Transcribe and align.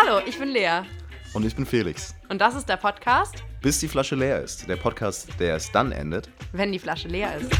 Hallo, 0.00 0.20
ich 0.26 0.38
bin 0.38 0.48
Lea. 0.50 0.82
Und 1.34 1.44
ich 1.44 1.54
bin 1.54 1.66
Felix. 1.66 2.14
Und 2.28 2.40
das 2.40 2.54
ist 2.54 2.68
der 2.68 2.76
Podcast, 2.76 3.44
Bis 3.60 3.80
die 3.80 3.88
Flasche 3.88 4.14
leer 4.14 4.42
ist. 4.42 4.66
Der 4.68 4.76
Podcast, 4.76 5.28
der 5.38 5.56
es 5.56 5.70
dann 5.72 5.92
endet. 5.92 6.28
wenn 6.52 6.72
die 6.72 6.78
Flasche 6.78 7.08
leer 7.08 7.36
ist. 7.36 7.50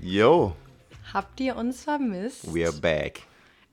Yo, 0.00 0.54
Habt 1.12 1.40
ihr 1.40 1.56
uns 1.56 1.84
vermisst? 1.84 2.52
we 2.52 2.64
are 2.66 2.72
back. 2.72 3.22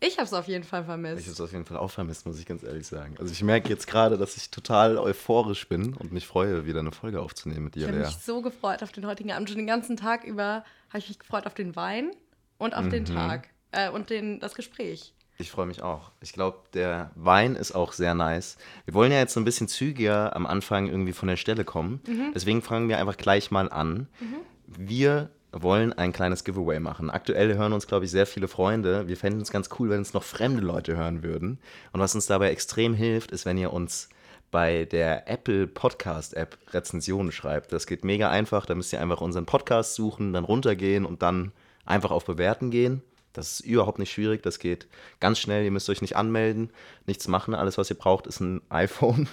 Ich 0.02 0.18
hab's 0.18 0.32
auf 0.34 0.48
jeden 0.48 0.64
Fall 0.64 0.82
Ich 0.82 0.86
vermisst. 0.86 1.22
habe 1.24 1.32
es 1.32 1.42
auf 1.42 1.52
jeden 1.52 1.66
Fall 1.66 1.78
auch 1.78 1.92
vermisst, 1.92 2.26
muss 2.26 2.40
ich 2.40 2.46
ganz 2.46 2.64
ehrlich 2.64 2.88
sagen. 2.88 3.16
Also 3.20 3.32
ich 3.34 3.44
merke 3.44 3.68
jetzt 3.70 3.86
gerade, 3.88 4.18
dass 4.18 4.38
ich 4.38 4.50
total 4.50 4.98
euphorisch 4.98 5.68
bin 5.68 5.94
und 5.94 6.14
mich 6.14 6.26
freue, 6.26 6.66
wieder 6.66 6.80
eine 6.80 6.92
Folge 6.94 7.22
aufzunehmen 7.22 7.66
mit 7.66 7.76
Ich 7.76 7.82
dir, 7.84 7.88
habe 7.90 8.00
Lea. 8.00 8.06
mich 8.06 8.18
so 8.18 8.42
gefreut 8.42 8.82
auf 8.82 8.92
den 8.94 9.06
heutigen 9.06 9.32
Abend. 9.34 9.50
Schon 9.50 9.58
den 9.58 9.68
ganzen 9.68 9.98
Tag 9.98 10.24
über 10.24 10.64
habe 10.90 11.00
ich 11.00 11.10
mich 11.10 11.20
gefreut 11.20 11.46
auf 11.46 11.54
den 11.54 11.76
Wein 11.76 12.12
und 12.58 12.76
auf 12.76 12.86
Mhm. 12.86 12.90
den 12.92 13.06
Tag. 13.06 13.50
Äh, 13.72 13.90
und 13.90 14.10
den, 14.10 14.40
das 14.40 14.56
Gespräch. 14.56 15.14
Ich 15.38 15.52
freue 15.52 15.66
mich 15.68 15.82
auch. 15.84 16.12
Ich 16.22 16.34
glaube, 16.34 16.58
der 16.74 17.12
Wein 17.16 17.56
ist 17.56 17.74
auch 17.74 17.94
sehr 17.94 18.14
nice. 18.16 18.58
Wir 18.86 18.94
wollen 18.94 19.12
ja 19.12 19.20
jetzt 19.20 19.34
so 19.34 19.40
ein 19.40 19.46
bisschen 19.46 19.68
zügiger 19.68 20.36
am 20.36 20.46
Anfang 20.46 20.88
irgendwie 20.88 21.14
von 21.14 21.28
der 21.30 21.38
Stelle 21.38 21.64
kommen. 21.64 22.02
Deswegen 22.36 22.62
fangen 22.62 22.90
wir 22.90 22.98
einfach 22.98 23.16
gleich 23.16 23.50
mal 23.52 23.70
an. 23.72 24.08
Wir 24.66 25.30
wollen 25.52 25.94
ein 25.94 26.14
kleines 26.14 26.44
Giveaway 26.44 26.80
machen. 26.80 27.10
Aktuell 27.10 27.56
hören 27.56 27.74
uns, 27.74 27.88
glaube 27.88 28.06
ich, 28.06 28.12
sehr 28.12 28.26
viele 28.26 28.48
Freunde. 28.48 29.08
Wir 29.08 29.18
fänden 29.18 29.42
es 29.42 29.52
ganz 29.52 29.70
cool, 29.80 29.90
wenn 29.90 30.00
uns 30.00 30.14
noch 30.14 30.24
fremde 30.24 30.62
Leute 30.62 30.96
hören 30.96 31.24
würden. 31.24 31.60
Und 31.92 32.00
was 32.00 32.16
uns 32.16 32.28
dabei 32.28 32.52
extrem 32.52 32.94
hilft, 32.94 33.32
ist, 33.32 33.46
wenn 33.46 33.58
ihr 33.58 33.74
uns 33.74 34.10
bei 34.52 34.86
der 34.86 35.30
Apple 35.30 35.68
Podcast 35.68 36.34
App 36.36 36.58
Rezensionen 36.72 37.32
schreibt. 37.32 37.72
Das 37.72 37.88
geht 37.88 38.04
mega 38.04 38.30
einfach. 38.30 38.66
Da 38.66 38.76
müsst 38.76 38.94
ihr 38.94 39.02
einfach 39.02 39.22
unseren 39.22 39.46
Podcast 39.46 39.96
suchen, 39.96 40.34
dann 40.34 40.44
runtergehen 40.44 41.06
und 41.06 41.22
dann 41.22 41.52
einfach 41.86 42.12
auf 42.12 42.26
Bewerten 42.26 42.72
gehen. 42.72 43.02
Das 43.34 43.54
ist 43.54 43.60
überhaupt 43.62 44.00
nicht 44.00 44.12
schwierig. 44.12 44.42
Das 44.44 44.60
geht 44.60 44.88
ganz 45.20 45.40
schnell. 45.40 45.64
Ihr 45.64 45.72
müsst 45.72 45.90
euch 45.90 46.02
nicht 46.02 46.16
anmelden, 46.16 46.72
nichts 47.06 47.28
machen. 47.28 47.54
Alles, 47.54 47.78
was 47.78 47.90
ihr 47.90 47.98
braucht, 47.98 48.28
ist 48.28 48.40
ein 48.40 48.62
iPhone. 48.70 49.28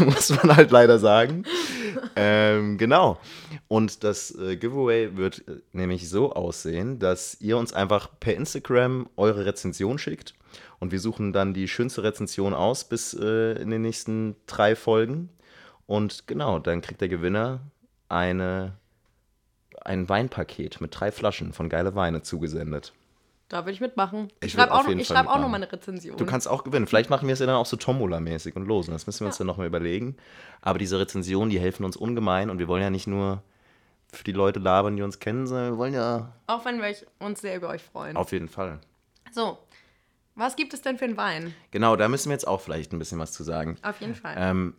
Muss 0.04 0.30
man 0.30 0.56
halt 0.56 0.70
leider 0.70 0.98
sagen. 0.98 1.44
ähm, 2.16 2.78
genau. 2.78 3.18
Und 3.68 4.04
das 4.04 4.34
äh, 4.36 4.56
Giveaway 4.56 5.16
wird 5.16 5.46
äh, 5.48 5.60
nämlich 5.72 6.08
so 6.08 6.32
aussehen, 6.32 6.98
dass 6.98 7.40
ihr 7.40 7.56
uns 7.56 7.72
einfach 7.72 8.08
per 8.20 8.34
Instagram 8.34 9.08
eure 9.16 9.46
Rezension 9.46 9.98
schickt. 9.98 10.34
Und 10.78 10.92
wir 10.92 11.00
suchen 11.00 11.32
dann 11.32 11.54
die 11.54 11.68
schönste 11.68 12.02
Rezension 12.02 12.54
aus 12.54 12.84
bis 12.84 13.14
äh, 13.14 13.60
in 13.60 13.70
den 13.70 13.82
nächsten 13.82 14.36
drei 14.46 14.76
Folgen. 14.76 15.30
Und 15.86 16.26
genau, 16.26 16.58
dann 16.58 16.80
kriegt 16.80 17.00
der 17.00 17.08
Gewinner 17.08 17.60
eine, 18.08 18.76
ein 19.82 20.08
Weinpaket 20.08 20.80
mit 20.80 20.98
drei 20.98 21.12
Flaschen 21.12 21.52
von 21.52 21.68
geile 21.68 21.94
Weine 21.94 22.22
zugesendet. 22.22 22.92
Da 23.54 23.60
würde 23.60 23.70
ich 23.70 23.80
mitmachen. 23.80 24.32
Ich, 24.40 24.46
Ich 24.46 24.52
schreibe 24.54 24.74
auch, 24.74 24.88
ich 24.88 25.06
schreib 25.06 25.28
auch 25.28 25.38
noch 25.38 25.48
mal 25.48 25.58
eine 25.58 25.70
Rezension. 25.70 26.16
Du 26.16 26.26
kannst 26.26 26.48
auch 26.48 26.64
gewinnen. 26.64 26.88
Vielleicht 26.88 27.08
machen 27.08 27.28
wir 27.28 27.34
es 27.34 27.38
ja 27.38 27.46
dann 27.46 27.54
auch 27.54 27.66
so 27.66 27.76
Tombola-mäßig 27.76 28.56
und 28.56 28.66
losen. 28.66 28.90
Das 28.90 29.06
müssen 29.06 29.20
wir 29.20 29.26
uns 29.28 29.38
dann 29.38 29.46
nochmal 29.46 29.68
überlegen. 29.68 30.16
Aber 30.60 30.80
diese 30.80 30.98
Rezensionen, 30.98 31.50
die 31.50 31.60
helfen 31.60 31.84
uns 31.84 31.96
ungemein 31.96 32.50
und 32.50 32.58
wir 32.58 32.66
wollen 32.66 32.82
ja 32.82 32.90
nicht 32.90 33.06
nur 33.06 33.44
für 34.12 34.24
die 34.24 34.32
Leute 34.32 34.58
labern, 34.58 34.96
die 34.96 35.04
uns 35.04 35.20
kennen, 35.20 35.46
sondern 35.46 35.74
wir 35.74 35.78
wollen 35.78 35.94
ja 35.94 36.32
auch 36.48 36.64
wenn 36.64 36.82
wir 36.82 36.92
uns 37.20 37.42
sehr 37.42 37.54
über 37.54 37.68
euch 37.68 37.84
freuen. 37.84 38.16
auf 38.16 38.32
jeden 38.32 38.48
Fall. 38.48 38.80
So, 39.30 39.58
was 40.34 40.56
gibt 40.56 40.74
es 40.74 40.82
denn 40.82 40.98
für 40.98 41.04
einen 41.04 41.16
Wein? 41.16 41.54
Genau, 41.70 41.94
da 41.94 42.08
müssen 42.08 42.30
wir 42.30 42.34
jetzt 42.34 42.48
auch 42.48 42.60
vielleicht 42.60 42.92
ein 42.92 42.98
bisschen 42.98 43.20
was 43.20 43.30
zu 43.30 43.44
sagen. 43.44 43.76
Auf 43.82 44.00
jeden 44.00 44.16
Fall. 44.16 44.34
Ähm, 44.36 44.74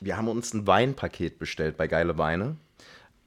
wir 0.00 0.16
haben 0.16 0.28
uns 0.28 0.54
ein 0.54 0.66
Weinpaket 0.66 1.38
bestellt 1.38 1.76
bei 1.76 1.86
Geile 1.86 2.16
Weine. 2.16 2.56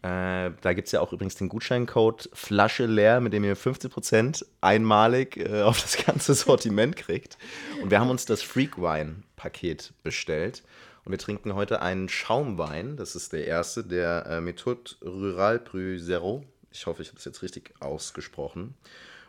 Äh, 0.03 0.52
da 0.61 0.73
gibt 0.73 0.88
es 0.88 0.91
ja 0.94 0.99
auch 0.99 1.13
übrigens 1.13 1.35
den 1.35 1.47
Gutscheincode 1.47 2.30
Flasche 2.33 2.87
leer, 2.87 3.21
mit 3.21 3.33
dem 3.33 3.43
ihr 3.43 3.55
15% 3.55 4.43
einmalig 4.59 5.37
äh, 5.37 5.61
auf 5.61 5.80
das 5.80 6.03
ganze 6.03 6.33
Sortiment 6.33 6.95
kriegt. 6.95 7.37
Und 7.81 7.92
wir 7.92 7.99
haben 7.99 8.09
uns 8.09 8.26
das 8.26 8.42
Freak 8.42 8.81
Wein 8.81 9.23
Paket 9.36 9.93
bestellt. 10.02 10.64
Und 11.03 11.11
wir 11.11 11.20
trinken 11.20 11.53
heute 11.55 11.81
einen 11.81 12.09
Schaumwein. 12.09 12.95
Das 12.98 13.15
ist 13.15 13.33
der 13.33 13.45
erste, 13.45 13.83
der 13.83 14.26
äh, 14.27 14.42
Methode 14.42 14.92
Rural 15.03 15.59
Brü 15.59 15.99
Zero. 15.99 16.43
Ich 16.71 16.86
hoffe, 16.87 17.02
ich 17.02 17.09
habe 17.09 17.17
das 17.17 17.26
jetzt 17.26 17.43
richtig 17.43 17.73
ausgesprochen. 17.80 18.76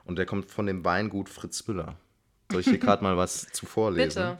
Und 0.04 0.16
der 0.16 0.26
kommt 0.26 0.50
von 0.50 0.66
dem 0.66 0.84
Weingut 0.84 1.28
Fritz 1.28 1.66
Müller. 1.66 1.97
Soll 2.50 2.60
ich 2.60 2.68
hier 2.68 2.78
gerade 2.78 3.02
mal 3.02 3.16
was 3.18 3.47
zu 3.52 3.66
vorlesen? 3.66 4.22
Bitte. 4.22 4.38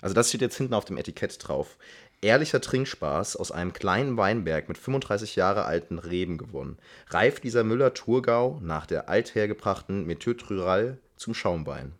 Also 0.00 0.14
das 0.14 0.28
steht 0.28 0.42
jetzt 0.42 0.56
hinten 0.56 0.74
auf 0.74 0.84
dem 0.84 0.98
Etikett 0.98 1.36
drauf. 1.46 1.76
Ehrlicher 2.24 2.62
Trinkspaß 2.62 3.36
aus 3.36 3.52
einem 3.52 3.74
kleinen 3.74 4.16
Weinberg 4.16 4.68
mit 4.68 4.78
35 4.78 5.36
Jahre 5.36 5.66
alten 5.66 5.98
Reben 5.98 6.38
gewonnen. 6.38 6.78
Reift 7.10 7.44
dieser 7.44 7.64
Müller-Thurgau 7.64 8.60
nach 8.62 8.86
der 8.86 9.10
althergebrachten 9.10 10.06
Methode 10.06 10.42
Rural 10.48 10.98
zum 11.16 11.34
Schaumwein. 11.34 11.92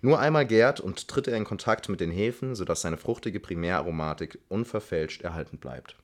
Nur 0.00 0.18
einmal 0.18 0.46
gärt 0.46 0.80
und 0.80 1.06
tritt 1.06 1.28
er 1.28 1.36
in 1.36 1.44
Kontakt 1.44 1.88
mit 1.88 2.00
den 2.00 2.10
Hefen, 2.10 2.56
sodass 2.56 2.80
seine 2.80 2.96
fruchtige 2.96 3.38
Primäraromatik 3.38 4.40
unverfälscht 4.48 5.22
erhalten 5.22 5.58
bleibt. 5.58 5.94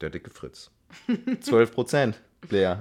Der 0.00 0.10
dicke 0.10 0.30
Fritz. 0.30 0.72
12 1.42 1.70
Prozent, 1.70 2.20
Lea. 2.50 2.78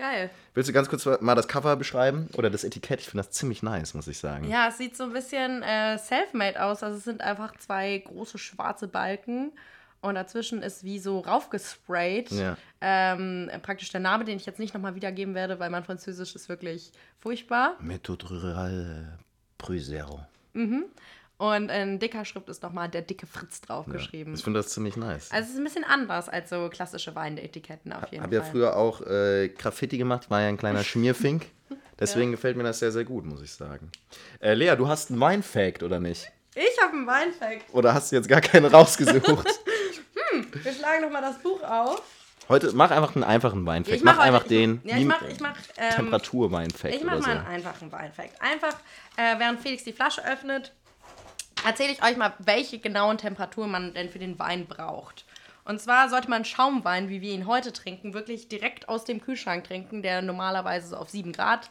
Geil. 0.00 0.30
Willst 0.54 0.66
du 0.66 0.72
ganz 0.72 0.88
kurz 0.88 1.04
mal 1.20 1.34
das 1.34 1.46
Cover 1.46 1.76
beschreiben? 1.76 2.30
Oder 2.32 2.48
das 2.48 2.64
Etikett? 2.64 3.00
Ich 3.00 3.10
finde 3.10 3.22
das 3.22 3.32
ziemlich 3.32 3.62
nice, 3.62 3.92
muss 3.92 4.08
ich 4.08 4.16
sagen. 4.16 4.48
Ja, 4.48 4.68
es 4.68 4.78
sieht 4.78 4.96
so 4.96 5.04
ein 5.04 5.12
bisschen 5.12 5.62
äh, 5.62 5.98
self-made 5.98 6.62
aus. 6.62 6.82
Also 6.82 6.96
es 6.96 7.04
sind 7.04 7.20
einfach 7.20 7.54
zwei 7.58 7.98
große 7.98 8.38
schwarze 8.38 8.88
Balken 8.88 9.52
und 10.00 10.14
dazwischen 10.14 10.62
ist 10.62 10.84
wie 10.84 10.98
so 10.98 11.18
raufgesprayt. 11.18 12.30
Ja. 12.30 12.56
Ähm, 12.80 13.50
praktisch 13.60 13.90
der 13.90 14.00
Name, 14.00 14.24
den 14.24 14.38
ich 14.38 14.46
jetzt 14.46 14.58
nicht 14.58 14.72
nochmal 14.72 14.94
wiedergeben 14.94 15.34
werde, 15.34 15.60
weil 15.60 15.68
mein 15.68 15.84
Französisch 15.84 16.34
ist 16.34 16.48
wirklich 16.48 16.92
furchtbar. 17.18 17.76
Methode 17.78 18.26
Rural 18.26 19.18
Brü 19.58 19.78
Zero. 19.78 20.24
Und 21.40 21.70
in 21.70 21.98
dicker 21.98 22.26
Schrift 22.26 22.50
ist 22.50 22.62
nochmal 22.62 22.90
der 22.90 23.00
dicke 23.00 23.26
Fritz 23.26 23.62
draufgeschrieben. 23.62 24.34
Ich 24.34 24.44
finde 24.44 24.58
das 24.60 24.68
ziemlich 24.68 24.96
nice. 24.98 25.30
Also 25.30 25.46
es 25.46 25.52
ist 25.54 25.58
ein 25.58 25.64
bisschen 25.64 25.84
anders 25.84 26.28
als 26.28 26.50
so 26.50 26.68
klassische 26.68 27.14
Weinetiketten 27.14 27.94
auf 27.94 28.10
jeden 28.12 28.22
Habe 28.22 28.34
ja 28.34 28.42
Fall. 28.42 28.50
früher 28.50 28.76
auch 28.76 29.00
äh, 29.06 29.48
Graffiti 29.48 29.96
gemacht, 29.96 30.28
war 30.28 30.42
ja 30.42 30.48
ein 30.48 30.58
kleiner 30.58 30.84
Schmierfink. 30.84 31.46
Deswegen 31.98 32.30
gefällt 32.32 32.58
mir 32.58 32.62
das 32.62 32.78
sehr, 32.80 32.92
sehr 32.92 33.04
gut, 33.04 33.24
muss 33.24 33.40
ich 33.40 33.52
sagen. 33.54 33.90
Äh, 34.40 34.52
Lea, 34.52 34.74
du 34.76 34.86
hast 34.86 35.10
einen 35.10 35.18
Weinfact, 35.20 35.82
oder 35.82 35.98
nicht? 35.98 36.30
Ich 36.54 36.78
habe 36.82 36.92
einen 36.92 37.06
Weinfact. 37.06 37.72
Oder 37.72 37.94
hast 37.94 38.12
du 38.12 38.16
jetzt 38.16 38.28
gar 38.28 38.42
keinen 38.42 38.66
rausgesucht? 38.66 39.24
Wir 40.62 40.72
schlagen 40.74 41.02
nochmal 41.02 41.22
das 41.22 41.38
Buch 41.38 41.62
auf. 41.62 42.02
Heute 42.50 42.70
mach 42.74 42.90
einfach 42.90 43.14
einen 43.14 43.24
einfachen 43.24 43.64
Weinfact. 43.64 43.96
Ich 43.96 44.02
mach, 44.02 44.16
mach 44.16 44.24
einfach 44.24 44.42
ich 44.42 44.48
den 44.48 44.80
mach- 44.84 44.90
ja, 44.90 44.96
ich 44.98 45.04
mach- 45.06 45.22
ich 45.28 45.40
mach, 45.40 45.56
ähm, 45.78 45.90
Temperatur-Weinfact 45.94 46.94
Ich 46.94 47.04
mache 47.04 47.18
oder 47.18 47.26
mal 47.26 47.32
so. 47.34 47.38
einen 47.38 47.46
einfachen 47.46 47.92
Weinfact. 47.92 48.42
Einfach, 48.42 48.74
äh, 49.16 49.38
während 49.38 49.60
Felix 49.60 49.84
die 49.84 49.92
Flasche 49.92 50.26
öffnet, 50.26 50.72
erzähle 51.64 51.92
ich 51.92 52.02
euch 52.02 52.16
mal, 52.16 52.34
welche 52.38 52.78
genauen 52.78 53.18
Temperaturen 53.18 53.70
man 53.70 53.94
denn 53.94 54.10
für 54.10 54.18
den 54.18 54.38
Wein 54.38 54.66
braucht. 54.66 55.24
Und 55.64 55.80
zwar 55.80 56.08
sollte 56.08 56.30
man 56.30 56.44
Schaumwein, 56.44 57.08
wie 57.08 57.20
wir 57.20 57.32
ihn 57.32 57.46
heute 57.46 57.72
trinken, 57.72 58.14
wirklich 58.14 58.48
direkt 58.48 58.88
aus 58.88 59.04
dem 59.04 59.20
Kühlschrank 59.20 59.64
trinken, 59.64 60.02
der 60.02 60.22
normalerweise 60.22 60.88
so 60.88 60.96
auf 60.96 61.10
7 61.10 61.32
Grad 61.32 61.70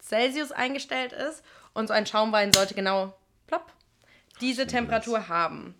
Celsius 0.00 0.50
eingestellt 0.50 1.12
ist. 1.12 1.44
Und 1.74 1.88
so 1.88 1.94
ein 1.94 2.06
Schaumwein 2.06 2.52
sollte 2.52 2.74
genau 2.74 3.14
plopp, 3.46 3.72
diese 4.40 4.66
Temperatur 4.66 5.28
haben. 5.28 5.74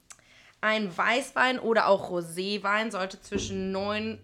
Ein 0.60 0.96
Weißwein 0.96 1.58
oder 1.58 1.88
auch 1.88 2.10
Roséwein 2.10 2.92
sollte 2.92 3.20
zwischen 3.20 3.72
9 3.72 4.18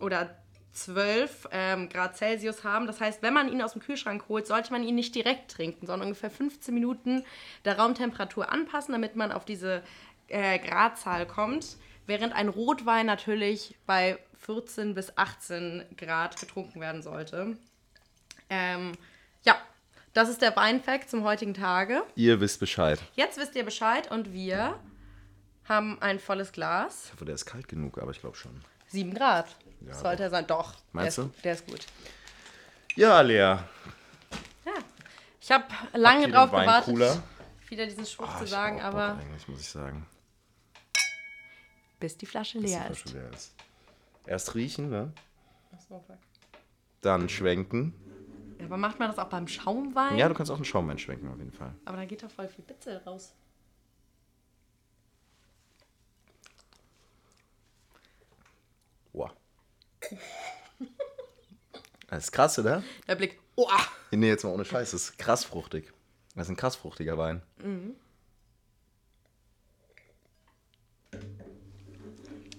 oder 0.00 0.34
12 0.76 1.48
ähm, 1.52 1.88
Grad 1.88 2.16
Celsius 2.16 2.62
haben. 2.62 2.86
Das 2.86 3.00
heißt, 3.00 3.22
wenn 3.22 3.32
man 3.32 3.50
ihn 3.50 3.62
aus 3.62 3.72
dem 3.72 3.82
Kühlschrank 3.82 4.24
holt, 4.28 4.46
sollte 4.46 4.72
man 4.72 4.84
ihn 4.84 4.94
nicht 4.94 5.14
direkt 5.14 5.50
trinken, 5.50 5.86
sondern 5.86 6.08
ungefähr 6.08 6.30
15 6.30 6.74
Minuten 6.74 7.24
der 7.64 7.78
Raumtemperatur 7.78 8.52
anpassen, 8.52 8.92
damit 8.92 9.16
man 9.16 9.32
auf 9.32 9.44
diese 9.44 9.82
äh, 10.28 10.58
Gradzahl 10.58 11.26
kommt. 11.26 11.76
Während 12.06 12.34
ein 12.34 12.48
Rotwein 12.48 13.06
natürlich 13.06 13.74
bei 13.86 14.18
14 14.40 14.94
bis 14.94 15.16
18 15.16 15.84
Grad 15.96 16.38
getrunken 16.38 16.80
werden 16.80 17.02
sollte. 17.02 17.56
Ähm, 18.50 18.92
ja, 19.44 19.56
das 20.12 20.28
ist 20.28 20.42
der 20.42 20.54
Weinfact 20.54 21.10
zum 21.10 21.24
heutigen 21.24 21.54
Tage. 21.54 22.02
Ihr 22.14 22.40
wisst 22.40 22.60
Bescheid. 22.60 23.00
Jetzt 23.14 23.38
wisst 23.38 23.56
ihr 23.56 23.64
Bescheid 23.64 24.10
und 24.10 24.32
wir 24.32 24.78
haben 25.64 26.00
ein 26.00 26.20
volles 26.20 26.52
Glas. 26.52 27.06
Ich 27.06 27.12
hoffe, 27.14 27.24
der 27.24 27.34
ist 27.34 27.46
kalt 27.46 27.66
genug, 27.66 27.98
aber 27.98 28.10
ich 28.10 28.20
glaube 28.20 28.36
schon. 28.36 28.62
7 28.96 29.12
Grad. 29.14 29.46
Ja, 29.82 29.94
Sollte 29.94 30.22
er 30.24 30.30
sein. 30.30 30.46
Doch. 30.46 30.74
Meinst 30.92 31.18
der 31.18 31.24
du? 31.24 31.30
Ist, 31.30 31.44
der 31.44 31.52
ist 31.52 31.66
gut. 31.66 31.86
Ja, 32.94 33.20
Lea. 33.20 33.36
Ja. 33.36 33.58
Ich 35.40 35.50
habe 35.52 35.64
lange 35.92 36.30
drauf 36.30 36.50
gewartet, 36.50 36.94
cooler? 36.94 37.22
wieder 37.68 37.84
diesen 37.84 38.06
Spruch 38.06 38.28
Ah, 38.34 38.38
zu 38.38 38.46
sagen, 38.46 38.80
auch 38.80 38.90
Bock 38.92 39.00
aber 39.00 39.18
Eigentlich, 39.20 39.46
muss 39.48 39.60
ich 39.60 39.68
sagen. 39.68 40.06
bis 42.00 42.16
die 42.16 42.24
Flasche 42.26 42.58
Bis 42.58 42.70
die 42.70 42.76
leer 42.76 42.86
Flasche 42.86 43.04
ist. 43.04 43.12
leer 43.12 43.30
ist. 43.32 43.54
Erst 44.26 44.54
riechen, 44.54 44.88
ne? 44.90 45.12
So. 45.88 46.02
Dann 47.02 47.28
schwenken. 47.28 47.92
Ja, 48.58 48.64
aber 48.64 48.78
macht 48.78 48.98
man 48.98 49.08
das 49.10 49.18
auch 49.18 49.28
beim 49.28 49.46
Schaumwein? 49.46 50.16
Ja, 50.16 50.28
du 50.28 50.34
kannst 50.34 50.50
auch 50.50 50.56
einen 50.56 50.64
Schaumwein 50.64 50.98
schwenken, 50.98 51.28
auf 51.28 51.36
jeden 51.38 51.52
Fall. 51.52 51.74
Aber 51.84 51.98
da 51.98 52.06
geht 52.06 52.22
doch 52.22 52.30
voll 52.30 52.48
viel 52.48 52.64
Bitzel 52.64 52.96
raus. 53.06 53.34
Wow. 59.12 59.30
Das 62.08 62.24
ist 62.24 62.32
krass, 62.32 62.56
oder? 62.58 62.84
Der 63.08 63.16
Blick, 63.16 63.40
oh, 63.56 63.68
Nee, 64.12 64.28
jetzt 64.28 64.44
mal 64.44 64.50
ohne 64.50 64.64
Scheiß. 64.64 64.92
Das 64.92 65.02
ist 65.02 65.18
krass 65.18 65.44
fruchtig. 65.44 65.92
Das 66.36 66.46
ist 66.46 66.50
ein 66.50 66.56
krass 66.56 66.76
fruchtiger 66.76 67.18
Wein. 67.18 67.42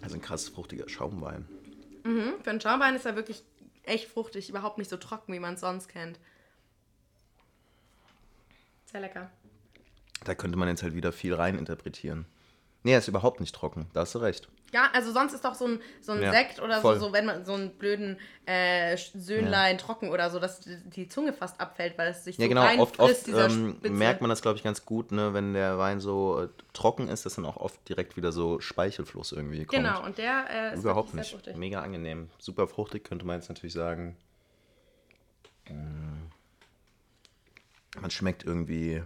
Also 0.01 0.15
ein 0.15 0.21
krass 0.21 0.49
fruchtiger 0.49 0.89
Schaumwein. 0.89 1.47
für 2.03 2.49
einen 2.49 2.61
Schaumwein 2.61 2.95
ist 2.95 3.05
er 3.05 3.15
wirklich 3.15 3.44
echt 3.83 4.09
fruchtig, 4.09 4.49
überhaupt 4.49 4.77
nicht 4.77 4.89
so 4.89 4.97
trocken, 4.97 5.33
wie 5.33 5.39
man 5.39 5.53
es 5.53 5.61
sonst 5.61 5.88
kennt. 5.88 6.19
Sehr 8.91 9.01
lecker. 9.01 9.31
Da 10.23 10.35
könnte 10.35 10.57
man 10.57 10.67
jetzt 10.67 10.83
halt 10.83 10.95
wieder 10.95 11.11
viel 11.11 11.33
rein 11.33 11.57
interpretieren. 11.57 12.25
Nee, 12.83 12.94
er 12.94 12.99
ist 12.99 13.07
überhaupt 13.07 13.39
nicht 13.39 13.55
trocken. 13.55 13.88
Da 13.94 14.01
hast 14.01 14.15
du 14.15 14.19
recht. 14.19 14.49
Ja, 14.73 14.89
also 14.93 15.13
sonst 15.13 15.33
ist 15.33 15.45
doch 15.45 15.55
so 15.55 15.65
ein, 15.65 15.81
so 16.01 16.11
ein 16.11 16.21
Ja, 16.21 16.31
Sekt 16.31 16.61
oder 16.61 16.75
so, 16.75 16.81
voll. 16.81 16.99
so, 16.99 17.13
wenn 17.13 17.25
man 17.25 17.45
so 17.45 17.53
einen 17.53 17.71
blöden 17.77 18.19
äh, 18.45 18.97
Söhnlein 18.97 19.77
trocken 19.77 20.09
oder 20.09 20.29
so, 20.29 20.39
dass 20.39 20.59
die- 20.61 21.07
Zunge 21.07 21.31
fast 21.31 21.61
abfällt, 21.61 21.97
weil 21.97 22.09
es 22.11 22.25
sich 22.25 22.37
Ja, 22.37 22.45
so 22.45 22.49
genau. 22.49 22.81
Oft, 22.81 22.99
oft 22.99 23.27
dieser 23.27 23.45
ähm, 23.45 23.79
merkt 23.81 24.19
man 24.19 24.29
das, 24.29 24.41
glaube 24.41 24.57
ich, 24.57 24.63
ganz 24.63 24.83
gut, 24.85 25.11
ne, 25.13 25.33
wenn 25.33 25.53
der 25.53 25.77
Wein 25.77 26.01
so 26.01 26.43
äh, 26.43 26.49
trocken 26.73 27.07
ist, 27.07 27.25
dass 27.25 27.35
dann 27.35 27.45
auch 27.45 27.55
oft 27.57 27.87
direkt 27.87 28.17
wieder 28.17 28.33
so 28.33 28.59
Speichelfluss 28.59 29.31
irgendwie 29.31 29.65
kommt. 29.65 29.83
Genau, 29.83 30.03
und 30.03 30.17
der 30.17 30.45
äh, 30.49 30.73
ist 30.73 30.81
Überhaupt 30.81 31.13
nicht. 31.13 31.31
fruchtig. 31.31 31.55
Mega 31.55 31.81
angenehm. 31.81 32.29
Super 32.37 32.67
fruchtig, 32.67 33.05
könnte 33.05 33.25
man 33.25 33.37
jetzt 33.39 33.47
natürlich 33.47 33.73
sagen. 33.73 34.17
Mm. 35.69 36.27
Man 38.01 38.11
schmeckt 38.11 38.43
irgendwie, 38.43 39.01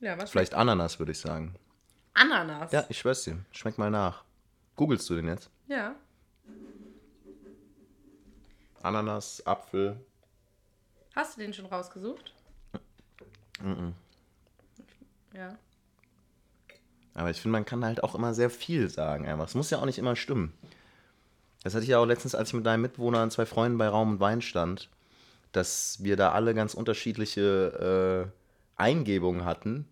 Ja, 0.00 0.16
was 0.18 0.30
vielleicht 0.30 0.54
Ananas, 0.54 0.98
würde 0.98 1.12
ich 1.12 1.18
sagen. 1.18 1.54
Ananas. 2.14 2.72
Ja, 2.72 2.84
ich 2.88 2.98
schwör's 2.98 3.24
dir. 3.24 3.38
Schmeck 3.52 3.76
mal 3.76 3.90
nach. 3.90 4.24
Googlest 4.76 5.08
du 5.10 5.14
den 5.16 5.28
jetzt? 5.28 5.50
ja. 5.68 5.94
Ananas, 8.82 9.44
Apfel. 9.46 9.96
Hast 11.16 11.36
du 11.36 11.40
den 11.40 11.54
schon 11.54 11.64
rausgesucht? 11.64 12.34
Ja. 15.32 15.56
Aber 17.14 17.30
ich 17.30 17.40
finde, 17.40 17.52
man 17.52 17.64
kann 17.64 17.82
halt 17.82 18.02
auch 18.02 18.14
immer 18.14 18.34
sehr 18.34 18.50
viel 18.50 18.90
sagen. 18.90 19.26
Einfach. 19.26 19.46
Es 19.46 19.54
muss 19.54 19.70
ja 19.70 19.78
auch 19.78 19.86
nicht 19.86 19.98
immer 19.98 20.16
stimmen. 20.16 20.52
Das 21.62 21.72
hatte 21.74 21.84
ich 21.84 21.90
ja 21.90 21.98
auch 21.98 22.04
letztens, 22.04 22.34
als 22.34 22.48
ich 22.50 22.54
mit 22.54 22.66
deinem 22.66 22.82
Mitwohner 22.82 23.22
und 23.22 23.30
zwei 23.30 23.46
Freunden 23.46 23.78
bei 23.78 23.88
Raum 23.88 24.10
und 24.12 24.20
Wein 24.20 24.42
stand, 24.42 24.90
dass 25.52 26.02
wir 26.04 26.16
da 26.16 26.32
alle 26.32 26.52
ganz 26.52 26.74
unterschiedliche 26.74 28.30
äh, 28.76 28.80
Eingebungen 28.82 29.46
hatten. 29.46 29.88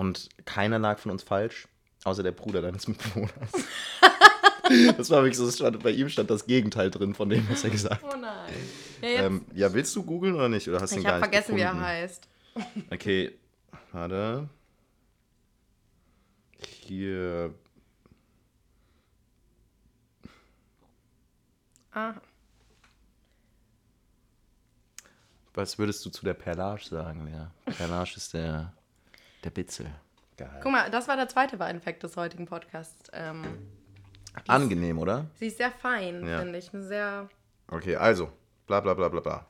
Und 0.00 0.30
keiner 0.46 0.78
lag 0.78 0.98
von 0.98 1.12
uns 1.12 1.22
falsch, 1.22 1.68
außer 2.04 2.22
der 2.22 2.32
Bruder 2.32 2.62
deines 2.62 2.88
Mitbewohners. 2.88 3.52
das 4.96 5.10
war 5.10 5.22
wirklich 5.22 5.36
so, 5.36 5.50
stand, 5.50 5.82
bei 5.82 5.90
ihm 5.90 6.08
stand 6.08 6.30
das 6.30 6.46
Gegenteil 6.46 6.90
drin 6.90 7.12
von 7.12 7.28
dem, 7.28 7.46
was 7.50 7.64
er 7.64 7.68
gesagt 7.70 8.02
hat. 8.02 8.14
Oh 8.14 8.16
nein. 8.16 8.50
Ja, 9.02 9.08
Ähm, 9.26 9.44
ja, 9.52 9.70
willst 9.74 9.94
du 9.94 10.02
googeln 10.02 10.34
oder 10.36 10.48
nicht? 10.48 10.66
Oder 10.68 10.80
hast 10.80 10.96
ich 10.96 11.04
habe 11.04 11.18
vergessen, 11.18 11.54
wie 11.54 11.60
er 11.60 11.66
gefunden? 11.72 11.86
heißt. 11.86 12.28
Okay, 12.90 13.32
warte. 13.92 14.48
Hier. 16.86 17.52
Ah, 21.92 22.14
Was 25.52 25.78
würdest 25.78 26.02
du 26.06 26.08
zu 26.08 26.24
der 26.24 26.32
Perlage 26.32 26.84
sagen? 26.86 27.28
Ja, 27.30 27.50
Perlage 27.74 28.12
ist 28.16 28.32
der, 28.32 28.72
der 29.44 29.50
Bitzel. 29.50 29.86
Geil. 30.36 30.60
guck 30.62 30.72
mal, 30.72 30.90
das 30.90 31.06
war 31.08 31.16
der 31.16 31.28
zweite 31.28 31.58
Weineffekt 31.58 32.02
des 32.02 32.16
heutigen 32.16 32.46
Podcasts. 32.46 33.10
Ähm, 33.12 33.44
Angenehm, 34.46 34.98
oder? 34.98 35.26
sie 35.34 35.48
ist 35.48 35.58
sehr 35.58 35.70
fein, 35.72 36.26
Ja. 36.26 36.38
finde 36.40 36.58
ich. 36.58 36.72
Eine 36.72 36.82
Sehr. 36.84 37.28
Okay, 37.68 37.96
also. 37.96 38.30
Bla 38.66 38.80
bla 38.80 38.94
bla 38.94 39.08
bla 39.08 39.20
bla. 39.20 39.46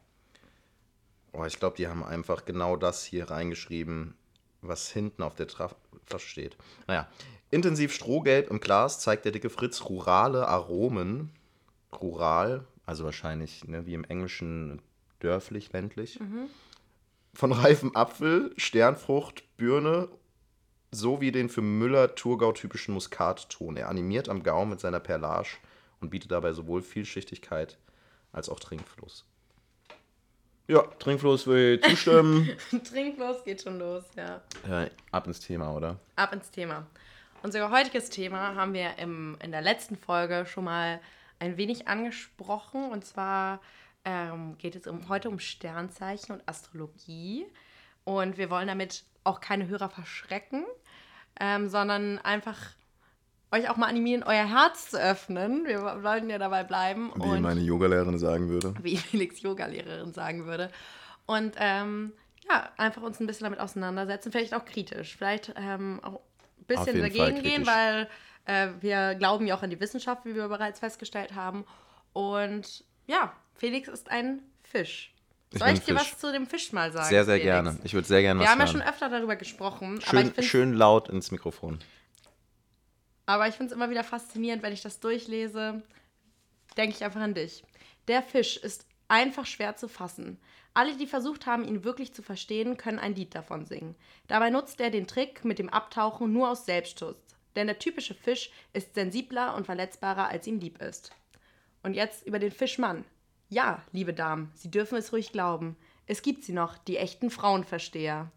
Oh, 1.33 1.45
ich 1.45 1.59
glaube, 1.59 1.77
die 1.77 1.87
haben 1.87 2.03
einfach 2.03 2.45
genau 2.45 2.77
das 2.77 3.05
hier 3.05 3.31
reingeschrieben, 3.31 4.15
was 4.63 4.89
hinten 4.91 5.23
auf 5.23 5.35
der 5.35 5.47
Traf 5.47 5.77
Flasche 6.07 6.29
steht. 6.29 6.57
Naja. 6.89 7.07
Intensiv 7.51 7.93
strohgelb 7.93 8.51
im 8.51 8.59
Glas 8.61 8.99
zeigt 9.01 9.25
der 9.25 9.33
dicke 9.33 9.51
Fritz 9.51 9.85
rurale 9.85 10.49
Aromen. 10.49 11.31
Rural, 12.01 12.67
also 12.87 13.05
wahrscheinlich 13.05 13.65
ne, 13.69 13.85
wie 13.87 13.95
im 13.95 14.05
Englischen 14.05 14.81
dörflich, 15.21 15.73
ländlich. 15.73 16.19
Von 17.35 17.53
reifem 17.53 17.94
Apfel, 17.94 18.53
Sternfrucht, 18.56 19.44
Birne 19.56 20.09
sowie 20.91 21.31
den 21.31 21.49
für 21.49 21.62
Müller-Thurgau 21.62 22.53
typischen 22.53 22.94
Muskatton. 22.94 23.77
Er 23.77 23.88
animiert 23.88 24.29
am 24.29 24.43
Gaumen 24.43 24.71
mit 24.71 24.81
seiner 24.81 25.00
Perlage 25.00 25.50
und 26.00 26.11
bietet 26.11 26.32
dabei 26.32 26.53
sowohl 26.53 26.82
Vielschichtigkeit 26.82 27.79
als 28.32 28.49
auch 28.49 28.59
Trinkfluss. 28.59 29.25
Ja, 30.67 30.82
Trinkfluss 30.82 31.47
will 31.47 31.81
ich 31.82 31.88
zustimmen. 31.88 32.49
Trinklos 32.85 33.44
geht 33.44 33.62
schon 33.62 33.79
los, 33.79 34.05
ja. 34.17 34.41
äh, 34.69 34.91
ab 35.11 35.26
ins 35.26 35.41
Thema, 35.41 35.75
oder? 35.75 35.99
Ab 36.17 36.33
ins 36.33 36.50
Thema. 36.50 36.87
Unser 37.43 37.71
heutiges 37.71 38.11
Thema 38.11 38.55
haben 38.55 38.75
wir 38.75 38.99
im, 38.99 39.37
in 39.43 39.50
der 39.50 39.62
letzten 39.62 39.97
Folge 39.97 40.47
schon 40.47 40.65
mal 40.65 41.00
ein 41.41 41.56
wenig 41.56 41.88
angesprochen. 41.88 42.91
Und 42.91 43.05
zwar 43.05 43.61
ähm, 44.05 44.56
geht 44.58 44.76
es 44.76 44.87
um, 44.87 45.08
heute 45.08 45.29
um 45.29 45.38
Sternzeichen 45.38 46.32
und 46.32 46.49
Astrologie. 46.49 47.47
Und 48.05 48.38
wir 48.38 48.50
wollen 48.50 48.69
damit 48.69 49.05
auch 49.25 49.41
keine 49.41 49.69
Hörer 49.69 49.91
verschrecken, 49.91 50.64
ähm, 51.38 51.69
sondern 51.69 52.19
einfach 52.19 52.56
euch 53.52 53.69
auch 53.69 53.76
mal 53.76 53.88
animieren, 53.88 54.23
euer 54.23 54.49
Herz 54.49 54.91
zu 54.91 55.00
öffnen. 55.00 55.64
Wir 55.67 55.81
wollten 56.02 56.31
ja 56.31 56.38
dabei 56.38 56.64
bleiben. 56.64 57.11
und 57.11 57.43
Yogalehrerin 57.64 58.19
sagen 58.19 58.49
würde. 58.49 58.75
wie 58.82 58.97
Felix 58.97 59.43
Yoga-Lehrerin 59.43 60.12
sagen 60.12 60.47
würde. 60.47 60.70
Und 61.26 61.55
ähm, 61.58 62.12
ja, 62.49 62.70
einfach 62.76 63.02
uns 63.02 63.20
ein 63.20 63.26
bisschen 63.26 63.44
damit 63.44 63.61
auseinandersetzen, 63.61 64.32
vielleicht 64.32 64.55
auch 64.55 64.64
kritisch, 64.64 65.17
vielleicht 65.17 65.52
ähm, 65.56 66.00
auch 66.02 66.20
ein 66.58 66.64
bisschen 66.67 67.00
dagegen 67.00 67.43
gehen, 67.43 67.67
weil 67.67 68.08
äh, 68.47 68.69
wir 68.81 69.14
glauben 69.14 69.47
ja 69.47 69.56
auch 69.56 69.62
an 69.62 69.70
die 69.70 69.81
Wissenschaft, 69.81 70.25
wie 70.25 70.35
wir 70.35 70.49
bereits 70.49 70.81
festgestellt 70.81 71.35
haben. 71.35 71.64
Und 72.12 72.85
ja, 73.06 73.32
Felix 73.61 73.89
ist 73.89 74.11
ein 74.11 74.41
Fisch. 74.62 75.15
Ich 75.53 75.59
Soll 75.59 75.69
ich 75.69 75.81
dir 75.81 75.99
Fisch. 75.99 76.12
was 76.12 76.19
zu 76.19 76.33
dem 76.33 76.47
Fisch 76.47 76.73
mal 76.73 76.91
sagen? 76.93 77.11
Sehr, 77.11 77.27
sehr 77.27 77.35
Felix? 77.35 77.45
gerne. 77.45 77.79
Ich 77.85 77.93
würde 77.93 78.09
sehr 78.09 78.23
gerne 78.23 78.41
Wir 78.41 78.45
was 78.45 78.53
haben 78.53 78.61
ja 78.61 78.67
schon 78.67 78.81
öfter 78.81 79.11
darüber 79.11 79.37
gesprochen, 79.37 80.01
Schön, 80.01 80.33
schön 80.43 80.73
laut 80.73 81.11
ins 81.11 81.31
Mikrofon. 81.31 81.79
Aber 83.26 83.47
ich 83.49 83.55
finde 83.57 83.71
es 83.71 83.76
immer 83.76 83.90
wieder 83.90 84.02
faszinierend, 84.02 84.62
wenn 84.62 84.73
ich 84.73 84.81
das 84.81 84.99
durchlese, 85.00 85.83
denke 86.79 86.97
ich 86.97 87.05
einfach 87.05 87.21
an 87.21 87.35
dich. 87.35 87.62
Der 88.09 88.23
Fisch 88.23 88.57
ist 88.57 88.87
einfach 89.09 89.45
schwer 89.45 89.76
zu 89.76 89.88
fassen. 89.88 90.40
Alle, 90.73 90.97
die 90.97 91.07
versucht 91.07 91.45
haben, 91.45 91.64
ihn 91.69 91.85
wirklich 91.85 92.14
zu 92.14 92.23
verstehen, 92.23 92.79
können 92.79 92.99
ein 92.99 93.14
Lied 93.14 93.35
davon 93.35 93.67
singen. 93.67 93.95
Dabei 94.26 94.49
nutzt 94.49 94.81
er 94.81 94.88
den 94.88 95.07
Trick 95.07 95.45
mit 95.45 95.59
dem 95.59 95.69
Abtauchen 95.69 96.33
nur 96.33 96.49
aus 96.49 96.64
Selbstschutz. 96.64 97.19
Denn 97.57 97.67
der 97.67 97.79
typische 97.79 98.14
Fisch 98.14 98.50
ist 98.73 98.95
sensibler 98.95 99.55
und 99.55 99.67
verletzbarer, 99.67 100.29
als 100.29 100.47
ihm 100.47 100.61
lieb 100.61 100.81
ist. 100.81 101.11
Und 101.83 101.93
jetzt 101.93 102.26
über 102.26 102.38
den 102.38 102.52
Fischmann. 102.52 103.05
Ja, 103.52 103.83
liebe 103.90 104.14
Damen, 104.14 104.52
Sie 104.54 104.71
dürfen 104.71 104.97
es 104.97 105.12
ruhig 105.12 105.33
glauben. 105.33 105.76
Es 106.07 106.23
gibt 106.23 106.45
sie 106.45 106.52
noch, 106.52 106.78
die 106.78 106.97
echten 106.97 107.30
Frauenversteher. 107.30 108.30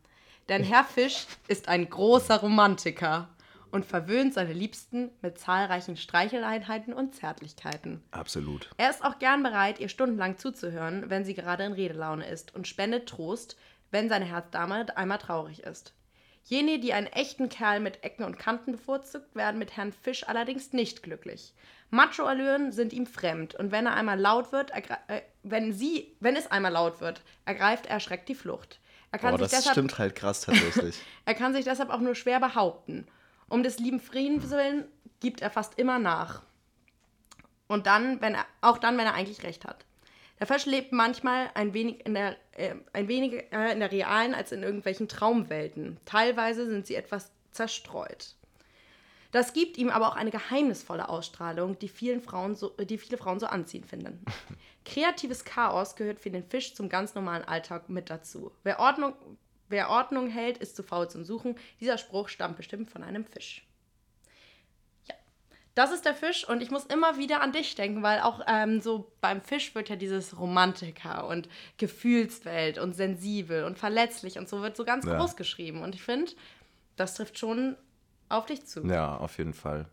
Denn 0.50 0.64
Herr 0.64 0.84
Fisch 0.84 1.28
ist 1.48 1.68
ein 1.68 1.88
großer 1.88 2.42
Romantiker 2.42 3.30
und 3.72 3.86
verwöhnt 3.86 4.34
seine 4.34 4.54
Liebsten 4.54 5.12
mit 5.22 5.38
zahlreichen 5.38 5.98
Streicheleinheiten 5.98 6.94
und 6.94 7.14
Zärtlichkeiten. 7.14 8.04
Absolut. 8.10 8.72
Er 8.78 8.90
ist 8.90 9.06
auch 9.06 9.20
gern 9.20 9.44
bereit, 9.44 9.80
ihr 9.80 9.88
stundenlang 9.88 10.38
zuzuhören, 10.38 11.12
wenn 11.12 11.26
sie 11.26 11.36
gerade 11.36 11.64
in 11.64 11.74
Redelaune 11.74 12.26
ist 12.28 12.56
und 12.56 12.68
spendet 12.68 13.08
Trost, 13.08 13.56
wenn 13.92 14.10
seine 14.10 14.26
Herzdame 14.26 14.98
einmal 14.98 15.20
traurig 15.20 15.62
ist. 15.62 15.94
Jene, 16.44 16.80
die 16.80 16.94
einen 16.94 17.08
echten 17.08 17.50
Kerl 17.50 17.80
mit 17.80 18.04
Ecken 18.04 18.26
und 18.26 18.38
Kanten 18.38 18.74
bevorzugt, 18.74 19.34
werden 19.36 19.58
mit 19.60 19.78
Herrn 19.78 19.94
Fisch 19.94 20.28
allerdings 20.28 20.74
nicht 20.74 21.02
glücklich. 21.02 21.54
Macho-Allüren 21.90 22.72
sind 22.72 22.92
ihm 22.92 23.06
fremd 23.06 23.56
und 23.56 23.72
wenn 23.72 23.86
er 23.86 23.94
einmal 23.94 24.20
laut 24.20 24.52
wird, 24.52 24.72
äh, 24.72 25.22
wenn 25.44 25.72
sie, 25.74 26.16
wenn 26.20 26.36
es 26.36 26.52
einmal 26.52 26.72
laut 26.72 27.02
wird, 27.02 27.22
ergreift 27.46 27.86
er 27.86 27.94
erschreckt 27.94 28.28
die 28.28 28.36
Flucht. 28.36 28.80
Er 29.12 29.20
kann, 29.20 29.36
Oh, 29.36 29.38
sich 29.38 29.44
das 29.48 29.60
deshalb, 29.60 29.76
stimmt 29.76 29.98
halt 30.00 30.16
krass 30.16 30.42
tatsächlich. 30.42 31.00
er 31.26 31.36
kann 31.36 31.54
sich 31.54 31.66
deshalb 31.66 31.92
auch 31.92 32.00
nur 32.00 32.16
schwer 32.16 32.40
behaupten. 32.40 33.08
Um 33.48 33.62
des 33.62 33.78
lieben 33.78 34.00
Friedens 34.00 34.50
willen 34.50 34.86
gibt 35.20 35.42
er 35.42 35.52
fast 35.52 35.78
immer 35.78 36.00
nach. 36.00 36.42
Und 37.68 37.86
dann, 37.86 38.20
wenn 38.22 38.34
er, 38.34 38.46
auch 38.62 38.80
dann, 38.80 38.98
wenn 38.98 39.06
er 39.06 39.14
eigentlich 39.14 39.44
recht 39.44 39.66
hat. 39.66 39.86
Der 40.40 40.48
Fisch 40.48 40.66
lebt 40.66 40.92
manchmal 40.92 41.50
ein 41.54 41.74
wenig 41.74 42.06
in 42.06 42.16
der, 42.16 42.36
äh, 42.54 42.76
ein 42.92 43.08
wenig, 43.08 43.46
äh, 43.52 43.72
in 43.72 43.80
der 43.80 43.92
realen 43.92 44.34
als 44.34 44.52
in 44.52 44.64
irgendwelchen 44.64 45.08
Traumwelten. 45.08 45.98
Teilweise 46.06 46.66
sind 46.66 46.86
sie 46.88 46.96
etwas 46.96 47.32
zerstreut. 47.52 48.36
Das 49.32 49.54
gibt 49.54 49.80
ihm 49.80 49.90
aber 49.90 50.10
auch 50.10 50.16
eine 50.16 50.30
geheimnisvolle 50.30 51.10
Ausstrahlung, 51.10 51.80
die, 51.80 51.88
vielen 51.88 52.22
Frauen 52.22 52.56
so, 52.56 52.70
die 52.70 53.00
viele 53.00 53.18
Frauen 53.18 53.40
so 53.40 53.48
anziehend 53.48 53.88
finden. 53.88 54.24
Kreatives 54.86 55.44
Chaos 55.44 55.96
gehört 55.96 56.20
für 56.20 56.30
den 56.30 56.44
Fisch 56.44 56.76
zum 56.76 56.88
ganz 56.88 57.16
normalen 57.16 57.44
Alltag 57.44 57.90
mit 57.90 58.12
dazu. 58.12 58.52
Wer 58.62 58.80
Ordnung, 58.80 59.14
wer 59.70 59.90
Ordnung 59.90 60.30
hält, 60.30 60.60
ist 60.60 60.76
zu 60.76 60.84
faul 60.84 61.10
zum 61.10 61.24
Suchen. 61.26 61.56
Dieser 61.80 61.98
Spruch 61.98 62.30
stammt 62.30 62.58
bestimmt 62.58 62.92
von 62.92 63.02
einem 63.02 63.26
Fisch. 63.26 63.66
Das 65.76 65.92
ist 65.92 66.06
der 66.06 66.14
Fisch 66.14 66.48
und 66.48 66.62
ich 66.62 66.70
muss 66.70 66.86
immer 66.86 67.18
wieder 67.18 67.42
an 67.42 67.52
dich 67.52 67.74
denken, 67.74 68.04
weil 68.04 68.20
auch 68.20 68.42
ähm, 68.48 68.80
so 68.80 69.12
beim 69.22 69.42
Fisch 69.42 69.74
wird 69.74 69.90
ja 69.90 69.96
dieses 69.96 70.38
Romantiker 70.40 71.26
und 71.28 71.50
Gefühlswelt 71.78 72.78
und 72.78 72.94
sensibel 72.96 73.64
und 73.64 73.80
verletzlich 73.80 74.38
und 74.38 74.48
so 74.48 74.62
wird 74.62 74.78
so 74.78 74.86
ganz 74.86 75.06
Ja. 75.06 75.18
groß 75.18 75.36
geschrieben. 75.36 75.82
Und 75.82 75.96
ich 75.96 76.04
finde, 76.04 76.32
das 76.96 77.16
trifft 77.16 77.40
schon 77.40 77.76
auf 78.30 78.46
dich 78.46 78.66
zu. 78.66 78.86
Ja, 78.86 79.18
auf 79.18 79.38
jeden 79.40 79.54
Fall. 79.54 79.88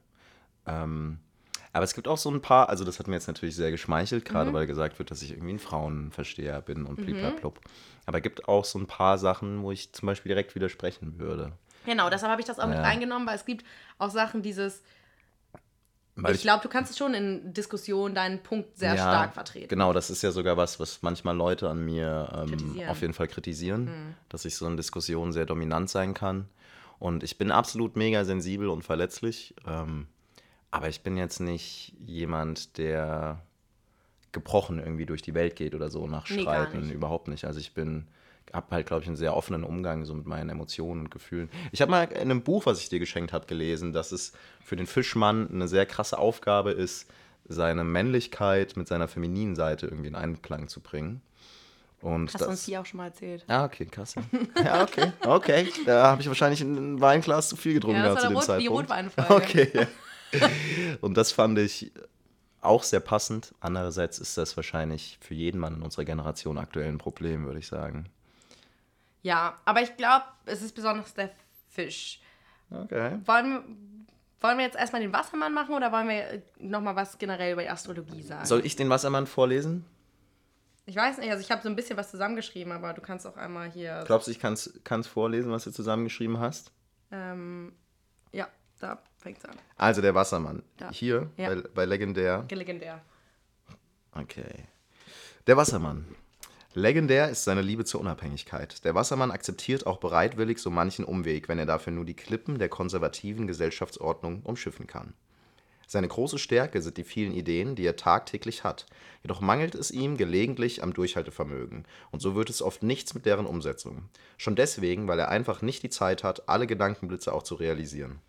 Ähm, 0.66 1.18
aber 1.72 1.84
es 1.84 1.94
gibt 1.94 2.08
auch 2.08 2.18
so 2.18 2.30
ein 2.30 2.42
paar, 2.42 2.68
also 2.68 2.84
das 2.84 2.98
hat 2.98 3.06
mir 3.06 3.14
jetzt 3.14 3.28
natürlich 3.28 3.54
sehr 3.54 3.70
geschmeichelt, 3.70 4.24
gerade 4.24 4.52
weil 4.52 4.66
gesagt 4.66 4.98
wird, 4.98 5.10
dass 5.10 5.22
ich 5.22 5.30
irgendwie 5.30 5.54
ein 5.54 5.58
Frauenversteher 5.60 6.60
bin 6.62 6.84
und 6.84 6.96
bliblablub. 6.96 7.60
Aber 8.06 8.18
es 8.18 8.22
gibt 8.22 8.48
auch 8.48 8.64
so 8.64 8.78
ein 8.78 8.86
paar 8.86 9.18
Sachen, 9.18 9.62
wo 9.62 9.70
ich 9.72 9.92
zum 9.92 10.06
Beispiel 10.06 10.28
direkt 10.30 10.54
widersprechen 10.54 11.18
würde. 11.18 11.52
Genau, 11.86 12.10
deshalb 12.10 12.30
habe 12.32 12.40
ich 12.42 12.46
das 12.46 12.58
auch 12.58 12.66
mit 12.66 12.76
Ja. 12.76 12.82
reingenommen, 12.82 13.26
weil 13.26 13.36
es 13.36 13.46
gibt 13.46 13.64
auch 13.98 14.10
Sachen, 14.10 14.42
dieses. 14.42 14.82
Weil 16.22 16.34
ich 16.34 16.42
glaube, 16.42 16.62
du 16.62 16.68
kannst 16.68 16.96
schon 16.98 17.14
in 17.14 17.52
Diskussionen 17.52 18.14
deinen 18.14 18.42
Punkt 18.42 18.76
sehr 18.78 18.94
Ja, 18.94 19.02
stark 19.02 19.34
vertreten. 19.34 19.68
Genau, 19.68 19.92
das 19.92 20.10
ist 20.10 20.22
ja 20.22 20.30
sogar 20.30 20.56
was, 20.56 20.78
was 20.80 21.02
manchmal 21.02 21.36
Leute 21.36 21.68
an 21.68 21.84
mir 21.84 22.28
ähm. 22.34 22.74
Hm. 22.76 22.88
auf 22.88 23.00
jeden 23.00 23.14
Fall 23.14 23.28
kritisieren, 23.28 24.14
dass 24.28 24.44
ich 24.44 24.56
so 24.56 24.66
in 24.66 24.76
Diskussionen 24.76 25.32
sehr 25.32 25.46
dominant 25.46 25.90
sein 25.90 26.14
kann. 26.14 26.48
Und 26.98 27.22
ich 27.22 27.38
bin 27.38 27.50
absolut 27.50 27.96
mega 27.96 28.24
sensibel 28.24 28.68
und 28.68 28.84
verletzlich. 28.84 29.54
Ähm, 29.66 30.06
aber 30.70 30.88
ich 30.88 31.02
bin 31.02 31.16
jetzt 31.16 31.40
nicht 31.40 31.94
jemand, 32.04 32.76
der 32.78 33.40
gebrochen 34.32 34.78
irgendwie 34.78 35.06
durch 35.06 35.22
die 35.22 35.34
Welt 35.34 35.56
geht 35.56 35.74
oder 35.74 35.90
so 35.90 36.06
nach 36.06 36.28
Nee, 36.30 36.42
Streiten. 36.42 36.80
nicht. 36.82 36.92
Überhaupt 36.92 37.28
nicht. 37.28 37.44
Also 37.46 37.58
ich 37.58 37.74
bin, 37.74 38.06
habe 38.52 38.66
halt, 38.70 38.86
glaube 38.86 39.02
ich, 39.02 39.08
einen 39.08 39.16
sehr 39.16 39.36
offenen 39.36 39.64
Umgang 39.64 40.04
so 40.04 40.14
mit 40.14 40.26
meinen 40.26 40.50
Emotionen 40.50 41.02
und 41.02 41.10
Gefühlen. 41.10 41.50
Ich 41.72 41.80
habe 41.82 41.90
mal 41.90 42.04
in 42.04 42.20
einem 42.22 42.42
Buch, 42.42 42.66
was 42.66 42.80
ich 42.80 42.88
dir 42.88 42.98
geschenkt 42.98 43.32
habe, 43.32 43.46
gelesen, 43.46 43.92
dass 43.92 44.12
es 44.12 44.32
für 44.64 44.76
den 44.76 44.86
Fischmann 44.86 45.48
eine 45.52 45.68
sehr 45.68 45.86
krasse 45.86 46.18
Aufgabe 46.18 46.70
ist, 46.72 47.08
seine 47.48 47.84
Männlichkeit 47.84 48.76
mit 48.76 48.86
seiner 48.88 49.08
femininen 49.08 49.56
Seite 49.56 49.86
irgendwie 49.86 50.08
in 50.08 50.14
Einklang 50.14 50.68
zu 50.68 50.80
bringen. 50.80 51.20
Und 52.00 52.28
Hast 52.28 52.34
das, 52.40 52.42
du 52.46 52.50
uns 52.50 52.64
hier 52.64 52.80
auch 52.80 52.86
schon 52.86 52.98
mal 52.98 53.06
erzählt. 53.06 53.44
Ah, 53.46 53.64
okay, 53.66 53.84
krass. 53.86 54.14
ja. 54.64 54.82
Okay, 54.84 55.12
okay. 55.26 55.68
Da 55.84 56.04
habe 56.06 56.22
ich 56.22 56.28
wahrscheinlich 56.28 56.60
ein 56.62 57.00
Weinglas 57.00 57.48
zu 57.50 57.56
viel 57.56 57.74
getrunken 57.74 57.98
Ja, 58.02 58.14
das 58.14 58.14
war 58.14 58.20
zu 58.22 58.28
dem 58.28 58.36
Rot- 58.36 58.42
die 58.42 58.46
Zeitpunkt. 58.46 58.82
Rotweinfolge. 58.90 59.34
Okay, 59.34 59.70
ja. 60.32 60.48
Und 61.02 61.16
das 61.16 61.32
fand 61.32 61.58
ich 61.58 61.92
auch 62.62 62.84
sehr 62.84 63.00
passend. 63.00 63.54
Andererseits 63.60 64.18
ist 64.18 64.38
das 64.38 64.56
wahrscheinlich 64.56 65.18
für 65.20 65.34
jeden 65.34 65.58
Mann 65.58 65.74
in 65.76 65.82
unserer 65.82 66.04
Generation 66.04 66.56
aktuell 66.56 66.88
ein 66.88 66.98
Problem, 66.98 67.44
würde 67.44 67.58
ich 67.58 67.66
sagen. 67.66 68.06
Ja, 69.22 69.58
aber 69.64 69.82
ich 69.82 69.96
glaube, 69.96 70.24
es 70.46 70.62
ist 70.62 70.74
besonders 70.74 71.12
der 71.14 71.30
Fisch. 71.70 72.20
Okay. 72.70 73.18
Wollen 73.24 73.52
wir, 73.52 73.64
wollen 74.40 74.58
wir 74.58 74.64
jetzt 74.64 74.76
erstmal 74.76 75.02
den 75.02 75.12
Wassermann 75.12 75.52
machen 75.52 75.74
oder 75.74 75.92
wollen 75.92 76.08
wir 76.08 76.42
nochmal 76.58 76.96
was 76.96 77.18
generell 77.18 77.52
über 77.52 77.62
die 77.62 77.68
Astrologie 77.68 78.22
sagen? 78.22 78.44
Soll 78.46 78.64
ich 78.64 78.76
den 78.76 78.88
Wassermann 78.88 79.26
vorlesen? 79.26 79.84
Ich 80.86 80.96
weiß 80.96 81.18
nicht, 81.18 81.30
also 81.30 81.40
ich 81.42 81.50
habe 81.50 81.62
so 81.62 81.68
ein 81.68 81.76
bisschen 81.76 81.96
was 81.96 82.10
zusammengeschrieben, 82.10 82.72
aber 82.72 82.92
du 82.94 83.00
kannst 83.00 83.26
auch 83.26 83.36
einmal 83.36 83.70
hier. 83.70 84.02
Glaubst 84.06 84.26
du, 84.26 84.32
ich 84.32 84.40
kann 84.40 84.54
es 84.54 85.06
vorlesen, 85.06 85.52
was 85.52 85.64
du 85.64 85.70
zusammengeschrieben 85.70 86.40
hast? 86.40 86.72
Ähm, 87.12 87.72
ja, 88.32 88.48
da 88.80 89.00
fängt's 89.18 89.44
an. 89.44 89.56
Also 89.76 90.00
der 90.00 90.14
Wassermann. 90.14 90.62
Da. 90.78 90.90
Hier 90.90 91.30
Ja. 91.36 91.48
bei, 91.54 91.62
bei 91.74 91.84
Legendär. 91.84 92.44
Legendär. 92.50 93.00
Okay. 94.12 94.64
Der 95.46 95.56
Wassermann. 95.56 96.04
Legendär 96.74 97.28
ist 97.30 97.42
seine 97.42 97.62
Liebe 97.62 97.84
zur 97.84 98.00
Unabhängigkeit. 98.00 98.84
Der 98.84 98.94
Wassermann 98.94 99.32
akzeptiert 99.32 99.86
auch 99.86 99.98
bereitwillig 99.98 100.60
so 100.60 100.70
manchen 100.70 101.04
Umweg, 101.04 101.48
wenn 101.48 101.58
er 101.58 101.66
dafür 101.66 101.92
nur 101.92 102.04
die 102.04 102.14
Klippen 102.14 102.60
der 102.60 102.68
konservativen 102.68 103.48
Gesellschaftsordnung 103.48 104.42
umschiffen 104.44 104.86
kann. 104.86 105.14
Seine 105.88 106.06
große 106.06 106.38
Stärke 106.38 106.80
sind 106.80 106.96
die 106.96 107.02
vielen 107.02 107.32
Ideen, 107.32 107.74
die 107.74 107.84
er 107.84 107.96
tagtäglich 107.96 108.62
hat. 108.62 108.86
Jedoch 109.24 109.40
mangelt 109.40 109.74
es 109.74 109.90
ihm 109.90 110.16
gelegentlich 110.16 110.84
am 110.84 110.92
Durchhaltevermögen. 110.92 111.86
Und 112.12 112.22
so 112.22 112.36
wird 112.36 112.48
es 112.48 112.62
oft 112.62 112.84
nichts 112.84 113.14
mit 113.14 113.26
deren 113.26 113.46
Umsetzung. 113.46 114.04
Schon 114.38 114.54
deswegen, 114.54 115.08
weil 115.08 115.18
er 115.18 115.28
einfach 115.28 115.62
nicht 115.62 115.82
die 115.82 115.90
Zeit 115.90 116.22
hat, 116.22 116.48
alle 116.48 116.68
Gedankenblitze 116.68 117.32
auch 117.32 117.42
zu 117.42 117.56
realisieren. 117.56 118.20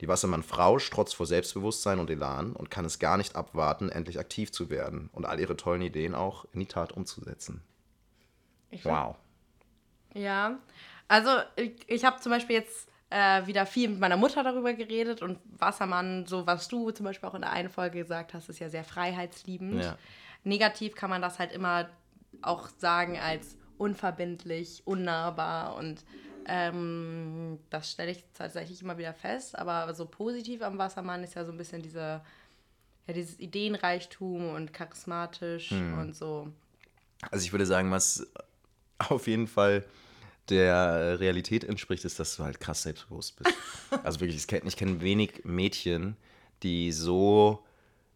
Die 0.00 0.08
Wassermann-Frau 0.08 0.80
strotzt 0.80 1.14
vor 1.14 1.26
Selbstbewusstsein 1.26 2.00
und 2.00 2.10
Elan 2.10 2.54
und 2.54 2.72
kann 2.72 2.84
es 2.84 2.98
gar 2.98 3.18
nicht 3.18 3.36
abwarten, 3.36 3.88
endlich 3.88 4.18
aktiv 4.18 4.50
zu 4.50 4.68
werden 4.68 5.10
und 5.12 5.26
all 5.26 5.38
ihre 5.38 5.56
tollen 5.56 5.82
Ideen 5.82 6.16
auch 6.16 6.44
in 6.52 6.58
die 6.58 6.66
Tat 6.66 6.90
umzusetzen. 6.90 7.62
Ich 8.74 8.84
Wow. 8.84 9.16
Ja, 10.14 10.58
also 11.08 11.30
ich, 11.56 11.72
ich 11.86 12.04
habe 12.04 12.20
zum 12.20 12.30
Beispiel 12.30 12.56
jetzt 12.56 12.88
äh, 13.10 13.46
wieder 13.46 13.66
viel 13.66 13.88
mit 13.88 14.00
meiner 14.00 14.16
Mutter 14.16 14.42
darüber 14.42 14.72
geredet 14.72 15.22
und 15.22 15.38
Wassermann, 15.58 16.26
so 16.26 16.46
was 16.46 16.68
du 16.68 16.90
zum 16.90 17.04
Beispiel 17.04 17.28
auch 17.28 17.34
in 17.34 17.42
der 17.42 17.52
einen 17.52 17.70
Folge 17.70 17.98
gesagt 17.98 18.34
hast, 18.34 18.48
ist 18.48 18.58
ja 18.58 18.68
sehr 18.68 18.84
freiheitsliebend. 18.84 19.82
Ja. 19.82 19.98
Negativ 20.44 20.94
kann 20.94 21.10
man 21.10 21.22
das 21.22 21.38
halt 21.38 21.52
immer 21.52 21.88
auch 22.42 22.68
sagen 22.78 23.18
als 23.18 23.56
unverbindlich, 23.78 24.82
unnahbar 24.84 25.76
und 25.76 26.04
ähm, 26.46 27.58
das 27.70 27.90
stelle 27.90 28.10
ich 28.10 28.24
tatsächlich 28.34 28.82
immer 28.82 28.98
wieder 28.98 29.14
fest. 29.14 29.58
Aber 29.58 29.92
so 29.94 30.06
positiv 30.06 30.62
am 30.62 30.78
Wassermann 30.78 31.24
ist 31.24 31.34
ja 31.34 31.44
so 31.44 31.52
ein 31.52 31.58
bisschen 31.58 31.82
diese, 31.82 32.20
ja, 33.06 33.14
dieses 33.14 33.38
Ideenreichtum 33.38 34.50
und 34.50 34.72
charismatisch 34.72 35.72
und 35.72 36.14
so. 36.14 36.48
Also 37.30 37.44
ich 37.44 37.52
würde 37.52 37.66
sagen, 37.66 37.90
was 37.90 38.26
auf 39.08 39.26
jeden 39.26 39.46
Fall 39.46 39.84
der 40.48 41.18
Realität 41.20 41.64
entspricht, 41.64 42.04
ist, 42.04 42.20
dass 42.20 42.36
du 42.36 42.44
halt 42.44 42.60
krass 42.60 42.82
selbstbewusst 42.82 43.36
bist. 43.36 43.54
Also 44.02 44.20
wirklich, 44.20 44.36
ich 44.36 44.76
kenne 44.76 45.00
wenig 45.00 45.44
Mädchen, 45.44 46.16
die 46.62 46.92
so 46.92 47.64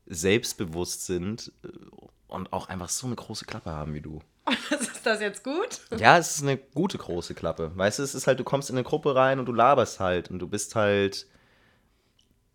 selbstbewusst 0.07 1.07
sind 1.07 1.53
äh, 1.65 1.69
und 2.27 2.53
auch 2.53 2.69
einfach 2.69 2.89
so 2.89 3.07
eine 3.07 3.17
große 3.17 3.45
Klappe 3.45 3.71
haben 3.71 3.95
wie 3.95 4.01
du. 4.01 4.21
ist 4.71 5.07
das 5.07 5.21
jetzt 5.21 5.45
gut? 5.45 5.81
Ja, 5.99 6.19
es 6.19 6.37
ist 6.37 6.43
eine 6.43 6.57
gute 6.57 6.99
große 6.99 7.35
Klappe. 7.35 7.73
Weißt 7.75 7.99
du, 7.99 8.03
es 8.03 8.15
ist 8.15 8.27
halt, 8.27 8.41
du 8.41 8.45
kommst 8.45 8.71
in 8.71 8.77
eine 8.77 8.85
Gruppe 8.85 9.15
rein 9.15 9.39
und 9.39 9.47
du 9.47 9.53
laberst 9.53 10.01
halt 10.01 10.31
und 10.31 10.39
du 10.39 10.49
bist 10.49 10.75
halt, 10.75 11.27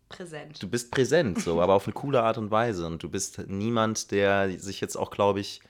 Präsent. 0.08 0.62
du 0.62 0.68
bist 0.68 0.90
präsent, 0.90 1.40
so, 1.40 1.60
aber 1.60 1.74
auf 1.74 1.86
eine 1.86 1.94
coole 1.94 2.22
Art 2.22 2.38
und 2.38 2.50
Weise. 2.50 2.86
Und 2.86 3.02
du 3.02 3.08
bist 3.08 3.38
niemand, 3.46 4.10
der 4.10 4.58
sich 4.58 4.80
jetzt 4.80 4.96
auch, 4.96 5.10
glaube 5.10 5.40
ich, 5.40 5.60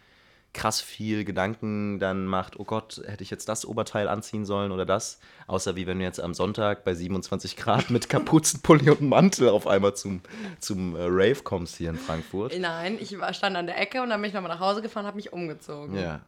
krass 0.54 0.80
viel 0.80 1.24
Gedanken 1.24 1.98
dann 1.98 2.24
macht, 2.26 2.58
oh 2.58 2.64
Gott, 2.64 3.02
hätte 3.04 3.22
ich 3.22 3.30
jetzt 3.30 3.48
das 3.48 3.66
Oberteil 3.66 4.08
anziehen 4.08 4.46
sollen 4.46 4.72
oder 4.72 4.86
das? 4.86 5.18
Außer 5.46 5.76
wie 5.76 5.86
wenn 5.86 5.98
du 5.98 6.04
jetzt 6.04 6.20
am 6.20 6.32
Sonntag 6.32 6.84
bei 6.84 6.94
27 6.94 7.56
Grad 7.56 7.90
mit 7.90 8.08
Kapuzenpulli 8.08 8.88
und 8.90 9.02
Mantel 9.02 9.50
auf 9.50 9.66
einmal 9.66 9.94
zum, 9.94 10.22
zum 10.60 10.96
äh, 10.96 11.02
Rave 11.02 11.42
kommst 11.42 11.76
hier 11.76 11.90
in 11.90 11.96
Frankfurt. 11.96 12.58
Nein, 12.58 12.96
ich 13.00 13.18
war, 13.18 13.34
stand 13.34 13.56
an 13.56 13.66
der 13.66 13.78
Ecke 13.78 14.00
und 14.02 14.08
dann 14.08 14.20
bin 14.20 14.28
ich 14.28 14.34
nochmal 14.34 14.52
nach 14.52 14.60
Hause 14.60 14.80
gefahren, 14.80 15.04
habe 15.04 15.16
mich 15.16 15.32
umgezogen. 15.32 15.98
Ja. 15.98 16.22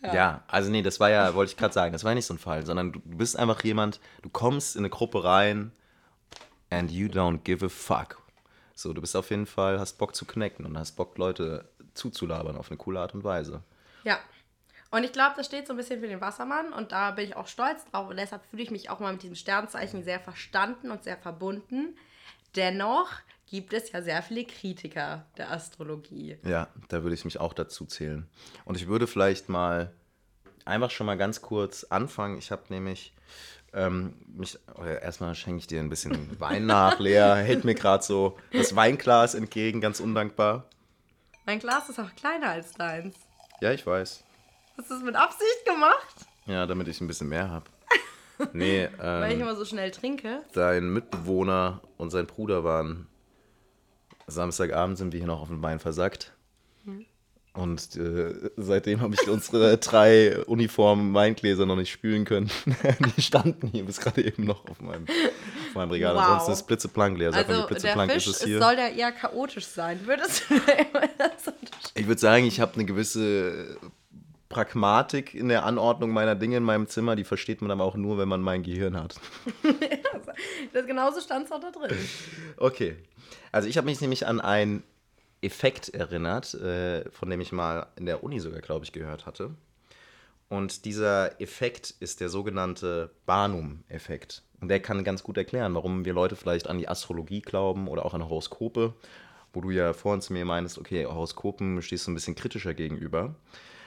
ja. 0.00 0.44
also 0.48 0.70
nee, 0.70 0.82
das 0.82 1.00
war 1.00 1.10
ja, 1.10 1.34
wollte 1.34 1.50
ich 1.50 1.58
gerade 1.58 1.74
sagen, 1.74 1.92
das 1.92 2.04
war 2.04 2.14
nicht 2.14 2.26
so 2.26 2.34
ein 2.34 2.38
Fall, 2.38 2.64
sondern 2.64 2.92
du, 2.92 3.00
du 3.04 3.16
bist 3.16 3.36
einfach 3.36 3.62
jemand, 3.64 4.00
du 4.22 4.30
kommst 4.30 4.76
in 4.76 4.80
eine 4.80 4.90
Gruppe 4.90 5.24
rein 5.24 5.72
and 6.70 6.90
you 6.90 7.08
don't 7.08 7.38
give 7.38 7.64
a 7.64 7.68
fuck. 7.68 8.22
So, 8.78 8.92
du 8.92 9.00
bist 9.00 9.16
auf 9.16 9.30
jeden 9.30 9.46
Fall, 9.46 9.80
hast 9.80 9.94
Bock 9.94 10.14
zu 10.14 10.26
connecten 10.26 10.66
und 10.66 10.78
hast 10.78 10.92
Bock, 10.92 11.16
Leute 11.16 11.66
zuzulabern 11.96 12.56
auf 12.56 12.70
eine 12.70 12.76
coole 12.76 13.00
Art 13.00 13.14
und 13.14 13.24
Weise. 13.24 13.62
Ja. 14.04 14.18
Und 14.90 15.04
ich 15.04 15.12
glaube, 15.12 15.34
das 15.36 15.46
steht 15.46 15.66
so 15.66 15.72
ein 15.72 15.76
bisschen 15.76 16.00
für 16.00 16.06
den 16.06 16.20
Wassermann 16.20 16.72
und 16.72 16.92
da 16.92 17.10
bin 17.10 17.24
ich 17.24 17.36
auch 17.36 17.48
stolz 17.48 17.84
drauf 17.90 18.08
und 18.08 18.16
deshalb 18.16 18.44
fühle 18.46 18.62
ich 18.62 18.70
mich 18.70 18.88
auch 18.88 19.00
mal 19.00 19.12
mit 19.12 19.22
diesem 19.22 19.34
Sternzeichen 19.34 20.04
sehr 20.04 20.20
verstanden 20.20 20.90
und 20.90 21.02
sehr 21.02 21.16
verbunden. 21.16 21.96
Dennoch 22.54 23.10
gibt 23.46 23.72
es 23.72 23.92
ja 23.92 24.02
sehr 24.02 24.22
viele 24.22 24.44
Kritiker 24.44 25.26
der 25.36 25.50
Astrologie. 25.50 26.38
Ja, 26.44 26.68
da 26.88 27.02
würde 27.02 27.14
ich 27.14 27.24
mich 27.24 27.38
auch 27.40 27.52
dazu 27.52 27.84
zählen. 27.84 28.28
Und 28.64 28.76
ich 28.76 28.86
würde 28.86 29.06
vielleicht 29.06 29.48
mal 29.48 29.92
einfach 30.64 30.90
schon 30.90 31.06
mal 31.06 31.16
ganz 31.16 31.42
kurz 31.42 31.84
anfangen. 31.84 32.38
Ich 32.38 32.50
habe 32.50 32.62
nämlich 32.68 33.12
ähm, 33.72 34.14
mich, 34.26 34.58
oder 34.74 35.02
erstmal 35.02 35.34
schenke 35.34 35.58
ich 35.58 35.66
dir 35.66 35.80
ein 35.80 35.88
bisschen 35.88 36.40
Wein 36.40 36.66
nach. 36.66 36.98
Lea 36.98 37.34
hält 37.36 37.64
mir 37.64 37.74
gerade 37.74 38.02
so 38.02 38.36
das 38.52 38.74
Weinglas 38.74 39.34
entgegen, 39.34 39.80
ganz 39.80 40.00
undankbar. 40.00 40.68
Mein 41.46 41.60
Glas 41.60 41.88
ist 41.88 41.98
auch 42.00 42.14
kleiner 42.16 42.50
als 42.50 42.72
deins. 42.72 43.16
Ja, 43.60 43.72
ich 43.72 43.86
weiß. 43.86 44.24
Hast 44.76 44.90
du 44.90 44.94
das 44.94 45.02
mit 45.02 45.14
Absicht 45.14 45.64
gemacht? 45.64 46.26
Ja, 46.46 46.66
damit 46.66 46.88
ich 46.88 47.00
ein 47.00 47.06
bisschen 47.06 47.28
mehr 47.28 47.50
habe. 47.50 47.66
Nee, 48.52 48.90
Weil 48.98 49.30
ich 49.30 49.36
ähm, 49.36 49.40
immer 49.42 49.56
so 49.56 49.64
schnell 49.64 49.90
trinke. 49.90 50.42
dein 50.52 50.92
Mitbewohner 50.92 51.80
und 51.96 52.10
sein 52.10 52.26
Bruder 52.26 52.64
waren 52.64 53.06
Samstagabend 54.26 54.98
sind 54.98 55.14
wir 55.14 55.18
hier 55.20 55.26
noch 55.26 55.40
auf 55.40 55.48
dem 55.48 55.62
Wein 55.62 55.78
versackt. 55.78 56.34
Und 57.54 57.96
äh, 57.96 58.50
seitdem 58.56 59.00
habe 59.00 59.14
ich 59.14 59.26
unsere 59.30 59.78
drei 59.78 60.44
Uniformen 60.44 61.14
Weingläser 61.14 61.64
noch 61.64 61.76
nicht 61.76 61.90
spülen 61.90 62.26
können. 62.26 62.50
Die 63.16 63.22
standen 63.22 63.68
hier 63.68 63.86
bis 63.86 64.00
gerade 64.00 64.22
eben 64.22 64.44
noch 64.44 64.66
auf 64.68 64.82
meinem, 64.82 65.06
auf 65.76 65.82
meinem 65.82 65.90
Regal. 65.92 66.14
Wow. 66.14 66.22
Ansonsten 66.22 66.52
ist 66.52 66.58
es 66.60 66.66
blitzeblank 66.66 67.18
leer. 67.18 67.30
Mal, 67.30 67.38
Also 67.38 67.52
der 67.52 67.66
blitzeblank 67.66 68.12
Fisch 68.12 68.26
ist 68.26 68.36
es 68.36 68.44
hier? 68.44 68.58
soll 68.60 68.76
der 68.76 68.94
eher 68.94 69.12
chaotisch 69.12 69.66
sein. 69.66 70.00
Würdest 70.06 70.44
du 70.48 70.54
das? 71.18 71.54
Ich 71.94 72.06
würde 72.06 72.20
sagen, 72.20 72.44
ich 72.46 72.60
habe 72.60 72.74
eine 72.74 72.84
gewisse 72.84 73.78
Pragmatik 74.48 75.34
in 75.34 75.48
der 75.48 75.64
Anordnung 75.64 76.10
meiner 76.10 76.34
Dinge 76.34 76.56
in 76.56 76.62
meinem 76.62 76.86
Zimmer, 76.86 77.16
die 77.16 77.24
versteht 77.24 77.60
man 77.62 77.70
aber 77.70 77.84
auch 77.84 77.96
nur, 77.96 78.18
wenn 78.18 78.28
man 78.28 78.40
mein 78.40 78.62
Gehirn 78.62 78.96
hat. 78.96 79.16
das 80.72 80.86
genauso 80.86 81.20
stand 81.20 81.46
es 81.46 81.52
auch 81.52 81.60
da 81.60 81.70
drin. 81.70 81.96
Okay. 82.56 82.96
Also 83.52 83.68
ich 83.68 83.76
habe 83.76 83.86
mich 83.86 84.00
nämlich 84.00 84.26
an 84.26 84.40
einen 84.40 84.82
Effekt 85.42 85.88
erinnert, 85.90 86.54
äh, 86.54 87.10
von 87.10 87.28
dem 87.28 87.40
ich 87.40 87.52
mal 87.52 87.86
in 87.96 88.06
der 88.06 88.24
Uni 88.24 88.40
sogar, 88.40 88.60
glaube 88.60 88.84
ich, 88.84 88.92
gehört 88.92 89.26
hatte. 89.26 89.50
Und 90.48 90.84
dieser 90.84 91.40
Effekt 91.40 91.94
ist 91.98 92.20
der 92.20 92.28
sogenannte 92.28 93.10
Barnum-Effekt. 93.26 94.42
Und 94.60 94.68
der 94.68 94.80
kann 94.80 95.04
ganz 95.04 95.22
gut 95.22 95.36
erklären, 95.36 95.74
warum 95.74 96.04
wir 96.04 96.12
Leute 96.12 96.36
vielleicht 96.36 96.68
an 96.68 96.78
die 96.78 96.88
Astrologie 96.88 97.42
glauben 97.42 97.88
oder 97.88 98.06
auch 98.06 98.14
an 98.14 98.26
Horoskope, 98.28 98.94
wo 99.52 99.60
du 99.60 99.70
ja 99.70 99.92
vorhin 99.92 100.22
zu 100.22 100.32
mir 100.32 100.44
meinst, 100.44 100.78
okay, 100.78 101.06
Horoskopen 101.06 101.82
stehst 101.82 102.06
du 102.06 102.10
ein 102.10 102.14
bisschen 102.14 102.34
kritischer 102.34 102.74
gegenüber. 102.74 103.34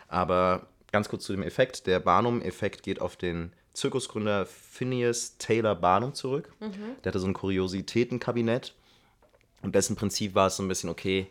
Aber 0.08 0.68
ganz 0.92 1.10
kurz 1.10 1.24
zu 1.24 1.34
dem 1.34 1.44
Effekt. 1.44 1.88
Der 1.88 2.00
Barnum-Effekt 2.00 2.84
geht 2.84 3.02
auf 3.02 3.16
den 3.16 3.54
Zirkusgründer 3.74 4.46
Phineas 4.46 5.38
Taylor 5.38 5.76
Barnum 5.76 6.14
zurück. 6.14 6.52
Mhm. 6.60 6.98
Der 7.04 7.12
hatte 7.12 7.20
so 7.20 7.28
ein 7.28 7.34
Kuriositätenkabinett. 7.34 8.74
Und 9.62 9.76
dessen 9.76 9.96
Prinzip 9.96 10.36
war 10.36 10.48
es 10.48 10.58
so 10.58 10.64
ein 10.64 10.68
bisschen, 10.68 10.90
okay, 10.90 11.28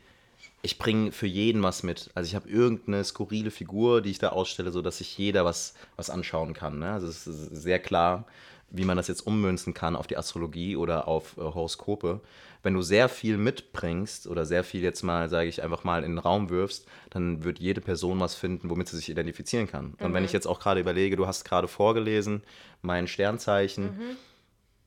ich 0.62 0.78
bringe 0.78 1.12
für 1.12 1.26
jeden 1.26 1.62
was 1.62 1.82
mit. 1.82 2.10
Also 2.14 2.28
ich 2.28 2.34
habe 2.34 2.48
irgendeine 2.48 3.04
skurrile 3.04 3.50
Figur, 3.50 4.02
die 4.02 4.10
ich 4.10 4.18
da 4.18 4.30
ausstelle, 4.30 4.70
sodass 4.70 4.98
sich 4.98 5.16
jeder 5.16 5.44
was, 5.44 5.74
was 5.96 6.10
anschauen 6.10 6.52
kann. 6.52 6.78
Ne? 6.78 6.92
Also 6.92 7.06
es 7.06 7.26
ist 7.26 7.62
sehr 7.62 7.78
klar, 7.78 8.24
wie 8.70 8.84
man 8.84 8.96
das 8.96 9.08
jetzt 9.08 9.26
ummünzen 9.26 9.74
kann 9.74 9.96
auf 9.96 10.06
die 10.06 10.16
Astrologie 10.16 10.76
oder 10.76 11.08
auf 11.08 11.36
äh, 11.36 11.40
Horoskope. 11.40 12.20
Wenn 12.62 12.74
du 12.74 12.82
sehr 12.82 13.08
viel 13.08 13.38
mitbringst 13.38 14.26
oder 14.26 14.44
sehr 14.44 14.64
viel 14.64 14.82
jetzt 14.82 15.02
mal, 15.02 15.28
sage 15.28 15.48
ich, 15.48 15.62
einfach 15.62 15.84
mal 15.84 16.04
in 16.04 16.12
den 16.12 16.18
Raum 16.18 16.50
wirfst, 16.50 16.86
dann 17.10 17.44
wird 17.44 17.60
jede 17.60 17.80
Person 17.80 18.20
was 18.20 18.34
finden, 18.34 18.68
womit 18.68 18.88
sie 18.88 18.96
sich 18.96 19.08
identifizieren 19.08 19.68
kann. 19.68 19.94
Und 20.00 20.12
wenn 20.12 20.22
mhm. 20.22 20.26
ich 20.26 20.32
jetzt 20.32 20.46
auch 20.46 20.60
gerade 20.60 20.80
überlege, 20.80 21.16
du 21.16 21.26
hast 21.26 21.44
gerade 21.44 21.68
vorgelesen, 21.68 22.42
mein 22.82 23.06
Sternzeichen, 23.06 23.84
mhm. 23.84 24.16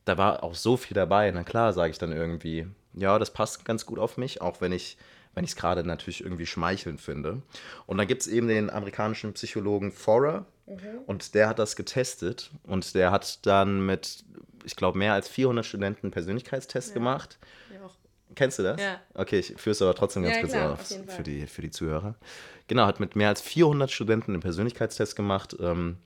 da 0.04 0.18
war 0.18 0.44
auch 0.44 0.54
so 0.54 0.76
viel 0.76 0.94
dabei. 0.94 1.30
Na 1.30 1.44
klar, 1.44 1.72
sage 1.72 1.90
ich 1.90 1.98
dann 1.98 2.12
irgendwie, 2.12 2.66
ja, 2.92 3.18
das 3.18 3.32
passt 3.32 3.64
ganz 3.64 3.86
gut 3.86 3.98
auf 3.98 4.16
mich, 4.16 4.42
auch 4.42 4.60
wenn 4.60 4.72
ich 4.72 4.96
wenn 5.34 5.44
ich 5.44 5.50
es 5.50 5.56
gerade 5.56 5.82
natürlich 5.82 6.22
irgendwie 6.22 6.44
schmeichelnd 6.44 7.00
finde. 7.00 7.40
Und 7.86 7.98
dann 7.98 8.06
gibt 8.06 8.20
es 8.20 8.28
eben 8.28 8.48
den 8.48 8.68
amerikanischen 8.68 9.32
Psychologen 9.32 9.90
Forer 9.90 10.44
mhm. 10.66 11.00
und 11.06 11.34
der 11.34 11.48
hat 11.48 11.58
das 11.58 11.76
getestet 11.76 12.50
und 12.64 12.94
der 12.94 13.10
hat 13.10 13.44
dann 13.46 13.84
mit, 13.84 14.24
ich 14.64 14.76
glaube, 14.76 14.98
mehr 14.98 15.14
als 15.14 15.28
400 15.28 15.64
Studenten 15.64 16.06
einen 16.06 16.12
Persönlichkeitstest 16.12 16.88
ja. 16.88 16.94
gemacht. 16.94 17.38
Ja, 17.72 17.90
Kennst 18.34 18.58
du 18.58 18.62
das? 18.62 18.80
Ja. 18.80 19.00
Okay, 19.14 19.38
ich 19.40 19.54
führe 19.56 19.72
es 19.72 19.82
aber 19.82 19.94
trotzdem 19.94 20.22
ganz 20.22 20.36
ja, 20.36 20.40
kurz 20.40 20.52
klar, 20.52 20.72
auf, 20.72 21.14
für, 21.16 21.22
die, 21.22 21.46
für 21.46 21.62
die 21.62 21.70
Zuhörer. 21.70 22.14
Genau, 22.66 22.86
hat 22.86 23.00
mit 23.00 23.16
mehr 23.16 23.28
als 23.28 23.40
400 23.42 23.90
Studenten 23.90 24.32
einen 24.32 24.40
Persönlichkeitstest 24.40 25.16
gemacht, 25.16 25.56
ähm, 25.60 25.98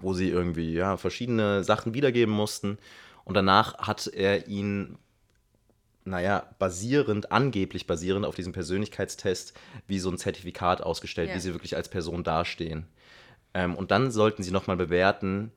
wo 0.00 0.14
sie 0.14 0.30
irgendwie 0.30 0.72
ja, 0.74 0.96
verschiedene 0.96 1.64
Sachen 1.64 1.94
wiedergeben 1.94 2.34
mussten. 2.34 2.78
Und 3.24 3.34
danach 3.34 3.78
hat 3.78 4.06
er 4.06 4.48
ihn 4.48 4.96
naja, 6.04 6.46
basierend, 6.58 7.30
angeblich 7.30 7.86
basierend 7.86 8.24
auf 8.24 8.34
diesem 8.34 8.52
Persönlichkeitstest, 8.52 9.52
wie 9.86 9.98
so 9.98 10.10
ein 10.10 10.18
Zertifikat 10.18 10.82
ausgestellt, 10.82 11.28
ja. 11.28 11.34
wie 11.34 11.40
sie 11.40 11.52
wirklich 11.52 11.76
als 11.76 11.88
Person 11.88 12.24
dastehen. 12.24 12.86
Ähm, 13.54 13.74
und 13.74 13.90
dann 13.90 14.10
sollten 14.10 14.42
sie 14.42 14.50
nochmal 14.50 14.76
bewerten, 14.76 15.52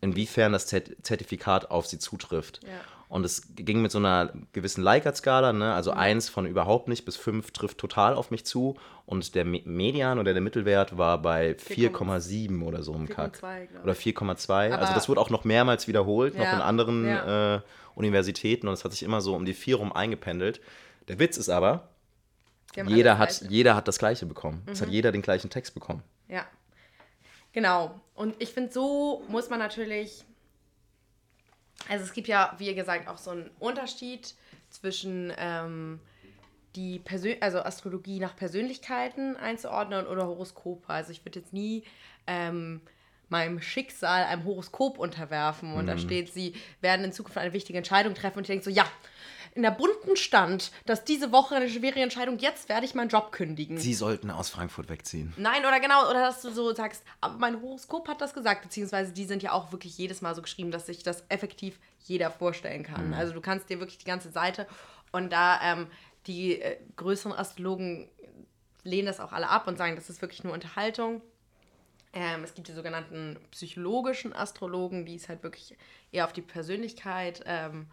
inwiefern 0.00 0.52
das 0.52 0.66
Zertifikat 0.66 1.70
auf 1.70 1.86
sie 1.86 1.98
zutrifft. 1.98 2.60
Ja. 2.64 2.70
Und 3.12 3.26
es 3.26 3.54
ging 3.54 3.82
mit 3.82 3.92
so 3.92 3.98
einer 3.98 4.32
gewissen 4.54 4.82
Likert-Skala, 4.82 5.52
ne? 5.52 5.74
also 5.74 5.92
mhm. 5.92 5.98
eins 5.98 6.30
von 6.30 6.46
überhaupt 6.46 6.88
nicht 6.88 7.04
bis 7.04 7.14
fünf 7.14 7.50
trifft 7.50 7.76
total 7.76 8.14
auf 8.14 8.30
mich 8.30 8.46
zu. 8.46 8.76
Und 9.04 9.34
der 9.34 9.44
Median 9.44 10.18
oder 10.18 10.32
der 10.32 10.40
Mittelwert 10.40 10.96
war 10.96 11.20
bei 11.20 11.52
4,7 11.52 12.62
oder 12.62 12.82
so 12.82 12.94
im 12.94 13.10
Kack. 13.10 13.38
Oder 13.82 13.92
4,2. 13.92 14.70
Also 14.70 14.94
das 14.94 15.10
wurde 15.10 15.20
auch 15.20 15.28
noch 15.28 15.44
mehrmals 15.44 15.88
wiederholt, 15.88 16.34
ja. 16.34 16.44
noch 16.44 16.52
in 16.54 16.60
anderen 16.62 17.06
ja. 17.06 17.56
äh, 17.56 17.60
Universitäten. 17.94 18.66
Und 18.66 18.72
es 18.72 18.84
hat 18.84 18.92
sich 18.92 19.02
immer 19.02 19.20
so 19.20 19.34
um 19.34 19.44
die 19.44 19.52
vier 19.52 19.76
rum 19.76 19.92
eingependelt. 19.92 20.62
Der 21.08 21.18
Witz 21.18 21.36
ist 21.36 21.50
aber, 21.50 21.88
jeder 22.86 23.18
hat, 23.18 23.42
jeder 23.42 23.76
hat 23.76 23.88
das 23.88 23.98
Gleiche 23.98 24.24
bekommen. 24.24 24.62
Mhm. 24.64 24.72
Es 24.72 24.80
hat 24.80 24.88
mhm. 24.88 24.94
jeder 24.94 25.12
den 25.12 25.20
gleichen 25.20 25.50
Text 25.50 25.74
bekommen. 25.74 26.02
Ja. 26.28 26.46
Genau. 27.52 28.00
Und 28.14 28.34
ich 28.40 28.50
finde, 28.50 28.72
so 28.72 29.22
muss 29.28 29.50
man 29.50 29.58
natürlich 29.58 30.24
also 31.88 32.04
es 32.04 32.12
gibt 32.12 32.28
ja, 32.28 32.54
wie 32.58 32.74
gesagt, 32.74 33.08
auch 33.08 33.18
so 33.18 33.30
einen 33.30 33.50
Unterschied 33.58 34.34
zwischen 34.70 35.32
ähm, 35.36 36.00
die 36.76 36.98
Persön 36.98 37.36
also 37.40 37.60
Astrologie 37.60 38.18
nach 38.18 38.36
Persönlichkeiten 38.36 39.36
einzuordnen 39.36 40.06
oder 40.06 40.26
Horoskope. 40.26 40.88
Also 40.88 41.12
ich 41.12 41.24
würde 41.24 41.40
jetzt 41.40 41.52
nie 41.52 41.84
ähm, 42.26 42.80
meinem 43.28 43.60
Schicksal 43.60 44.24
einem 44.24 44.44
Horoskop 44.44 44.98
unterwerfen 44.98 45.74
und 45.74 45.84
mhm. 45.84 45.88
da 45.88 45.98
steht, 45.98 46.32
sie 46.32 46.54
werden 46.80 47.04
in 47.04 47.12
Zukunft 47.12 47.38
eine 47.38 47.52
wichtige 47.52 47.78
Entscheidung 47.78 48.14
treffen 48.14 48.38
und 48.38 48.44
ich 48.44 48.48
denke 48.48 48.64
so, 48.64 48.70
ja, 48.70 48.86
in 49.54 49.62
der 49.62 49.70
bunten 49.70 50.16
stand, 50.16 50.72
dass 50.86 51.04
diese 51.04 51.30
Woche 51.30 51.56
eine 51.56 51.68
schwere 51.68 52.00
Entscheidung, 52.00 52.38
jetzt 52.38 52.68
werde 52.68 52.86
ich 52.86 52.94
meinen 52.94 53.08
Job 53.08 53.32
kündigen. 53.32 53.78
Sie 53.78 53.94
sollten 53.94 54.30
aus 54.30 54.48
Frankfurt 54.48 54.88
wegziehen. 54.88 55.32
Nein, 55.36 55.64
oder 55.66 55.78
genau, 55.78 56.08
oder 56.08 56.20
dass 56.20 56.40
du 56.40 56.50
so 56.50 56.74
sagst, 56.74 57.02
aber 57.20 57.36
mein 57.38 57.60
Horoskop 57.60 58.08
hat 58.08 58.20
das 58.20 58.32
gesagt, 58.32 58.62
beziehungsweise 58.62 59.12
die 59.12 59.24
sind 59.24 59.42
ja 59.42 59.52
auch 59.52 59.70
wirklich 59.72 59.96
jedes 59.98 60.22
Mal 60.22 60.34
so 60.34 60.42
geschrieben, 60.42 60.70
dass 60.70 60.86
sich 60.86 61.02
das 61.02 61.24
effektiv 61.28 61.78
jeder 62.04 62.30
vorstellen 62.30 62.82
kann. 62.82 63.08
Mhm. 63.08 63.14
Also 63.14 63.34
du 63.34 63.40
kannst 63.40 63.68
dir 63.68 63.78
wirklich 63.78 63.98
die 63.98 64.06
ganze 64.06 64.30
Seite 64.30 64.66
und 65.12 65.32
da 65.32 65.60
ähm, 65.62 65.86
die 66.26 66.60
äh, 66.60 66.78
größeren 66.96 67.36
Astrologen 67.36 68.08
lehnen 68.84 69.06
das 69.06 69.20
auch 69.20 69.32
alle 69.32 69.48
ab 69.48 69.68
und 69.68 69.76
sagen, 69.76 69.96
das 69.96 70.10
ist 70.10 70.22
wirklich 70.22 70.44
nur 70.44 70.54
Unterhaltung. 70.54 71.20
Ähm, 72.14 72.44
es 72.44 72.54
gibt 72.54 72.68
die 72.68 72.72
sogenannten 72.72 73.38
psychologischen 73.50 74.32
Astrologen, 74.32 75.06
die 75.06 75.16
es 75.16 75.28
halt 75.28 75.42
wirklich 75.42 75.76
eher 76.10 76.24
auf 76.24 76.32
die 76.32 76.42
Persönlichkeit 76.42 77.42
ähm, 77.46 77.86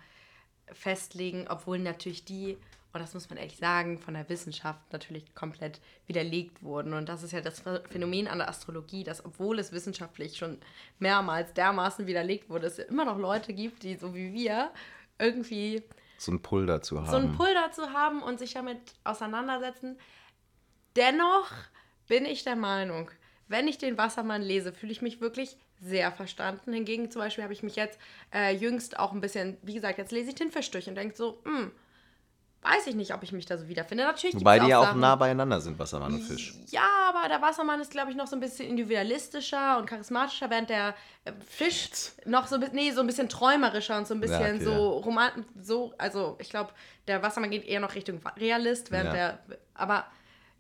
festlegen, 0.74 1.48
obwohl 1.50 1.80
natürlich 1.80 2.26
die, 2.26 2.58
und 2.94 3.00
das 3.00 3.14
muss 3.14 3.30
man 3.30 3.38
ehrlich 3.38 3.58
sagen, 3.58 4.00
von 4.00 4.14
der 4.14 4.28
Wissenschaft 4.30 4.82
natürlich 4.92 5.34
komplett 5.36 5.80
widerlegt 6.08 6.64
wurden. 6.64 6.94
Und 6.94 7.08
das 7.08 7.24
ist 7.24 7.32
ja 7.32 7.42
das 7.42 7.64
Phänomen 7.90 8.28
an 8.28 8.40
der 8.40 8.50
Astrologie, 8.50 9.04
dass 9.04 9.24
obwohl 9.24 9.60
es 9.60 9.72
wissenschaftlich 9.72 10.38
schon 10.38 10.58
mehrmals 10.98 11.54
dermaßen 11.54 12.08
widerlegt 12.08 12.50
wurde, 12.50 12.68
es 12.68 12.80
immer 12.80 13.06
noch 13.06 13.18
Leute 13.18 13.54
gibt, 13.54 13.84
die 13.84 13.96
so 13.96 14.16
wie 14.16 14.34
wir 14.34 14.72
irgendwie 15.20 15.84
so 16.18 16.32
ein 16.34 16.42
Pull 16.42 16.66
dazu 16.66 17.00
haben. 17.00 17.10
So 17.10 17.18
ein 17.18 17.32
Pull 17.34 17.54
dazu 17.54 17.94
haben 17.94 18.22
und 18.22 18.40
sich 18.40 18.54
damit 18.54 18.80
auseinandersetzen. 19.06 19.98
Dennoch 20.96 21.50
bin 22.08 22.26
ich 22.26 22.44
der 22.44 22.58
Meinung, 22.58 23.10
wenn 23.48 23.68
ich 23.68 23.78
den 23.78 23.98
Wassermann 23.98 24.42
lese, 24.42 24.74
fühle 24.74 24.92
ich 24.92 25.02
mich 25.02 25.22
wirklich 25.22 25.58
sehr 25.82 26.12
verstanden. 26.12 26.74
Hingegen 26.74 27.12
zum 27.12 27.22
Beispiel 27.22 27.44
habe 27.44 27.54
ich 27.54 27.64
mich 27.64 27.76
jetzt 27.76 28.00
äh, 28.34 28.54
jüngst 28.56 29.00
auch 29.00 29.12
ein 29.12 29.22
bisschen, 29.22 29.58
wie 29.62 29.74
gesagt, 29.74 29.98
jetzt 29.98 30.12
lese 30.12 30.30
ich 30.30 30.36
den 30.36 30.52
Fisch 30.52 30.70
durch 30.72 30.88
und 30.88 30.96
denke 30.96 31.16
so, 31.16 31.42
hm, 31.46 31.72
weiß 32.62 32.88
ich 32.88 32.96
nicht, 32.96 33.14
ob 33.14 33.24
ich 33.24 33.32
mich 33.32 33.46
da 33.46 33.58
so 33.58 33.68
wiederfinde. 33.68 34.04
Natürlich 34.04 34.36
Wobei 34.36 34.60
die 34.60 34.68
ja 34.68 34.80
auch 34.80 34.94
nah 34.94 35.16
beieinander 35.16 35.62
sind, 35.62 35.80
Wassermann 35.80 36.14
und 36.14 36.22
Fisch. 36.22 36.56
Ja, 36.68 36.88
aber 37.08 37.30
der 37.30 37.42
Wassermann 37.42 37.80
ist, 37.80 37.92
glaube 37.92 38.12
ich, 38.12 38.18
noch 38.18 38.28
so 38.28 38.36
ein 38.36 38.42
bisschen 38.42 38.68
individualistischer 38.68 39.78
und 39.78 39.86
charismatischer, 39.86 40.50
während 40.50 40.70
der 40.70 40.96
äh, 41.24 41.32
Fisch 41.48 41.90
noch 42.26 42.48
so, 42.48 42.58
nee, 42.74 42.92
so 42.92 43.02
ein 43.02 43.08
bisschen 43.08 43.30
träumerischer 43.30 43.98
und 43.98 44.08
so 44.08 44.14
ein 44.14 44.20
bisschen 44.20 44.42
ja, 44.42 44.54
okay, 44.56 44.64
so 44.64 44.90
romantisch, 44.98 45.46
so, 45.62 45.94
also 45.98 46.36
ich 46.40 46.50
glaube, 46.50 46.72
der 47.08 47.24
Wassermann 47.24 47.52
geht 47.52 47.66
eher 47.66 47.80
noch 47.80 47.96
Richtung 47.96 48.20
Realist, 48.38 48.92
während 48.92 49.14
ja. 49.14 49.14
der, 49.14 49.40
aber 49.74 50.06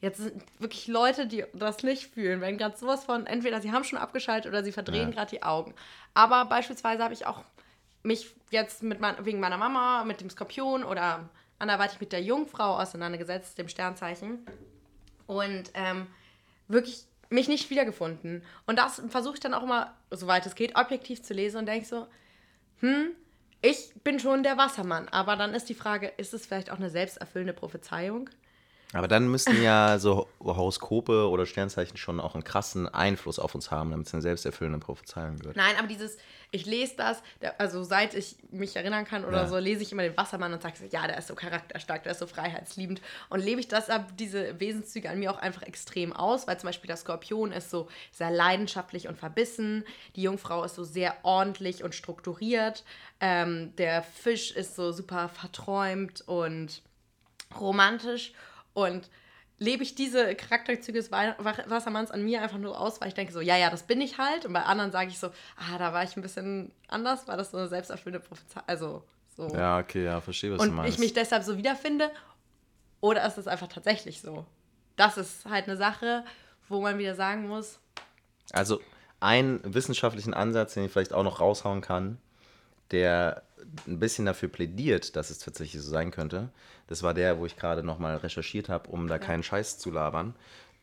Jetzt 0.01 0.17
sind 0.17 0.43
wirklich 0.59 0.87
Leute, 0.87 1.27
die 1.27 1.43
das 1.53 1.83
nicht 1.83 2.07
fühlen, 2.13 2.39
wenn 2.41 2.57
gerade 2.57 2.77
sowas 2.77 3.03
von, 3.03 3.25
entweder 3.25 3.61
sie 3.61 3.71
haben 3.71 3.83
schon 3.83 3.99
abgeschaltet 3.99 4.49
oder 4.49 4.63
sie 4.63 4.71
verdrehen 4.71 5.09
ja. 5.09 5.15
gerade 5.15 5.31
die 5.31 5.43
Augen. 5.43 5.73
Aber 6.13 6.45
beispielsweise 6.45 7.03
habe 7.03 7.13
ich 7.13 7.25
auch 7.25 7.43
mich 8.03 8.33
jetzt 8.49 8.81
mit 8.81 9.01
mein, 9.01 9.25
wegen 9.25 9.39
meiner 9.39 9.57
Mama, 9.57 10.05
mit 10.05 10.21
dem 10.21 10.29
Skorpion 10.29 10.83
oder 10.83 11.29
anderweitig 11.59 11.99
mit 11.99 12.13
der 12.13 12.21
Jungfrau 12.21 12.77
auseinandergesetzt, 12.77 13.57
dem 13.57 13.67
Sternzeichen. 13.67 14.45
Und 15.27 15.71
ähm, 15.73 16.07
wirklich 16.69 17.03
mich 17.29 17.47
nicht 17.47 17.69
wiedergefunden. 17.69 18.43
Und 18.65 18.79
das 18.79 19.01
versuche 19.09 19.35
ich 19.35 19.39
dann 19.39 19.53
auch 19.53 19.63
immer, 19.63 19.93
soweit 20.11 20.45
es 20.45 20.55
geht, 20.55 20.75
objektiv 20.75 21.21
zu 21.21 21.33
lesen 21.33 21.57
und 21.57 21.65
denke 21.67 21.85
so, 21.85 22.07
hm, 22.79 23.11
ich 23.61 23.91
bin 24.03 24.19
schon 24.19 24.43
der 24.43 24.57
Wassermann. 24.57 25.09
Aber 25.09 25.35
dann 25.35 25.53
ist 25.53 25.69
die 25.69 25.75
Frage, 25.75 26.07
ist 26.17 26.33
es 26.33 26.45
vielleicht 26.45 26.71
auch 26.71 26.77
eine 26.77 26.89
selbsterfüllende 26.89 27.53
Prophezeiung? 27.53 28.29
Aber 28.93 29.07
dann 29.07 29.27
müssten 29.27 29.61
ja 29.61 29.99
so 29.99 30.27
Horoskope 30.39 31.29
oder 31.29 31.45
Sternzeichen 31.45 31.95
schon 31.95 32.19
auch 32.19 32.33
einen 32.33 32.43
krassen 32.43 32.87
Einfluss 32.87 33.37
auf 33.37 33.53
uns 33.53 33.69
haben, 33.69 33.91
damit 33.91 34.07
es 34.07 34.13
eine 34.13 34.23
selbsterfüllende 34.23 34.79
Prophezeiung 34.79 35.43
wird. 35.43 35.55
Nein, 35.55 35.75
aber 35.77 35.87
dieses, 35.87 36.17
ich 36.49 36.65
lese 36.65 36.95
das, 36.97 37.21
also 37.59 37.83
seit 37.83 38.15
ich 38.15 38.37
mich 38.49 38.75
erinnern 38.75 39.05
kann 39.05 39.25
oder 39.25 39.43
ja. 39.43 39.47
so, 39.47 39.59
lese 39.59 39.83
ich 39.83 39.91
immer 39.91 40.01
den 40.01 40.17
Wassermann 40.17 40.53
und 40.53 40.63
sage 40.63 40.75
so, 40.79 40.85
ja, 40.85 41.05
der 41.05 41.19
ist 41.19 41.27
so 41.27 41.35
charakterstark, 41.35 42.01
der 42.01 42.13
ist 42.13 42.19
so 42.19 42.25
freiheitsliebend. 42.25 42.99
Und 43.29 43.41
lebe 43.41 43.59
ich 43.59 43.67
das 43.67 43.91
ab, 43.91 44.07
diese 44.17 44.59
Wesenszüge 44.59 45.07
an 45.07 45.19
mir 45.19 45.31
auch 45.31 45.37
einfach 45.37 45.61
extrem 45.61 46.11
aus, 46.11 46.47
weil 46.47 46.59
zum 46.59 46.69
Beispiel 46.69 46.87
der 46.87 46.97
Skorpion 46.97 47.51
ist 47.51 47.69
so 47.69 47.89
sehr 48.11 48.31
leidenschaftlich 48.31 49.07
und 49.07 49.19
verbissen, 49.19 49.85
die 50.15 50.23
Jungfrau 50.23 50.63
ist 50.63 50.73
so 50.73 50.83
sehr 50.83 51.13
ordentlich 51.21 51.83
und 51.83 51.93
strukturiert, 51.93 52.83
ähm, 53.19 53.75
der 53.75 54.01
Fisch 54.01 54.49
ist 54.49 54.75
so 54.75 54.91
super 54.91 55.29
verträumt 55.29 56.21
und 56.27 56.81
romantisch. 57.59 58.33
Und 58.85 59.09
lebe 59.59 59.83
ich 59.83 59.95
diese 59.95 60.35
Charakterzüge 60.35 60.99
des 60.99 61.11
Wassermanns 61.11 62.11
an 62.11 62.23
mir 62.23 62.41
einfach 62.41 62.57
nur 62.57 62.79
aus, 62.79 63.01
weil 63.01 63.09
ich 63.09 63.13
denke 63.13 63.33
so, 63.33 63.41
ja, 63.41 63.57
ja, 63.57 63.69
das 63.69 63.83
bin 63.83 64.01
ich 64.01 64.17
halt. 64.17 64.45
Und 64.45 64.53
bei 64.53 64.63
anderen 64.63 64.91
sage 64.91 65.09
ich 65.09 65.19
so, 65.19 65.27
ah, 65.57 65.77
da 65.77 65.93
war 65.93 66.03
ich 66.03 66.15
ein 66.15 66.21
bisschen 66.21 66.71
anders, 66.87 67.27
war 67.27 67.37
das 67.37 67.51
so 67.51 67.57
eine 67.57 67.67
selbsterfüllende 67.67 68.25
Prophezeiung. 68.25 68.63
Also 68.67 69.03
so. 69.35 69.47
Ja, 69.55 69.79
okay, 69.79 70.05
ja, 70.05 70.21
verstehe, 70.21 70.51
was 70.51 70.59
du 70.59 70.63
und 70.63 70.75
meinst. 70.75 70.93
ich 70.93 70.99
mich 70.99 71.13
deshalb 71.13 71.43
so 71.43 71.57
wiederfinde. 71.57 72.09
Oder 73.01 73.25
ist 73.25 73.37
es 73.37 73.47
einfach 73.47 73.67
tatsächlich 73.67 74.21
so? 74.21 74.45
Das 74.95 75.17
ist 75.17 75.45
halt 75.45 75.67
eine 75.67 75.77
Sache, 75.77 76.25
wo 76.67 76.81
man 76.81 76.97
wieder 76.97 77.15
sagen 77.15 77.47
muss, 77.47 77.79
Also 78.51 78.81
einen 79.19 79.61
wissenschaftlichen 79.63 80.33
Ansatz, 80.33 80.73
den 80.73 80.85
ich 80.85 80.91
vielleicht 80.91 81.13
auch 81.13 81.23
noch 81.23 81.39
raushauen 81.39 81.81
kann, 81.81 82.17
der 82.91 83.43
ein 83.87 83.99
bisschen 83.99 84.25
dafür 84.25 84.49
plädiert, 84.49 85.15
dass 85.15 85.29
es 85.29 85.39
tatsächlich 85.39 85.81
so 85.81 85.89
sein 85.89 86.11
könnte. 86.11 86.49
Das 86.87 87.03
war 87.03 87.13
der, 87.13 87.39
wo 87.39 87.45
ich 87.45 87.55
gerade 87.55 87.83
nochmal 87.83 88.17
recherchiert 88.17 88.69
habe, 88.69 88.89
um 88.89 89.07
da 89.07 89.19
keinen 89.19 89.43
Scheiß 89.43 89.77
zu 89.77 89.91
labern. 89.91 90.33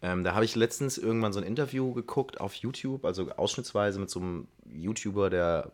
Ähm, 0.03 0.25
da 0.25 0.35
habe 0.35 0.45
ich 0.45 0.55
letztens 0.55 0.99
irgendwann 0.99 1.33
so 1.33 1.41
ein 1.41 1.47
Interview 1.47 1.93
geguckt 1.93 2.41
auf 2.41 2.55
YouTube, 2.55 3.05
also 3.05 3.31
ausschnittsweise 3.33 3.99
mit 3.99 4.11
so 4.11 4.21
einem 4.21 4.47
YouTuber, 4.71 5.31
der, 5.31 5.73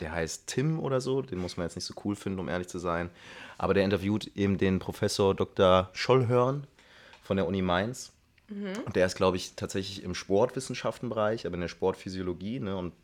der 0.00 0.12
heißt 0.12 0.48
Tim 0.48 0.80
oder 0.80 1.00
so. 1.00 1.22
Den 1.22 1.38
muss 1.38 1.56
man 1.56 1.66
jetzt 1.66 1.76
nicht 1.76 1.84
so 1.84 1.94
cool 2.04 2.16
finden, 2.16 2.40
um 2.40 2.48
ehrlich 2.48 2.68
zu 2.68 2.78
sein. 2.78 3.10
Aber 3.56 3.74
der 3.74 3.84
interviewt 3.84 4.30
eben 4.36 4.58
den 4.58 4.80
Professor 4.80 5.34
Dr. 5.34 5.88
Schollhörn 5.92 6.66
von 7.22 7.36
der 7.36 7.46
Uni 7.46 7.62
Mainz. 7.62 8.12
Und 8.84 8.96
der 8.96 9.06
ist, 9.06 9.14
glaube 9.14 9.36
ich, 9.36 9.54
tatsächlich 9.54 10.02
im 10.02 10.14
Sportwissenschaftenbereich, 10.14 11.46
aber 11.46 11.54
in 11.54 11.60
der 11.60 11.68
Sportphysiologie, 11.68 12.60
ne, 12.60 12.76
und 12.76 12.94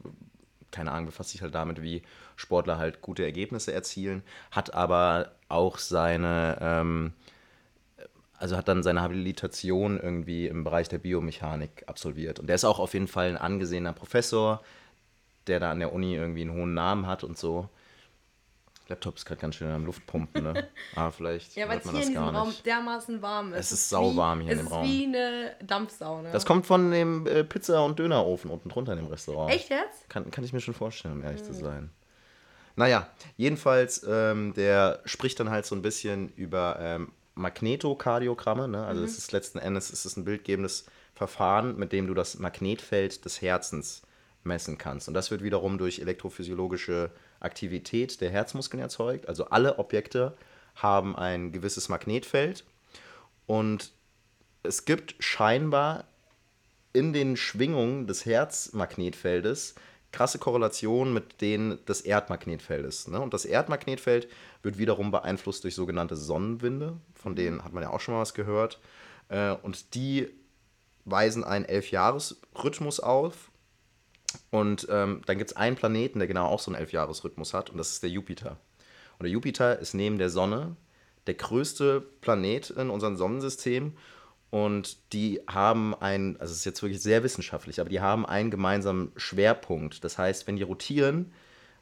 keine 0.75 0.93
Ahnung, 0.93 1.07
befasst 1.07 1.31
sich 1.31 1.43
halt 1.43 1.55
damit, 1.55 1.83
wie 1.83 2.03
Sportler 2.37 2.79
halt 2.79 3.01
gute 3.01 3.25
Ergebnisse 3.25 3.73
erzielen, 3.73 4.23
hat 4.51 4.75
aber 4.75 5.33
auch 5.49 5.79
seine, 5.79 6.59
ähm, 6.61 7.13
also 8.37 8.57
hat 8.57 8.69
dann 8.69 8.83
seine 8.83 9.01
Habilitation 9.01 9.99
irgendwie 9.99 10.49
im 10.49 10.65
Bereich 10.65 10.89
der 10.89 10.99
Biomechanik 10.99 11.85
absolviert. 11.87 12.41
Und 12.41 12.49
der 12.49 12.57
ist 12.57 12.65
auch 12.65 12.81
auf 12.81 12.93
jeden 12.93 13.09
Fall 13.09 13.29
ein 13.29 13.37
angesehener 13.37 13.93
Professor, 13.93 14.63
der 15.47 15.61
da 15.61 15.71
an 15.71 15.79
der 15.79 15.93
Uni 15.93 16.15
irgendwie 16.15 16.43
einen 16.43 16.53
hohen 16.55 16.75
Namen 16.75 17.07
hat 17.07 17.23
und 17.25 17.39
so. 17.39 17.69
Laptop 18.89 19.17
ist 19.17 19.25
gerade 19.25 19.41
ganz 19.41 19.55
schön 19.55 19.71
am 19.71 19.87
Luftpumpen, 19.87 20.43
ne? 20.45 20.69
Aber 20.95 21.11
vielleicht 21.17 21.57
ja, 21.57 21.69
weil 21.69 21.79
es 21.79 21.85
man 21.87 21.95
hier 21.97 22.03
in 22.05 22.09
das 22.15 22.23
diesem 22.23 22.33
gar 22.33 22.35
Raum 22.41 22.49
nicht. 22.49 22.67
dermaßen 22.67 23.23
warm 23.23 23.53
ist. 23.55 23.59
Es 23.61 23.73
ist 23.73 23.91
wie- 23.91 23.95
sauwarm 23.95 24.41
hier 24.43 24.53
in 24.53 24.59
dem 24.59 24.67
es 24.67 24.73
Raum. 24.73 24.85
ist 24.85 24.91
wie 24.91 25.05
eine 25.07 25.57
Dampfsauna. 25.67 26.33
Das 26.33 26.45
kommt 26.45 26.67
von 26.67 26.91
dem 26.91 27.27
äh, 27.27 27.45
Pizza- 27.45 27.83
und 27.85 27.99
Dönerofen 27.99 28.51
unten 28.51 28.69
drunter 28.69 28.93
in 28.93 28.99
dem 28.99 29.07
Restaurant. 29.07 29.51
Echt 29.55 29.71
jetzt? 29.71 30.09
Kann, 30.11 30.31
kann 30.31 30.45
ich 30.45 30.53
mir 30.53 30.61
schon 30.61 30.75
vorstellen, 30.75 31.15
um 31.15 31.23
ehrlich 31.23 31.41
Hm. 31.41 31.47
zu 31.47 31.55
sein. 31.55 31.91
Naja, 32.77 33.09
jedenfalls, 33.37 34.05
ähm, 34.07 34.53
der 34.55 35.01
spricht 35.07 35.39
dann 35.41 35.49
halt 35.51 35.65
so 35.65 35.75
ein 35.75 35.83
bisschen 35.83 36.29
über 36.31 36.77
ähm, 36.81 37.13
Magnetokardiogramme. 37.37 38.69
Ne? 38.69 38.85
Also 38.85 39.01
Mhm. 39.01 39.07
es 39.07 39.19
ist 39.19 39.33
letzten 39.33 39.59
Endes 39.59 39.91
es 39.91 40.05
ist 40.05 40.17
ein 40.17 40.25
bildgebendes 40.25 40.87
Verfahren, 41.15 41.77
mit 41.79 41.93
dem 41.93 42.07
du 42.07 42.15
das 42.15 42.39
Magnetfeld 42.39 43.25
des 43.25 43.41
Herzens 43.41 44.03
messen 44.43 44.77
kannst. 44.79 45.09
Und 45.09 45.15
das 45.15 45.31
wird 45.31 45.43
wiederum 45.43 45.79
durch 45.79 46.01
elektrophysiologische 46.01 47.11
Aktivität 47.45 48.21
der 48.21 48.31
Herzmuskeln 48.31 48.81
erzeugt. 48.81 49.29
Also 49.29 49.47
alle 49.47 49.79
Objekte 49.79 50.37
haben 50.75 51.17
ein 51.17 51.53
gewisses 51.53 51.89
Magnetfeld. 51.89 52.65
Und 53.47 53.93
es 54.63 54.85
gibt 54.85 55.15
scheinbar 55.19 56.05
in 56.93 57.13
den 57.13 57.37
Schwingungen 57.37 58.07
des 58.07 58.25
Herzmagnetfeldes 58.25 59.75
krasse 60.15 60.39
Korrelationen 60.39 61.13
mit 61.13 61.41
denen 61.41 61.85
des 61.87 62.01
Erdmagnetfeldes. 62.01 63.09
Ne? 63.09 63.21
Und 63.21 63.35
das 63.35 63.45
Erdmagnetfeld 63.45 64.29
wird 64.63 64.79
wiederum 64.79 65.11
beeinflusst 65.11 65.65
durch 65.65 65.75
sogenannte 65.75 66.15
Sonnenwinde, 66.15 66.97
von 67.15 67.35
denen 67.35 67.65
hat 67.65 67.73
man 67.73 67.83
ja 67.83 67.91
auch 67.91 67.99
schon 67.99 68.15
mal 68.15 68.21
was 68.21 68.33
gehört. 68.33 68.79
Äh, 69.29 69.51
und 69.51 69.95
die 69.97 70.29
weisen 71.05 71.43
einen 71.43 71.65
Elfjahresrhythmus 71.65 73.01
auf. 73.01 73.51
Und 74.51 74.87
ähm, 74.91 75.23
dann 75.27 75.39
gibt 75.39 75.51
es 75.51 75.57
einen 75.57 75.77
Planeten, 75.77 76.19
der 76.19 76.29
genau 76.29 76.47
auch 76.47 76.61
so 76.61 76.71
einen 76.71 76.81
Elfjahresrhythmus 76.81 77.55
hat, 77.55 77.71
und 77.71 77.79
das 77.79 77.91
ist 77.91 78.03
der 78.03 78.11
Jupiter. 78.11 78.59
Und 79.19 79.25
der 79.25 79.31
Jupiter 79.31 79.79
ist 79.79 79.95
neben 79.95 80.19
der 80.19 80.31
Sonne 80.31 80.77
der 81.27 81.35
größte 81.35 82.01
Planet 82.21 82.71
in 82.71 82.91
unserem 82.91 83.17
Sonnensystem. 83.17 83.97
Und 84.51 85.13
die 85.13 85.41
haben 85.49 85.95
einen, 85.95 86.39
also 86.39 86.53
es 86.53 86.59
ist 86.59 86.65
jetzt 86.65 86.83
wirklich 86.83 87.03
sehr 87.03 87.23
wissenschaftlich, 87.25 87.81
aber 87.81 87.91
die 87.91 88.01
haben 88.01 88.25
einen 88.25 88.51
gemeinsamen 88.51 89.11
Schwerpunkt. 89.17 90.05
Das 90.05 90.19
heißt, 90.19 90.47
wenn 90.47 90.57
die 90.57 90.63
rotieren, 90.63 91.33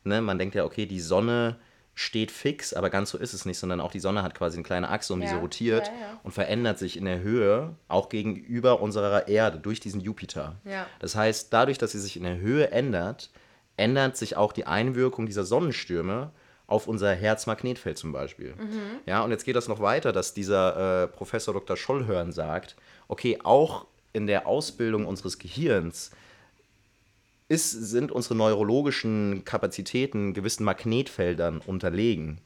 ne, 0.04 0.22
man 0.22 0.38
denkt 0.38 0.54
ja, 0.54 0.64
okay, 0.64 0.86
die 0.86 1.00
Sonne 1.00 1.58
steht 1.94 2.30
fix, 2.30 2.72
aber 2.72 2.88
ganz 2.90 3.10
so 3.10 3.18
ist 3.18 3.34
es 3.34 3.44
nicht, 3.44 3.58
sondern 3.58 3.80
auch 3.80 3.90
die 3.90 4.00
Sonne 4.00 4.22
hat 4.22 4.34
quasi 4.34 4.56
eine 4.56 4.64
kleine 4.64 4.88
Achse, 4.88 5.12
um 5.12 5.20
die 5.20 5.26
Ja, 5.26 5.34
sie 5.34 5.38
rotiert 5.38 5.88
ja, 5.88 5.92
ja. 5.92 6.20
und 6.22 6.32
verändert 6.32 6.78
sich 6.78 6.96
in 6.96 7.04
der 7.04 7.20
Höhe 7.20 7.74
auch 7.88 8.08
gegenüber 8.08 8.80
unserer 8.80 9.28
Erde 9.28 9.58
durch 9.58 9.78
diesen 9.80 10.00
Jupiter. 10.00 10.56
Das 11.00 11.14
heißt, 11.14 11.52
dadurch, 11.52 11.78
dass 11.78 11.92
sie 11.92 12.00
sich 12.00 12.16
in 12.16 12.22
der 12.22 12.38
Höhe 12.38 12.70
ändert, 12.70 13.30
ändert 13.76 14.16
sich 14.16 14.36
auch 14.36 14.52
die 14.52 14.66
Einwirkung 14.66 15.26
dieser 15.26 15.44
Sonnenstürme 15.44 16.30
auf 16.66 16.88
unser 16.88 17.12
Herzmagnetfeld 17.12 17.98
zum 17.98 18.12
Beispiel. 18.12 18.54
Ja, 19.04 19.22
und 19.22 19.30
jetzt 19.30 19.44
geht 19.44 19.56
das 19.56 19.68
noch 19.68 19.80
weiter, 19.80 20.12
dass 20.12 20.32
dieser 20.32 21.02
äh, 21.04 21.08
Professor 21.08 21.52
Dr. 21.52 21.76
Schollhörn 21.76 22.32
sagt, 22.32 22.76
okay, 23.08 23.38
auch 23.44 23.86
in 24.14 24.26
der 24.26 24.46
Ausbildung 24.46 25.06
unseres 25.06 25.38
Gehirns 25.38 26.10
ist, 27.52 27.70
sind 27.70 28.10
unsere 28.10 28.34
neurologischen 28.34 29.44
Kapazitäten 29.44 30.32
gewissen 30.32 30.64
Magnetfeldern 30.64 31.58
unterlegen. 31.58 32.38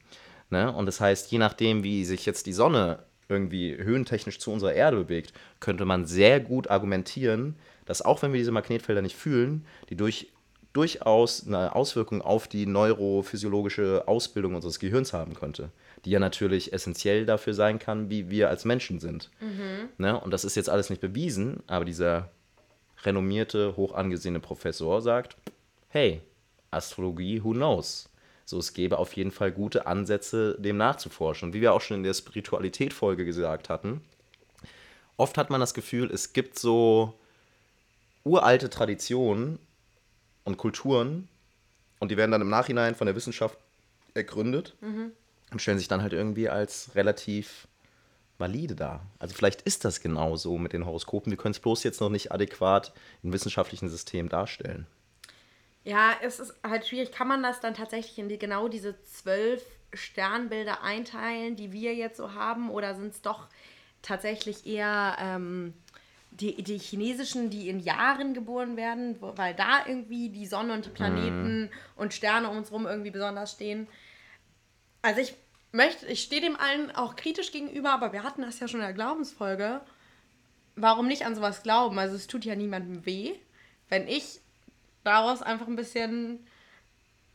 Ne? 0.49 0.69
Und 0.71 0.85
das 0.85 0.99
heißt, 0.99 1.31
je 1.31 1.37
nachdem, 1.37 1.83
wie 1.83 2.03
sich 2.03 2.25
jetzt 2.25 2.45
die 2.45 2.51
Sonne 2.51 2.99
irgendwie 3.29 3.77
höhentechnisch 3.77 4.39
zu 4.39 4.51
unserer 4.51 4.73
Erde 4.73 4.97
bewegt, 4.97 5.31
könnte 5.61 5.85
man 5.85 6.05
sehr 6.05 6.41
gut 6.41 6.69
argumentieren, 6.69 7.55
dass 7.85 8.01
auch 8.01 8.21
wenn 8.21 8.33
wir 8.33 8.37
diese 8.37 8.51
Magnetfelder 8.51 9.01
nicht 9.01 9.15
fühlen, 9.15 9.65
die 9.89 9.95
durch, 9.95 10.27
durchaus 10.73 11.47
eine 11.47 11.73
Auswirkung 11.73 12.21
auf 12.21 12.49
die 12.49 12.65
neurophysiologische 12.65 14.09
Ausbildung 14.09 14.55
unseres 14.55 14.77
Gehirns 14.77 15.13
haben 15.13 15.35
könnte, 15.35 15.71
die 16.03 16.09
ja 16.09 16.19
natürlich 16.19 16.73
essentiell 16.73 17.25
dafür 17.25 17.53
sein 17.53 17.79
kann, 17.79 18.09
wie 18.09 18.29
wir 18.29 18.49
als 18.49 18.65
Menschen 18.65 18.99
sind. 18.99 19.29
Ne? 19.99 20.19
Und 20.19 20.31
das 20.31 20.43
ist 20.43 20.55
jetzt 20.55 20.69
alles 20.69 20.89
nicht 20.89 21.01
bewiesen, 21.01 21.63
aber 21.67 21.85
dieser 21.85 22.29
renommierte, 23.03 23.75
hoch 23.75 23.93
angesehene 23.93 24.39
Professor 24.39 25.01
sagt, 25.01 25.37
hey, 25.89 26.21
Astrologie, 26.71 27.43
who 27.43 27.51
knows? 27.51 28.09
So, 28.45 28.59
es 28.59 28.73
gäbe 28.73 28.97
auf 28.97 29.13
jeden 29.13 29.31
Fall 29.31 29.51
gute 29.51 29.87
Ansätze, 29.87 30.55
dem 30.59 30.77
nachzuforschen. 30.77 31.49
Und 31.49 31.53
wie 31.53 31.61
wir 31.61 31.73
auch 31.73 31.81
schon 31.81 31.97
in 31.97 32.03
der 32.03 32.13
Spiritualität-Folge 32.13 33.25
gesagt 33.25 33.69
hatten, 33.69 34.01
oft 35.17 35.37
hat 35.37 35.49
man 35.49 35.59
das 35.59 35.73
Gefühl, 35.73 36.09
es 36.11 36.33
gibt 36.33 36.57
so 36.57 37.13
uralte 38.23 38.69
Traditionen 38.69 39.59
und 40.43 40.57
Kulturen 40.57 41.27
und 41.99 42.11
die 42.11 42.17
werden 42.17 42.31
dann 42.31 42.41
im 42.41 42.49
Nachhinein 42.49 42.95
von 42.95 43.07
der 43.07 43.15
Wissenschaft 43.15 43.57
ergründet 44.13 44.75
und 45.51 45.61
stellen 45.61 45.77
sich 45.77 45.87
dann 45.87 46.01
halt 46.01 46.13
irgendwie 46.13 46.49
als 46.49 46.91
relativ 46.95 47.67
valide 48.37 48.75
dar. 48.75 49.05
Also 49.19 49.35
vielleicht 49.35 49.61
ist 49.63 49.85
das 49.85 50.01
genau 50.01 50.35
so 50.35 50.57
mit 50.57 50.73
den 50.73 50.85
Horoskopen. 50.85 51.31
Wir 51.31 51.37
können 51.37 51.53
es 51.53 51.59
bloß 51.59 51.83
jetzt 51.83 52.01
noch 52.01 52.09
nicht 52.09 52.31
adäquat 52.31 52.93
im 53.23 53.33
wissenschaftlichen 53.33 53.89
System 53.89 54.29
darstellen. 54.29 54.87
Ja, 55.83 56.11
es 56.21 56.39
ist 56.39 56.53
halt 56.63 56.85
schwierig. 56.85 57.11
Kann 57.11 57.27
man 57.27 57.41
das 57.41 57.59
dann 57.59 57.73
tatsächlich 57.73 58.19
in 58.19 58.29
die, 58.29 58.37
genau 58.37 58.67
diese 58.67 59.01
zwölf 59.03 59.63
Sternbilder 59.93 60.83
einteilen, 60.83 61.55
die 61.55 61.71
wir 61.71 61.95
jetzt 61.95 62.17
so 62.17 62.33
haben? 62.33 62.69
Oder 62.69 62.95
sind 62.95 63.13
es 63.13 63.21
doch 63.21 63.47
tatsächlich 64.01 64.65
eher 64.67 65.15
ähm, 65.19 65.73
die, 66.31 66.61
die 66.61 66.77
chinesischen, 66.77 67.49
die 67.49 67.69
in 67.69 67.79
Jahren 67.79 68.33
geboren 68.33 68.77
werden, 68.77 69.15
weil 69.21 69.55
da 69.55 69.85
irgendwie 69.87 70.29
die 70.29 70.45
Sonne 70.45 70.73
und 70.73 70.85
die 70.85 70.89
Planeten 70.89 71.69
und 71.95 72.13
Sterne 72.13 72.49
um 72.49 72.57
uns 72.57 72.71
rum 72.71 72.85
irgendwie 72.85 73.11
besonders 73.11 73.53
stehen? 73.53 73.87
Also 75.01 75.21
ich 75.21 75.35
möchte, 75.71 76.05
ich 76.07 76.23
stehe 76.23 76.41
dem 76.41 76.55
allen 76.55 76.91
auch 76.91 77.15
kritisch 77.15 77.51
gegenüber, 77.51 77.91
aber 77.91 78.13
wir 78.13 78.23
hatten 78.23 78.41
das 78.41 78.59
ja 78.59 78.67
schon 78.67 78.79
in 78.79 78.85
der 78.85 78.93
Glaubensfolge. 78.93 79.81
Warum 80.75 81.07
nicht 81.07 81.25
an 81.25 81.35
sowas 81.35 81.63
glauben? 81.63 81.97
Also 81.99 82.15
es 82.15 82.27
tut 82.27 82.45
ja 82.45 82.55
niemandem 82.55 83.05
weh, 83.05 83.33
wenn 83.89 84.07
ich 84.07 84.39
daraus 85.03 85.41
einfach 85.41 85.67
ein 85.67 85.75
bisschen, 85.75 86.45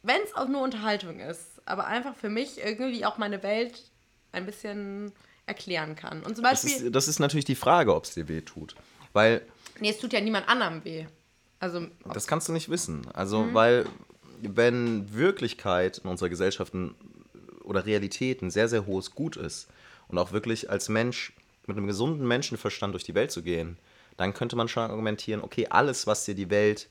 wenn 0.03 0.21
es 0.23 0.35
auch 0.35 0.49
nur 0.49 0.63
Unterhaltung 0.63 1.21
ist, 1.21 1.61
aber 1.65 1.87
einfach 1.87 2.15
für 2.15 2.29
mich 2.29 2.59
irgendwie 2.59 3.05
auch 3.05 3.19
meine 3.19 3.43
Welt 3.43 3.91
ein 4.33 4.47
bisschen 4.47 5.13
erklären 5.47 5.97
kann. 5.97 6.23
Und 6.23 6.37
zum 6.37 6.45
Das 6.45 6.63
Beispiel, 6.63 6.87
ist, 6.87 6.95
das 6.95 7.09
ist 7.09 7.19
natürlich 7.19 7.45
die 7.45 7.55
Frage, 7.55 7.95
ob 7.95 8.05
es 8.05 8.15
dir 8.15 8.29
weh 8.29 8.41
tut. 8.41 8.75
Weil 9.13 9.43
nee, 9.81 9.91
es 9.91 9.99
tut 9.99 10.13
ja 10.13 10.21
niemand 10.21 10.49
anderem 10.49 10.85
weh. 10.85 11.07
Also, 11.59 11.87
das 12.13 12.27
kannst 12.27 12.49
du 12.49 12.53
nicht 12.53 12.69
wissen. 12.71 13.07
Also, 13.13 13.55
weil 13.55 13.87
wenn 14.41 15.15
Wirklichkeit 15.15 15.99
in 15.99 16.11
unserer 16.11 16.29
Gesellschaft 16.29 16.75
ein, 16.75 16.95
oder 17.65 17.87
Realität 17.87 18.43
ein 18.43 18.51
sehr, 18.51 18.69
sehr 18.69 18.87
hohes 18.87 19.13
Gut 19.13 19.37
ist 19.37 19.69
und 20.09 20.19
auch 20.19 20.33
wirklich 20.33 20.71
als 20.71 20.89
Mensch 20.89 21.33
mit 21.67 21.77
einem 21.77 21.87
gesunden 21.87 22.27
Menschenverstand 22.27 22.95
durch 22.95 23.05
die 23.05 23.15
Welt 23.15 23.31
zu 23.31 23.43
gehen, 23.43 23.79
dann 24.17 24.35
könnte 24.35 24.57
man 24.57 24.69
schon 24.69 24.83
argumentieren, 24.83 25.43
okay, 25.43 25.67
alles, 25.71 26.07
was 26.07 26.25
dir 26.25 26.35
die 26.35 26.51
Welt 26.51 26.89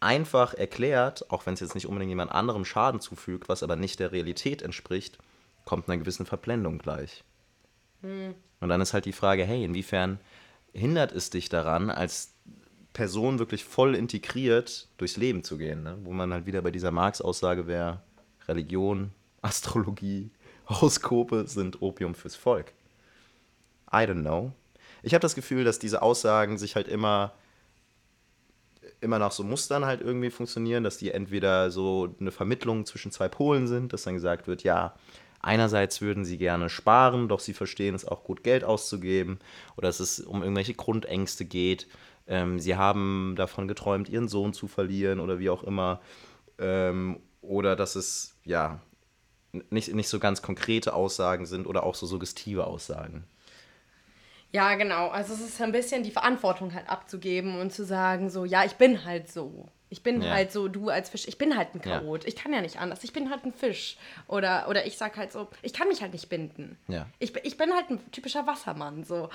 einfach 0.00 0.54
erklärt, 0.54 1.30
auch 1.30 1.46
wenn 1.46 1.54
es 1.54 1.60
jetzt 1.60 1.74
nicht 1.74 1.86
unbedingt 1.86 2.10
jemand 2.10 2.32
anderem 2.32 2.64
Schaden 2.64 3.00
zufügt, 3.00 3.48
was 3.48 3.62
aber 3.62 3.76
nicht 3.76 4.00
der 4.00 4.12
Realität 4.12 4.62
entspricht, 4.62 5.18
kommt 5.64 5.88
einer 5.88 5.98
gewissen 5.98 6.26
Verblendung 6.26 6.78
gleich. 6.78 7.24
Und 8.60 8.68
dann 8.68 8.80
ist 8.80 8.92
halt 8.92 9.06
die 9.06 9.12
Frage, 9.12 9.44
hey, 9.44 9.64
inwiefern 9.64 10.18
hindert 10.72 11.12
es 11.12 11.30
dich 11.30 11.48
daran, 11.48 11.90
als 11.90 12.34
Person 12.92 13.38
wirklich 13.38 13.64
voll 13.64 13.94
integriert 13.94 14.88
durchs 14.98 15.16
Leben 15.16 15.42
zu 15.42 15.58
gehen? 15.58 15.82
Ne? 15.82 15.98
Wo 16.04 16.12
man 16.12 16.32
halt 16.32 16.46
wieder 16.46 16.62
bei 16.62 16.70
dieser 16.70 16.90
Marx-Aussage 16.90 17.66
wäre, 17.66 18.00
Religion, 18.46 19.10
Astrologie, 19.44 20.30
Horoskope 20.68 21.46
sind 21.46 21.82
Opium 21.82 22.14
fürs 22.14 22.36
Volk. 22.36 22.72
I 23.92 23.98
don't 23.98 24.22
know. 24.22 24.52
Ich 25.02 25.12
habe 25.14 25.20
das 25.20 25.34
Gefühl, 25.34 25.64
dass 25.64 25.78
diese 25.78 26.02
Aussagen 26.02 26.58
sich 26.58 26.76
halt 26.76 26.88
immer 26.88 27.34
immer 29.00 29.18
nach 29.18 29.32
so 29.32 29.44
Mustern 29.44 29.84
halt 29.84 30.00
irgendwie 30.00 30.30
funktionieren, 30.30 30.82
dass 30.82 30.96
die 30.96 31.10
entweder 31.10 31.70
so 31.70 32.14
eine 32.18 32.32
Vermittlung 32.32 32.86
zwischen 32.86 33.12
zwei 33.12 33.28
Polen 33.28 33.66
sind, 33.66 33.92
dass 33.92 34.02
dann 34.02 34.14
gesagt 34.14 34.46
wird, 34.46 34.62
ja, 34.62 34.94
einerseits 35.40 36.00
würden 36.00 36.24
sie 36.24 36.38
gerne 36.38 36.70
sparen, 36.70 37.28
doch 37.28 37.40
sie 37.40 37.52
verstehen 37.52 37.94
es 37.94 38.06
auch 38.06 38.24
gut, 38.24 38.42
Geld 38.42 38.64
auszugeben, 38.64 39.38
oder 39.76 39.88
dass 39.88 40.00
es 40.00 40.20
um 40.20 40.42
irgendwelche 40.42 40.74
Grundängste 40.74 41.44
geht. 41.44 41.86
Ähm, 42.26 42.58
sie 42.58 42.76
haben 42.76 43.34
davon 43.36 43.68
geträumt, 43.68 44.08
ihren 44.08 44.28
Sohn 44.28 44.54
zu 44.54 44.66
verlieren 44.66 45.20
oder 45.20 45.38
wie 45.38 45.50
auch 45.50 45.62
immer. 45.62 46.00
Ähm, 46.58 47.20
oder 47.42 47.76
dass 47.76 47.96
es, 47.96 48.36
ja, 48.44 48.80
nicht, 49.70 49.94
nicht 49.94 50.08
so 50.08 50.18
ganz 50.18 50.42
konkrete 50.42 50.94
Aussagen 50.94 51.46
sind 51.46 51.66
oder 51.66 51.84
auch 51.84 51.94
so 51.94 52.06
suggestive 52.06 52.66
Aussagen. 52.66 53.24
Ja, 54.52 54.76
genau. 54.76 55.08
Also 55.08 55.34
es 55.34 55.40
ist 55.40 55.60
ein 55.60 55.72
bisschen 55.72 56.04
die 56.04 56.12
Verantwortung 56.12 56.72
halt 56.74 56.88
abzugeben 56.88 57.58
und 57.60 57.72
zu 57.72 57.84
sagen, 57.84 58.30
so, 58.30 58.44
ja, 58.44 58.64
ich 58.64 58.74
bin 58.74 59.04
halt 59.04 59.30
so. 59.30 59.66
Ich 59.90 60.02
bin 60.02 60.22
Ja. 60.22 60.30
halt 60.32 60.50
so, 60.50 60.66
du 60.66 60.88
als 60.88 61.10
Fisch, 61.10 61.28
ich 61.28 61.38
bin 61.38 61.56
halt 61.56 61.74
ein 61.74 61.80
Ja. 61.84 62.00
Chaot. 62.00 62.24
Ich 62.24 62.34
kann 62.34 62.52
ja 62.52 62.60
nicht 62.60 62.80
anders. 62.80 63.04
Ich 63.04 63.12
bin 63.12 63.30
halt 63.30 63.44
ein 63.44 63.52
Fisch. 63.52 63.96
Oder, 64.26 64.66
oder 64.68 64.86
ich 64.86 64.96
sag 64.96 65.16
halt 65.16 65.30
so, 65.30 65.48
ich 65.62 65.72
kann 65.72 65.86
mich 65.88 66.02
halt 66.02 66.12
nicht 66.12 66.28
binden. 66.28 66.76
Ja. 66.88 67.06
Ich, 67.20 67.32
bin- 67.32 67.42
ich 67.44 67.56
bin 67.56 67.72
halt 67.72 67.90
ein 67.90 68.10
typischer 68.10 68.46
Wassermann. 68.46 69.04
So. 69.04 69.28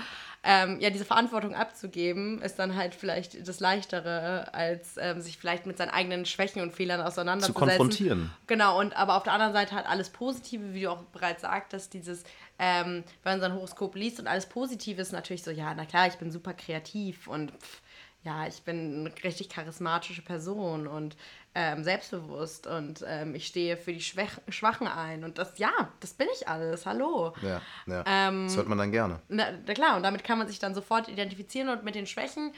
Ähm, 0.44 0.80
ja, 0.82 0.90
diese 0.90 1.06
Verantwortung 1.06 1.54
abzugeben, 1.56 2.42
ist 2.42 2.58
dann 2.60 2.76
halt 2.76 2.94
vielleicht 2.96 3.48
das 3.48 3.60
Leichtere, 3.62 4.54
als 4.54 4.98
ähm, 4.98 5.22
sich 5.22 5.38
vielleicht 5.38 5.66
mit 5.66 5.78
seinen 5.78 5.92
eigenen 5.92 6.26
Schwächen 6.26 6.62
und 6.62 6.74
Fehlern 6.74 7.00
auseinanderzusetzen. 7.02 7.54
konfrontieren. 7.68 8.32
Genau, 8.48 8.80
und 8.80 8.96
aber 8.98 9.16
auf 9.16 9.24
der 9.24 9.34
anderen 9.34 9.54
Seite 9.54 9.76
halt 9.76 9.86
alles 9.88 10.10
Positive, 10.10 10.74
wie 10.74 10.82
du 10.82 10.92
auch 10.92 11.04
bereits 11.14 11.42
sagtest, 11.44 11.94
dieses, 11.94 12.24
ähm, 12.58 13.04
wenn 13.24 13.34
man 13.34 13.40
sein 13.42 13.54
Horoskop 13.54 13.96
liest 13.96 14.20
und 14.20 14.28
alles 14.28 14.46
Positive 14.48 15.02
ist 15.02 15.14
natürlich 15.14 15.44
so, 15.44 15.52
ja, 15.52 15.74
na 15.74 15.86
klar, 15.86 16.08
ich 16.08 16.16
bin 16.16 16.32
super 16.32 16.54
kreativ 16.54 17.28
und 17.28 17.52
pff, 17.52 17.82
ja, 18.24 18.48
ich 18.48 18.64
bin 18.64 19.06
eine 19.08 19.24
richtig 19.24 19.50
charismatische 19.50 20.22
Person 20.22 20.88
und 20.88 21.16
ähm, 21.56 21.84
selbstbewusst 21.84 22.68
und 22.68 23.04
ähm, 23.08 23.34
ich 23.34 23.48
stehe 23.48 23.78
für 23.78 23.94
die 23.94 24.02
Schwach 24.02 24.40
Schwachen 24.50 24.88
ein 24.88 25.24
und 25.24 25.38
das, 25.38 25.58
ja, 25.58 25.72
das 26.00 26.14
bin 26.14 26.28
ich 26.36 26.48
alles, 26.48 26.86
hallo. 26.86 27.34
Ja, 27.42 27.62
ja. 27.88 28.04
Ähm, 28.06 28.46
das 28.48 28.58
hört 28.58 28.68
man 28.68 28.78
dann 28.78 28.92
gerne. 28.92 29.22
Na, 29.30 29.48
na 29.66 29.74
klar, 29.74 29.96
und 29.96 30.04
damit 30.04 30.24
kann 30.24 30.38
man 30.38 30.48
sich 30.48 30.60
dann 30.60 30.76
sofort 30.76 31.08
identifizieren 31.08 31.70
und 31.70 31.84
mit 31.84 31.96
den 31.96 32.08
Schwächen 32.08 32.54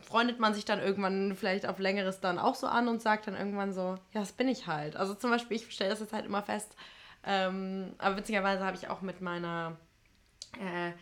freundet 0.00 0.38
man 0.38 0.54
sich 0.54 0.64
dann 0.64 0.78
irgendwann 0.78 1.34
vielleicht 1.34 1.66
auf 1.66 1.78
längeres 1.78 2.20
dann 2.20 2.38
auch 2.38 2.54
so 2.54 2.66
an 2.66 2.86
und 2.86 3.02
sagt 3.02 3.26
dann 3.26 3.34
irgendwann 3.34 3.72
so, 3.72 3.96
ja, 4.12 4.20
das 4.20 4.32
bin 4.32 4.48
ich 4.48 4.66
halt. 4.66 4.94
Also 4.94 5.14
zum 5.14 5.30
Beispiel, 5.30 5.56
ich 5.56 5.72
stelle 5.72 5.90
das 5.90 6.00
jetzt 6.00 6.12
halt 6.12 6.26
immer 6.26 6.42
fest, 6.42 6.76
ähm, 7.24 7.94
aber 7.98 8.16
witzigerweise 8.16 8.64
habe 8.64 8.76
ich 8.76 8.88
auch 8.88 9.00
mit 9.00 9.20
meiner 9.20 9.76
äh, 10.60 10.92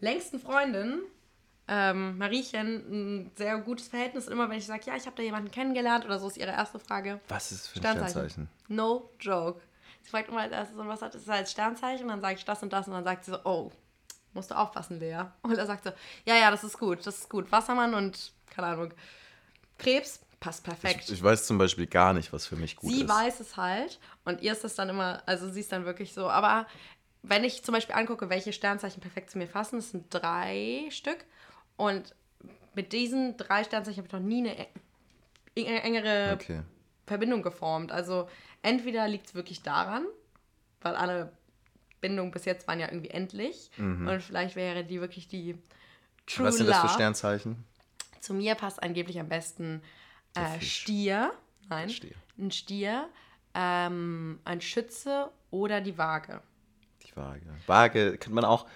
längsten 0.00 0.38
Freundin, 0.38 1.02
ähm, 1.68 2.18
Mariechen, 2.18 3.24
ein 3.26 3.32
sehr 3.36 3.58
gutes 3.58 3.88
Verhältnis. 3.88 4.26
Und 4.26 4.32
immer 4.32 4.48
wenn 4.48 4.58
ich 4.58 4.66
sage, 4.66 4.82
ja, 4.86 4.96
ich 4.96 5.06
habe 5.06 5.16
da 5.16 5.22
jemanden 5.22 5.50
kennengelernt 5.50 6.04
oder 6.04 6.18
so, 6.18 6.28
ist 6.28 6.36
ihre 6.36 6.52
erste 6.52 6.78
Frage. 6.78 7.20
Was 7.28 7.52
ist 7.52 7.68
für 7.68 7.78
ein 7.78 7.82
Sternzeichen. 7.82 8.10
Sternzeichen? 8.10 8.48
No 8.68 9.10
joke. 9.20 9.60
Sie 10.02 10.10
fragt 10.10 10.28
immer 10.28 10.42
als 10.42 10.52
erstes, 10.52 10.76
und 10.76 10.86
was 10.86 11.02
hat 11.02 11.14
es 11.14 11.28
als 11.28 11.50
Sternzeichen? 11.50 12.04
Und 12.04 12.10
dann 12.10 12.20
sage 12.20 12.36
ich 12.36 12.44
das 12.44 12.62
und 12.62 12.72
das 12.72 12.86
und 12.86 12.94
dann 12.94 13.04
sagt 13.04 13.24
sie 13.24 13.32
so, 13.32 13.38
oh, 13.44 13.72
musst 14.32 14.52
du 14.52 14.54
aufpassen, 14.56 15.00
Lea. 15.00 15.24
Und 15.42 15.56
er 15.56 15.66
sagt 15.66 15.84
so, 15.84 15.90
ja, 16.26 16.36
ja, 16.36 16.50
das 16.50 16.62
ist 16.62 16.78
gut, 16.78 17.04
das 17.06 17.18
ist 17.20 17.30
gut. 17.30 17.50
Wassermann 17.50 17.94
und, 17.94 18.32
keine 18.50 18.66
Ahnung, 18.68 18.92
Krebs, 19.78 20.20
passt 20.40 20.62
perfekt. 20.62 21.04
Ich, 21.04 21.12
ich 21.12 21.22
weiß 21.22 21.46
zum 21.46 21.58
Beispiel 21.58 21.86
gar 21.86 22.12
nicht, 22.12 22.32
was 22.32 22.46
für 22.46 22.56
mich 22.56 22.76
gut 22.76 22.92
sie 22.92 23.02
ist. 23.02 23.08
weiß 23.08 23.40
es 23.40 23.56
halt 23.56 23.98
und 24.24 24.42
ihr 24.42 24.52
ist 24.52 24.62
das 24.62 24.74
dann 24.74 24.90
immer, 24.90 25.22
also 25.26 25.48
sie 25.48 25.60
ist 25.60 25.72
dann 25.72 25.86
wirklich 25.86 26.12
so, 26.12 26.28
aber 26.28 26.66
wenn 27.22 27.42
ich 27.44 27.64
zum 27.64 27.74
Beispiel 27.74 27.94
angucke, 27.94 28.28
welche 28.28 28.52
Sternzeichen 28.52 29.00
perfekt 29.00 29.30
zu 29.30 29.38
mir 29.38 29.48
fassen, 29.48 29.76
das 29.76 29.90
sind 29.90 30.06
drei 30.10 30.86
Stück 30.90 31.24
und 31.76 32.14
mit 32.74 32.92
diesen 32.92 33.36
drei 33.36 33.64
Sternzeichen 33.64 33.98
habe 33.98 34.06
ich 34.06 34.12
noch 34.12 34.20
nie 34.20 34.40
eine 34.48 34.66
eng- 35.54 35.82
engere 35.82 36.32
Okay. 36.34 36.62
Verbindung 37.06 37.42
geformt. 37.42 37.92
Also 37.92 38.28
entweder 38.62 39.08
liegt 39.08 39.26
es 39.28 39.34
wirklich 39.34 39.62
daran, 39.62 40.04
weil 40.82 40.94
alle 40.96 41.32
Bindungen 42.00 42.30
bis 42.32 42.44
jetzt 42.44 42.68
waren 42.68 42.78
ja 42.80 42.88
irgendwie 42.88 43.10
endlich 43.10 43.70
und 43.78 44.20
vielleicht 44.22 44.54
wäre 44.56 44.84
die 44.84 45.00
wirklich 45.00 45.28
die 45.28 45.54
True 46.26 46.44
Mhm. 46.44 46.48
Was 46.48 46.56
sind 46.56 46.66
das 46.68 46.80
für. 46.80 46.88
Sternzeichen? 46.88 47.64
Zu 48.20 48.34
mir 48.34 48.54
passt 48.56 48.82
angeblich 48.82 49.18
am 49.20 49.28
besten 49.28 49.80
äh. 50.34 50.60
Stier, 50.60 51.32
nein, 51.68 51.88
Stier. 51.88 52.14
ein 52.38 52.50
Stier, 52.50 53.08
ähm, 53.54 54.40
ein 54.44 54.60
Schütze 54.60 55.30
oder 55.50 55.80
die 55.80 55.96
Waage. 55.96 56.42
Die 57.06 57.16
Waage. 57.16 57.42
Waage 57.66 58.10
könnte 58.18 58.32
man 58.34 58.44
auch 58.44 58.66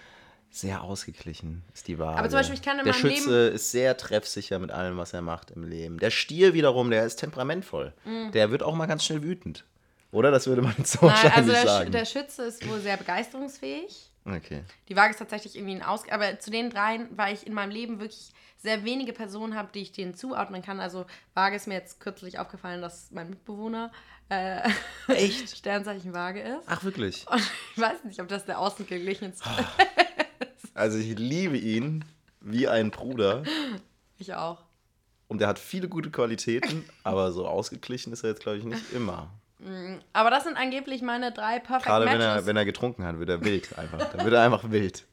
sehr 0.51 0.83
ausgeglichen, 0.83 1.63
ist 1.73 1.87
die 1.89 1.99
Waage. 1.99 2.19
Aber 2.19 2.29
zum 2.29 2.39
Beispiel, 2.39 2.55
ich 2.57 2.63
kann 2.63 2.79
in 2.79 2.85
Der 2.85 2.93
meinem 2.95 3.01
Schütze 3.15 3.49
ist 3.49 3.71
sehr 3.71 3.97
treffsicher 3.97 4.59
mit 4.59 4.71
allem, 4.73 4.97
was 4.97 5.13
er 5.13 5.23
macht 5.23 5.51
im 5.53 5.63
Leben. 5.65 5.99
Der 5.99 6.11
Stier 6.11 6.55
wiederum, 6.55 6.91
der 6.91 7.05
ist 7.07 7.17
temperamentvoll. 7.17 7.93
Der 8.33 8.51
wird 8.51 8.63
auch 8.63 8.75
mal 8.75 8.87
ganz 8.87 9.05
schnell 9.05 9.23
wütend. 9.23 9.65
Oder? 10.13 10.33
Das 10.33 10.49
würde 10.49 10.63
man 10.63 10.75
so 10.85 11.07
Nein, 11.07 11.15
also 11.33 11.53
wahrscheinlich 11.53 11.53
der, 11.53 11.63
Sch- 11.63 11.67
sagen. 11.67 11.93
der 11.93 12.05
Schütze 12.05 12.43
ist 12.43 12.69
wohl 12.69 12.81
sehr 12.81 12.97
begeisterungsfähig. 12.97 14.11
okay. 14.25 14.65
Die 14.89 14.97
Waage 14.97 15.13
ist 15.13 15.19
tatsächlich 15.19 15.55
irgendwie 15.57 15.77
ein 15.77 15.83
Aus... 15.85 16.03
Aber 16.11 16.39
zu 16.41 16.51
den 16.51 16.69
dreien, 16.71 17.07
weil 17.17 17.33
ich 17.35 17.47
in 17.47 17.55
meinem 17.55 17.71
Leben 17.71 18.01
wirklich 18.01 18.31
sehr 18.59 18.85
wenige 18.85 19.13
Personen 19.13 19.55
habe, 19.55 19.69
die 19.73 19.81
ich 19.83 19.93
denen 19.93 20.15
zuordnen 20.17 20.63
kann. 20.63 20.81
Also 20.81 21.07
Waage 21.35 21.55
ist 21.55 21.69
mir 21.69 21.75
jetzt 21.75 22.01
kürzlich 22.01 22.41
aufgefallen, 22.41 22.83
dass 22.83 23.13
mein 23.13 23.31
Mitbewohner 23.31 23.93
äh, 24.31 24.69
Echt? 25.09 25.57
Sternzeichen 25.57 26.13
Waage 26.13 26.41
ist. 26.41 26.65
Ach, 26.67 26.83
wirklich? 26.83 27.25
Und 27.31 27.41
ich 27.77 27.81
weiß 27.81 28.03
nicht, 28.05 28.21
ob 28.21 28.27
das 28.27 28.45
der 28.47 28.59
ausgeglichenste 28.59 29.49
Also 30.81 30.99
ich 30.99 31.19
liebe 31.19 31.59
ihn 31.59 32.05
wie 32.40 32.66
ein 32.66 32.90
Bruder. 32.90 33.43
Ich 34.19 34.35
auch. 34.35 34.62
Und 35.29 35.43
er 35.43 35.49
hat 35.49 35.59
viele 35.59 35.88
gute 35.88 36.11
Qualitäten, 36.11 36.85
aber 37.05 37.33
so 37.33 37.47
ausgeglichen 37.47 38.12
ist 38.12 38.25
er 38.25 38.31
jetzt, 38.31 38.43
glaube 38.43 38.59
ich, 38.59 38.64
nicht 38.64 38.93
immer. 38.95 39.31
Aber 40.14 40.31
das 40.31 40.45
sind 40.45 40.57
angeblich 40.57 41.03
meine 41.03 41.33
drei 41.33 41.59
Perfect 41.59 41.85
Gerade 41.85 42.07
wenn 42.07 42.21
er, 42.21 42.33
Matches. 42.33 42.47
wenn 42.47 42.57
er 42.57 42.64
getrunken 42.64 43.05
hat, 43.05 43.19
wird 43.19 43.29
er 43.29 43.45
wild 43.45 43.79
einfach. 43.79 43.99
Dann 44.11 44.25
wird 44.25 44.35
er 44.35 44.43
einfach 44.43 44.71
wild. 44.71 45.05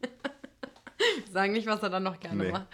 Sagen 1.33 1.51
nicht, 1.51 1.67
was 1.67 1.83
er 1.83 1.89
dann 1.89 2.03
noch 2.03 2.19
gerne 2.21 2.45
Nee. 2.45 2.51
macht. 2.51 2.67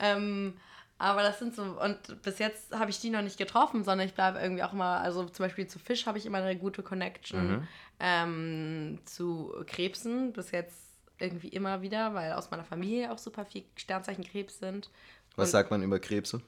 Ähm, 0.00 0.54
aber 0.98 1.22
das 1.22 1.38
sind 1.38 1.54
so, 1.54 1.62
und 1.62 2.22
bis 2.22 2.40
jetzt 2.40 2.76
habe 2.76 2.90
ich 2.90 3.00
die 3.00 3.10
noch 3.10 3.22
nicht 3.22 3.38
getroffen, 3.38 3.84
sondern 3.84 4.06
ich 4.06 4.14
bleibe 4.14 4.40
irgendwie 4.40 4.64
auch 4.64 4.72
immer, 4.72 5.00
also 5.00 5.24
zum 5.26 5.46
Beispiel 5.46 5.68
zu 5.68 5.78
Fisch 5.78 6.06
habe 6.06 6.18
ich 6.18 6.26
immer 6.26 6.38
eine 6.38 6.56
gute 6.56 6.82
Connection. 6.82 7.48
Mhm. 7.52 7.68
Ähm, 8.00 8.98
zu 9.04 9.54
Krebsen 9.66 10.32
bis 10.32 10.50
jetzt 10.50 10.91
irgendwie 11.22 11.48
immer 11.48 11.80
wieder, 11.82 12.14
weil 12.14 12.32
aus 12.32 12.50
meiner 12.50 12.64
Familie 12.64 13.12
auch 13.12 13.18
super 13.18 13.44
viel 13.44 13.64
Sternzeichen 13.76 14.24
Krebs 14.24 14.58
sind. 14.58 14.90
Was 15.36 15.50
sagt 15.52 15.70
man 15.70 15.82
über 15.82 15.98
Krebse? 15.98 16.42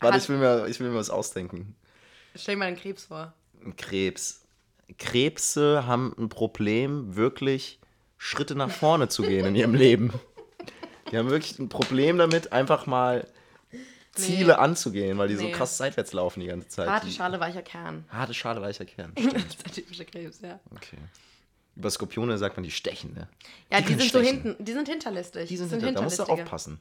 Warte, 0.00 0.18
ich 0.18 0.28
will, 0.28 0.38
mir, 0.38 0.66
ich 0.66 0.80
will 0.80 0.88
mir 0.90 0.96
was 0.96 1.10
ausdenken. 1.10 1.76
Stell 2.34 2.54
dir 2.54 2.58
mal 2.58 2.64
einen 2.66 2.76
Krebs 2.76 3.04
vor. 3.06 3.32
Krebs. 3.76 4.42
Krebse 4.98 5.86
haben 5.86 6.14
ein 6.18 6.28
Problem, 6.28 7.14
wirklich 7.14 7.78
Schritte 8.16 8.54
nach 8.56 8.70
vorne 8.70 9.08
zu 9.08 9.22
gehen 9.22 9.46
in 9.46 9.54
ihrem 9.54 9.74
Leben. 9.74 10.12
Die 11.12 11.16
haben 11.18 11.30
wirklich 11.30 11.58
ein 11.58 11.68
Problem 11.68 12.18
damit, 12.18 12.52
einfach 12.52 12.86
mal 12.86 13.26
Ziele 14.12 14.54
Nee. 14.54 14.58
anzugehen, 14.58 15.16
weil 15.18 15.28
die 15.28 15.36
so 15.36 15.44
Nee. 15.44 15.52
krass 15.52 15.76
seitwärts 15.78 16.12
laufen 16.12 16.40
die 16.40 16.46
ganze 16.46 16.68
Zeit. 16.68 16.88
Harte 16.88 17.10
Schale, 17.10 17.38
weicher 17.38 17.62
Kern. 17.62 18.04
Harte 18.08 18.34
Schale, 18.34 18.60
weicher 18.60 18.84
Kern. 18.84 19.12
das 19.14 19.24
ist 19.44 19.64
der 19.64 19.72
typische 19.72 20.04
Krebs, 20.04 20.40
ja. 20.40 20.58
Okay. 20.74 20.96
Über 21.78 21.90
Skorpione 21.90 22.36
sagt 22.38 22.56
man, 22.56 22.64
die 22.64 22.72
stechen, 22.72 23.14
ne? 23.14 23.28
Ja, 23.70 23.78
die, 23.78 23.84
können 23.84 24.00
sind 24.00 24.12
so 24.12 24.18
stechen. 24.18 24.42
hinten, 24.42 24.64
die 24.64 24.72
sind 24.72 24.88
hinterlistig. 24.88 25.48
Die 25.48 25.56
sind, 25.56 25.72
Das 25.72 25.80
hinter, 25.80 25.92
da 25.92 26.02
musst 26.02 26.18
du 26.18 26.24
aufpassen. 26.24 26.80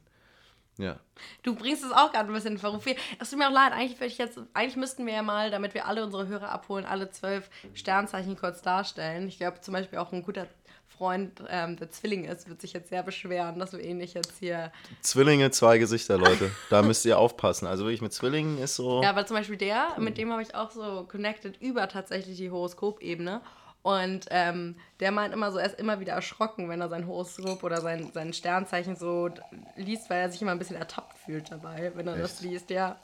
Ja. 0.78 0.98
Du 1.44 1.56
bringst 1.56 1.84
es 1.84 1.92
auch 1.92 2.12
gerade 2.12 2.30
ein 2.30 2.34
bisschen 2.34 2.54
in 2.54 2.58
Verruf. 2.58 2.86
Es 3.20 3.30
tut 3.30 3.40
mir 3.40 3.48
auch 3.48 3.54
leid, 3.54 3.74
eigentlich, 3.74 4.00
würde 4.00 4.08
ich 4.08 4.18
jetzt, 4.18 4.40
eigentlich 4.54 4.76
müssten 4.76 5.06
wir 5.06 5.14
ja 5.14 5.24
mal, 5.24 5.50
damit 5.52 5.74
wir 5.74 5.88
alle 5.88 6.04
unsere 6.04 6.28
Hörer 6.28 6.50
abholen, 6.50 6.86
alle 6.86 7.10
zwölf 7.10 7.50
Sternzeichen 7.74 8.38
kurz 8.38 8.62
darstellen. 8.62 9.28
Ich 9.28 9.38
glaube 9.38 9.62
zum 9.62 9.74
Beispiel 9.74 10.00
auch 10.00 10.12
ein 10.12 10.24
guter 10.24 10.48
Freund, 10.88 11.44
ähm, 11.50 11.78
der 11.78 11.90
Zwilling 11.92 12.26
ist, 12.26 12.50
wird 12.50 12.62
sich 12.62 12.74
jetzt 12.74 12.90
sehr 12.90 13.04
beschweren, 13.04 13.60
dass 13.60 13.74
wir 13.74 13.82
ihn 13.82 13.98
nicht 13.98 14.16
jetzt 14.16 14.34
hier. 14.40 14.72
Zwillinge, 15.02 15.52
zwei 15.52 15.78
Gesichter, 15.78 16.18
Leute. 16.18 16.50
Da 16.70 16.82
müsst 16.82 17.06
ihr 17.06 17.20
aufpassen. 17.20 17.68
Also 17.68 17.84
wirklich 17.86 18.02
mit 18.02 18.14
Zwillingen 18.14 18.58
ist 18.58 18.76
so. 18.76 19.04
Ja, 19.04 19.12
aber 19.12 19.26
zum 19.26 19.38
Beispiel 19.38 19.58
der, 19.58 19.90
mit 20.00 20.18
dem 20.18 20.32
habe 20.32 20.42
ich 20.42 20.56
auch 20.56 20.72
so 20.72 21.06
connected 21.10 21.62
über 21.62 21.88
tatsächlich 21.88 22.38
die 22.38 22.50
Horoskopebene. 22.50 23.42
Und 23.88 24.26
ähm, 24.32 24.76
der 25.00 25.14
meint 25.14 25.34
immer 25.34 25.50
so, 25.50 25.60
er 25.60 25.68
ist 25.68 25.80
immer 25.80 26.02
wieder 26.02 26.12
erschrocken, 26.12 26.68
wenn 26.68 26.82
er 26.82 26.90
sein 26.90 27.08
Horoskop 27.08 27.64
oder 27.64 27.80
sein, 27.80 28.12
sein 28.14 28.34
Sternzeichen 28.34 28.98
so 28.98 29.30
liest, 29.78 30.10
weil 30.10 30.24
er 30.24 30.30
sich 30.30 30.42
immer 30.42 30.52
ein 30.52 30.60
bisschen 30.60 30.76
ertappt 30.76 31.18
fühlt 31.18 31.50
dabei, 31.50 31.94
wenn 31.96 32.06
er 32.06 32.18
das 32.18 32.34
Echt? 32.34 32.42
liest. 32.42 32.70
Ja, 32.70 33.00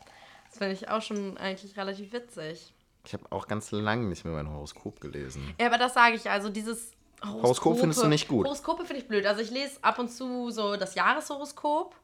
das 0.50 0.58
finde 0.58 0.74
ich 0.74 0.90
auch 0.90 1.02
schon 1.02 1.38
eigentlich 1.38 1.78
relativ 1.78 2.12
witzig. 2.12 2.74
Ich 3.06 3.14
habe 3.14 3.24
auch 3.30 3.48
ganz 3.48 3.72
lange 3.72 4.08
nicht 4.08 4.26
mehr 4.26 4.34
mein 4.34 4.50
Horoskop 4.50 5.00
gelesen. 5.00 5.56
Ja, 5.58 5.68
aber 5.68 5.78
das 5.78 5.94
sage 5.94 6.18
ich, 6.18 6.30
also 6.30 6.50
dieses 6.50 6.92
Horoskop 7.24 7.80
findest 7.80 8.04
du 8.04 8.08
nicht 8.08 8.28
gut. 8.28 8.46
Horoskope 8.46 8.84
finde 8.84 9.04
ich 9.04 9.08
blöd. 9.08 9.26
Also 9.26 9.40
ich 9.40 9.52
lese 9.52 9.82
ab 9.82 10.00
und 10.00 10.12
zu 10.12 10.52
so 10.52 10.76
das 10.76 10.96
Jahreshoroskop. 10.96 11.96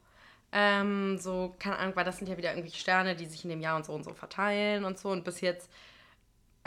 Ähm, 0.54 1.18
so, 1.18 1.54
keine 1.60 1.80
Ahnung, 1.80 1.98
weil 1.98 2.06
das 2.06 2.18
sind 2.18 2.30
ja 2.30 2.38
wieder 2.38 2.52
irgendwelche 2.52 2.80
Sterne, 2.80 3.18
die 3.18 3.26
sich 3.26 3.44
in 3.44 3.50
dem 3.50 3.60
Jahr 3.60 3.76
und 3.76 3.86
so 3.86 3.92
und 3.92 4.06
so 4.06 4.14
verteilen 4.14 4.86
und 4.86 4.98
so. 4.98 5.10
Und 5.10 5.26
bis 5.26 5.42
jetzt 5.42 5.70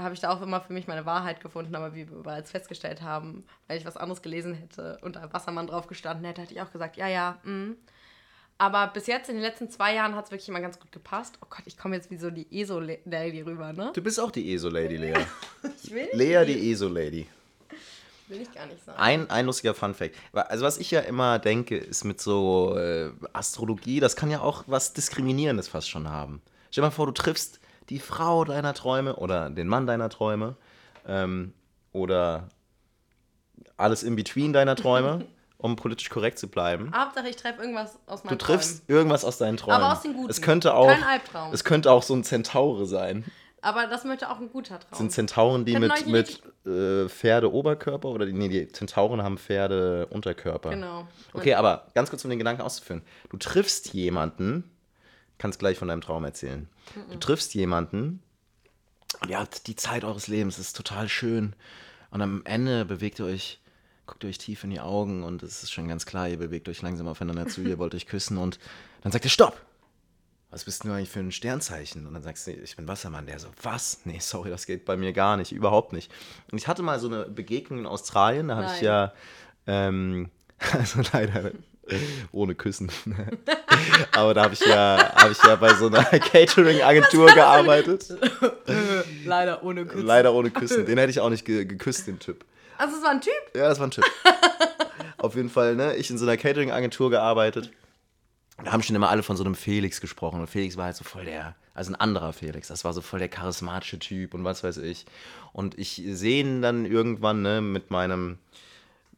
habe 0.02 0.14
ich 0.14 0.20
da 0.20 0.30
auch 0.30 0.42
immer 0.42 0.60
für 0.60 0.72
mich 0.72 0.86
meine 0.86 1.06
Wahrheit 1.06 1.40
gefunden, 1.40 1.74
aber 1.74 1.94
wie 1.94 2.08
wir 2.08 2.22
bereits 2.22 2.50
festgestellt 2.50 3.02
haben, 3.02 3.44
wenn 3.68 3.76
ich 3.76 3.84
was 3.84 3.96
anderes 3.96 4.22
gelesen 4.22 4.54
hätte 4.54 4.98
und 5.02 5.16
da 5.16 5.32
Wassermann 5.32 5.66
drauf 5.66 5.86
gestanden 5.86 6.24
hätte, 6.24 6.42
hätte 6.42 6.54
ich 6.54 6.60
auch 6.60 6.72
gesagt, 6.72 6.96
ja, 6.96 7.08
ja, 7.08 7.38
mh. 7.44 7.74
Aber 8.58 8.86
bis 8.88 9.08
jetzt, 9.08 9.28
in 9.28 9.34
den 9.34 9.42
letzten 9.42 9.70
zwei 9.70 9.94
Jahren, 9.94 10.14
hat 10.14 10.26
es 10.26 10.30
wirklich 10.30 10.48
immer 10.48 10.60
ganz 10.60 10.78
gut 10.78 10.92
gepasst. 10.92 11.36
Oh 11.42 11.46
Gott, 11.50 11.62
ich 11.64 11.76
komme 11.76 11.96
jetzt 11.96 12.10
wie 12.10 12.16
so 12.16 12.30
die 12.30 12.46
ESO-Lady 12.60 13.40
rüber, 13.42 13.72
ne? 13.72 13.90
Du 13.92 14.00
bist 14.00 14.20
auch 14.20 14.30
die 14.30 14.54
ESO-Lady, 14.54 14.98
Lea. 14.98 15.14
ich 15.82 15.90
will 15.90 16.04
nicht. 16.04 16.14
Lea, 16.14 16.44
die 16.46 16.70
ESO-Lady. 16.70 17.26
Will 18.28 18.40
ich 18.42 18.52
gar 18.52 18.66
nicht 18.66 18.84
sagen. 18.84 18.98
Ein, 18.98 19.30
ein 19.30 19.46
lustiger 19.46 19.74
Funfact. 19.74 20.14
Also, 20.32 20.64
was 20.64 20.78
ich 20.78 20.92
ja 20.92 21.00
immer 21.00 21.38
denke, 21.38 21.76
ist 21.76 22.04
mit 22.04 22.20
so 22.20 22.76
äh, 22.76 23.10
Astrologie, 23.32 23.98
das 23.98 24.14
kann 24.14 24.30
ja 24.30 24.40
auch 24.40 24.64
was 24.68 24.92
Diskriminierendes 24.92 25.66
fast 25.66 25.90
schon 25.90 26.08
haben. 26.08 26.40
Stell 26.70 26.82
dir 26.82 26.86
mal 26.86 26.92
vor, 26.92 27.06
du 27.06 27.12
triffst 27.12 27.58
die 27.88 27.98
Frau 27.98 28.44
deiner 28.44 28.74
Träume 28.74 29.16
oder 29.16 29.50
den 29.50 29.68
Mann 29.68 29.86
deiner 29.86 30.08
Träume 30.08 30.56
ähm, 31.06 31.52
oder 31.92 32.48
alles 33.76 34.02
in 34.02 34.16
between 34.16 34.52
deiner 34.52 34.76
Träume, 34.76 35.26
um 35.58 35.76
politisch 35.76 36.10
korrekt 36.10 36.38
zu 36.38 36.48
bleiben. 36.48 36.92
Hauptsache, 36.94 37.28
ich 37.28 37.36
treffe 37.36 37.62
irgendwas 37.62 37.98
aus 38.06 38.24
meinen 38.24 38.38
Du 38.38 38.44
triffst 38.44 38.88
irgendwas 38.88 39.24
aus 39.24 39.38
deinen 39.38 39.56
Träumen. 39.56 39.82
Aber 39.82 39.92
aus 39.92 40.02
den 40.02 40.14
guten. 40.14 40.30
Es 40.30 40.42
könnte 40.42 40.74
auch, 40.74 40.88
Kein 40.88 41.02
Albtraum. 41.02 41.52
Es 41.52 41.64
könnte 41.64 41.90
auch 41.90 42.02
so 42.02 42.14
ein 42.14 42.24
Zentaure 42.24 42.86
sein. 42.86 43.24
Aber 43.64 43.86
das 43.86 44.04
möchte 44.04 44.28
auch 44.28 44.40
ein 44.40 44.50
guter 44.50 44.80
Traum. 44.80 44.90
Das 44.90 44.98
sind 44.98 45.12
Zentauren, 45.12 45.64
die 45.64 45.78
mit, 45.78 46.06
mit 46.08 46.42
äh, 46.66 47.08
Pferde-Oberkörper 47.08 48.08
oder 48.08 48.26
die, 48.26 48.32
nee, 48.32 48.48
die 48.48 48.66
Zentauren 48.68 49.22
haben 49.22 49.38
Pferde-Unterkörper. 49.38 50.70
Genau. 50.70 51.06
Okay, 51.32 51.54
aber 51.54 51.86
ganz 51.94 52.10
kurz, 52.10 52.24
um 52.24 52.30
den 52.30 52.40
Gedanken 52.40 52.62
auszuführen. 52.62 53.02
Du 53.30 53.36
triffst 53.36 53.94
jemanden, 53.94 54.71
kannst 55.42 55.58
gleich 55.58 55.76
von 55.76 55.88
deinem 55.88 56.00
Traum 56.00 56.24
erzählen. 56.24 56.68
Du 57.10 57.18
triffst 57.18 57.52
jemanden 57.54 58.22
und 59.20 59.28
ihr 59.28 59.40
habt 59.40 59.66
die 59.66 59.74
Zeit 59.74 60.04
eures 60.04 60.28
Lebens, 60.28 60.56
es 60.56 60.68
ist 60.68 60.76
total 60.76 61.08
schön. 61.08 61.56
Und 62.10 62.22
am 62.22 62.42
Ende 62.44 62.84
bewegt 62.84 63.18
ihr 63.18 63.26
euch, 63.26 63.60
guckt 64.06 64.22
ihr 64.22 64.30
euch 64.30 64.38
tief 64.38 64.62
in 64.62 64.70
die 64.70 64.78
Augen 64.78 65.24
und 65.24 65.42
es 65.42 65.64
ist 65.64 65.72
schon 65.72 65.88
ganz 65.88 66.06
klar, 66.06 66.28
ihr 66.28 66.38
bewegt 66.38 66.68
euch 66.68 66.80
langsam 66.80 67.08
aufeinander 67.08 67.48
zu, 67.48 67.60
ihr 67.62 67.78
wollt 67.78 67.92
euch 67.96 68.06
küssen 68.06 68.38
und 68.38 68.60
dann 69.02 69.10
sagt 69.10 69.24
ihr 69.24 69.30
Stopp! 69.30 69.60
Was 70.50 70.64
bist 70.64 70.84
du 70.84 70.92
eigentlich 70.92 71.08
für 71.08 71.20
ein 71.20 71.32
Sternzeichen? 71.32 72.06
Und 72.06 72.12
dann 72.12 72.22
sagst 72.22 72.46
du, 72.46 72.52
ich 72.52 72.76
bin 72.76 72.86
Wassermann. 72.86 73.24
Der 73.24 73.38
so, 73.38 73.48
was? 73.62 74.00
Nee, 74.04 74.18
sorry, 74.20 74.50
das 74.50 74.66
geht 74.66 74.84
bei 74.84 74.98
mir 74.98 75.14
gar 75.14 75.38
nicht, 75.38 75.50
überhaupt 75.50 75.94
nicht. 75.94 76.12
Und 76.52 76.58
ich 76.58 76.68
hatte 76.68 76.82
mal 76.82 77.00
so 77.00 77.08
eine 77.08 77.24
Begegnung 77.24 77.80
in 77.80 77.86
Australien, 77.86 78.48
da 78.48 78.56
habe 78.56 78.74
ich 78.76 78.82
ja, 78.82 79.12
ähm, 79.66 80.30
also 80.72 81.00
leider 81.12 81.52
ohne 82.32 82.54
Küssen. 82.54 82.90
Aber 84.12 84.34
da 84.34 84.44
habe 84.44 84.54
ich 84.54 84.60
ja, 84.60 85.12
habe 85.14 85.32
ich 85.32 85.42
ja 85.42 85.56
bei 85.56 85.74
so 85.74 85.86
einer 85.86 86.04
Catering-Agentur 86.04 87.26
gearbeitet. 87.32 88.14
Leider 89.24 89.62
ohne 89.62 89.86
Küssen. 89.86 90.06
Leider 90.06 90.32
ohne 90.32 90.50
Küssen. 90.50 90.86
Den 90.86 90.98
hätte 90.98 91.10
ich 91.10 91.20
auch 91.20 91.30
nicht 91.30 91.44
ge 91.44 91.64
geküsst, 91.64 92.06
den 92.06 92.18
Typ. 92.18 92.44
Also, 92.78 92.96
es 92.96 93.02
war 93.02 93.10
ein 93.10 93.20
Typ? 93.20 93.32
Ja, 93.54 93.68
das 93.68 93.78
war 93.78 93.86
ein 93.86 93.90
Typ. 93.90 94.04
Auf 95.18 95.34
jeden 95.36 95.50
Fall, 95.50 95.76
ne? 95.76 95.94
Ich 95.96 96.10
in 96.10 96.18
so 96.18 96.24
einer 96.24 96.36
Catering-Agentur 96.36 97.10
gearbeitet. 97.10 97.70
Da 98.64 98.72
haben 98.72 98.82
schon 98.82 98.96
immer 98.96 99.08
alle 99.08 99.22
von 99.22 99.36
so 99.36 99.44
einem 99.44 99.54
Felix 99.54 100.00
gesprochen. 100.00 100.40
Und 100.40 100.46
Felix 100.46 100.76
war 100.76 100.86
halt 100.86 100.96
so 100.96 101.04
voll 101.04 101.24
der, 101.24 101.56
also 101.74 101.92
ein 101.92 101.96
anderer 101.96 102.32
Felix. 102.32 102.68
Das 102.68 102.84
war 102.84 102.92
so 102.92 103.00
voll 103.00 103.18
der 103.18 103.28
charismatische 103.28 103.98
Typ 103.98 104.34
und 104.34 104.44
was 104.44 104.62
weiß 104.62 104.78
ich. 104.78 105.06
Und 105.52 105.78
ich 105.78 106.02
sehe 106.06 106.40
ihn 106.40 106.62
dann 106.62 106.84
irgendwann, 106.86 107.42
ne, 107.42 107.60
mit 107.60 107.90
meinem, 107.90 108.38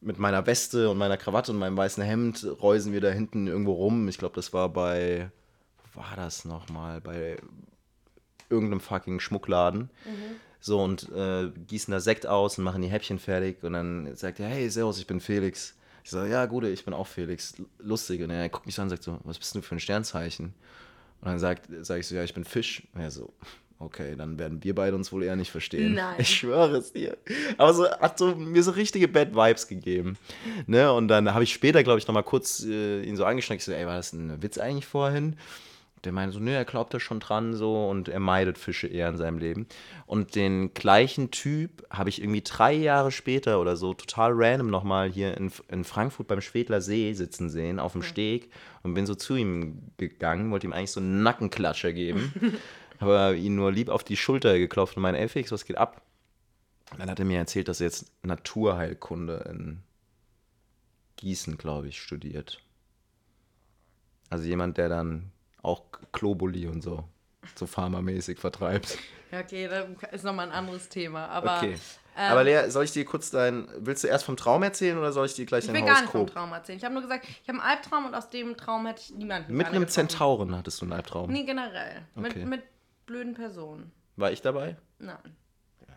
mit 0.01 0.19
meiner 0.19 0.45
Weste 0.45 0.89
und 0.89 0.97
meiner 0.97 1.17
Krawatte 1.17 1.51
und 1.51 1.57
meinem 1.57 1.77
weißen 1.77 2.03
Hemd 2.03 2.45
reusen 2.61 2.93
wir 2.93 3.01
da 3.01 3.09
hinten 3.09 3.47
irgendwo 3.47 3.73
rum. 3.73 4.07
Ich 4.07 4.17
glaube, 4.17 4.35
das 4.35 4.53
war 4.53 4.69
bei, 4.69 5.29
wo 5.93 6.01
war 6.01 6.15
das 6.15 6.45
nochmal? 6.45 7.01
Bei 7.01 7.37
irgendeinem 8.49 8.79
fucking 8.79 9.19
Schmuckladen. 9.19 9.89
So, 10.59 10.81
und 10.81 11.11
äh, 11.11 11.51
gießen 11.67 11.91
da 11.91 11.99
Sekt 11.99 12.25
aus 12.25 12.57
und 12.57 12.63
machen 12.63 12.81
die 12.81 12.87
Häppchen 12.87 13.19
fertig. 13.19 13.63
Und 13.63 13.73
dann 13.73 14.15
sagt 14.15 14.39
er, 14.39 14.47
hey, 14.47 14.69
Servus, 14.69 14.97
ich 14.97 15.07
bin 15.07 15.19
Felix. 15.19 15.75
Ich 16.03 16.11
so, 16.11 16.23
ja, 16.23 16.45
Gude, 16.45 16.69
ich 16.69 16.85
bin 16.85 16.93
auch 16.93 17.07
Felix. 17.07 17.55
Lustig. 17.79 18.21
Und 18.21 18.29
er 18.29 18.49
guckt 18.49 18.65
mich 18.65 18.75
so 18.75 18.81
an 18.81 18.87
und 18.87 18.89
sagt 18.89 19.03
so, 19.03 19.19
was 19.23 19.37
bist 19.37 19.55
du 19.55 19.61
für 19.61 19.75
ein 19.75 19.79
Sternzeichen? 19.79 20.53
Und 21.21 21.27
dann 21.27 21.39
sagt, 21.39 21.69
sag 21.81 21.99
ich 21.99 22.07
so, 22.07 22.15
ja, 22.15 22.23
ich 22.23 22.33
bin 22.33 22.45
Fisch. 22.45 22.83
Und 22.93 23.01
er 23.01 23.11
so, 23.11 23.33
okay, 23.85 24.15
dann 24.17 24.37
werden 24.39 24.63
wir 24.63 24.75
beide 24.75 24.95
uns 24.95 25.11
wohl 25.11 25.23
eher 25.23 25.35
nicht 25.35 25.51
verstehen. 25.51 25.93
Nein. 25.93 26.15
Ich 26.17 26.29
schwöre 26.29 26.77
es 26.77 26.91
dir. 26.91 27.17
Aber 27.57 27.73
so, 27.73 27.89
hat 27.89 28.17
so, 28.17 28.35
mir 28.35 28.63
so 28.63 28.71
richtige 28.71 29.07
Bad 29.07 29.35
Vibes 29.35 29.67
gegeben. 29.67 30.17
Ne? 30.67 30.91
Und 30.91 31.07
dann 31.07 31.33
habe 31.33 31.43
ich 31.43 31.53
später, 31.53 31.83
glaube 31.83 31.99
ich, 31.99 32.07
nochmal 32.07 32.23
kurz 32.23 32.63
äh, 32.63 33.03
ihn 33.03 33.15
so 33.15 33.25
angeschnackt. 33.25 33.61
Ich 33.61 33.65
so, 33.65 33.71
ey, 33.71 33.85
war 33.85 33.95
das 33.95 34.13
ein 34.13 34.41
Witz 34.41 34.57
eigentlich 34.57 34.87
vorhin? 34.87 35.35
Der 36.05 36.11
meinte 36.11 36.35
so, 36.35 36.39
nö, 36.39 36.51
er 36.51 36.65
glaubt 36.65 36.93
da 36.93 36.99
schon 36.99 37.19
dran 37.19 37.55
so 37.55 37.89
und 37.89 38.07
er 38.07 38.19
meidet 38.19 38.57
Fische 38.57 38.87
eher 38.87 39.09
in 39.09 39.17
seinem 39.17 39.39
Leben. 39.39 39.67
Und 40.05 40.35
den 40.35 40.73
gleichen 40.73 41.31
Typ 41.31 41.83
habe 41.89 42.09
ich 42.09 42.21
irgendwie 42.21 42.43
drei 42.43 42.73
Jahre 42.73 43.11
später 43.11 43.59
oder 43.59 43.75
so 43.75 43.93
total 43.93 44.31
random 44.33 44.69
nochmal 44.69 45.09
hier 45.09 45.35
in, 45.35 45.51
in 45.69 45.83
Frankfurt 45.83 46.27
beim 46.27 46.41
Schwedler 46.41 46.81
See 46.81 47.13
sitzen 47.13 47.49
sehen, 47.49 47.79
auf 47.79 47.93
dem 47.93 48.03
Steg 48.03 48.51
und 48.83 48.93
bin 48.93 49.05
so 49.05 49.15
zu 49.15 49.35
ihm 49.35 49.79
gegangen, 49.97 50.51
wollte 50.51 50.67
ihm 50.67 50.73
eigentlich 50.73 50.91
so 50.91 50.99
einen 50.99 51.23
Nackenklatscher 51.23 51.91
geben, 51.91 52.33
aber 52.99 53.33
ihn 53.33 53.55
nur 53.55 53.71
lieb 53.71 53.89
auf 53.89 54.03
die 54.03 54.17
Schulter 54.17 54.57
geklopft 54.57 54.95
und 54.97 55.03
meinte, 55.03 55.19
ey 55.21 55.27
Felix, 55.29 55.51
was 55.51 55.65
geht 55.65 55.77
ab? 55.77 56.01
Und 56.91 56.99
dann 56.99 57.09
hat 57.09 57.19
er 57.19 57.25
mir 57.25 57.39
erzählt, 57.39 57.67
dass 57.67 57.81
er 57.81 57.87
jetzt 57.87 58.11
Naturheilkunde 58.23 59.47
in 59.49 59.81
Gießen, 61.17 61.57
glaube 61.57 61.87
ich, 61.87 62.01
studiert. 62.01 62.61
Also 64.29 64.45
jemand, 64.45 64.77
der 64.77 64.89
dann 64.89 65.31
auch 65.61 65.83
Globuli 66.11 66.67
und 66.67 66.81
so, 66.81 67.03
so 67.55 67.65
pharmamäßig 67.65 68.39
vertreibt. 68.39 68.97
Ja, 69.31 69.39
okay, 69.39 69.67
das 69.67 69.87
ist 70.11 70.23
nochmal 70.23 70.47
ein 70.47 70.51
anderes 70.53 70.89
Thema. 70.89 71.27
Aber 71.29 71.57
Okay. 71.57 71.73
ähm, 72.17 72.31
Aber 72.31 72.43
Lea, 72.43 72.69
soll 72.69 72.83
ich 72.85 72.91
dir 72.91 73.05
kurz 73.05 73.31
dein. 73.31 73.67
Willst 73.77 74.03
du 74.03 74.07
erst 74.07 74.25
vom 74.25 74.37
Traum 74.37 74.61
erzählen 74.63 74.97
oder 74.97 75.11
soll 75.11 75.25
ich 75.25 75.33
dir 75.33 75.45
gleich 75.45 75.63
ich 75.63 75.71
dein 75.71 75.75
will 75.75 75.85
gar 75.85 76.01
nicht 76.01 76.11
vom 76.11 76.21
Horoskop? 76.21 76.33
Traum 76.35 76.53
erzählen. 76.53 76.77
Ich 76.77 76.83
habe 76.85 76.93
nur 76.93 77.03
gesagt, 77.03 77.25
ich 77.27 77.49
habe 77.49 77.59
einen 77.59 77.67
Albtraum 77.69 78.05
und 78.05 78.15
aus 78.15 78.29
dem 78.29 78.55
Traum 78.57 78.85
hätte 78.85 79.01
ich 79.01 79.15
niemanden 79.15 79.53
Mit 79.55 79.67
einem 79.67 79.81
getroffen. 79.81 79.93
Zentauren 80.09 80.55
hattest 80.55 80.81
du 80.81 80.85
einen 80.85 80.93
Albtraum. 80.93 81.31
Nee, 81.31 81.43
generell. 81.43 82.03
Okay. 82.15 82.39
Mit, 82.39 82.45
mit 82.47 82.63
blöden 83.05 83.33
Personen. 83.33 83.91
War 84.15 84.31
ich 84.31 84.41
dabei? 84.41 84.77
Nein. 84.99 85.35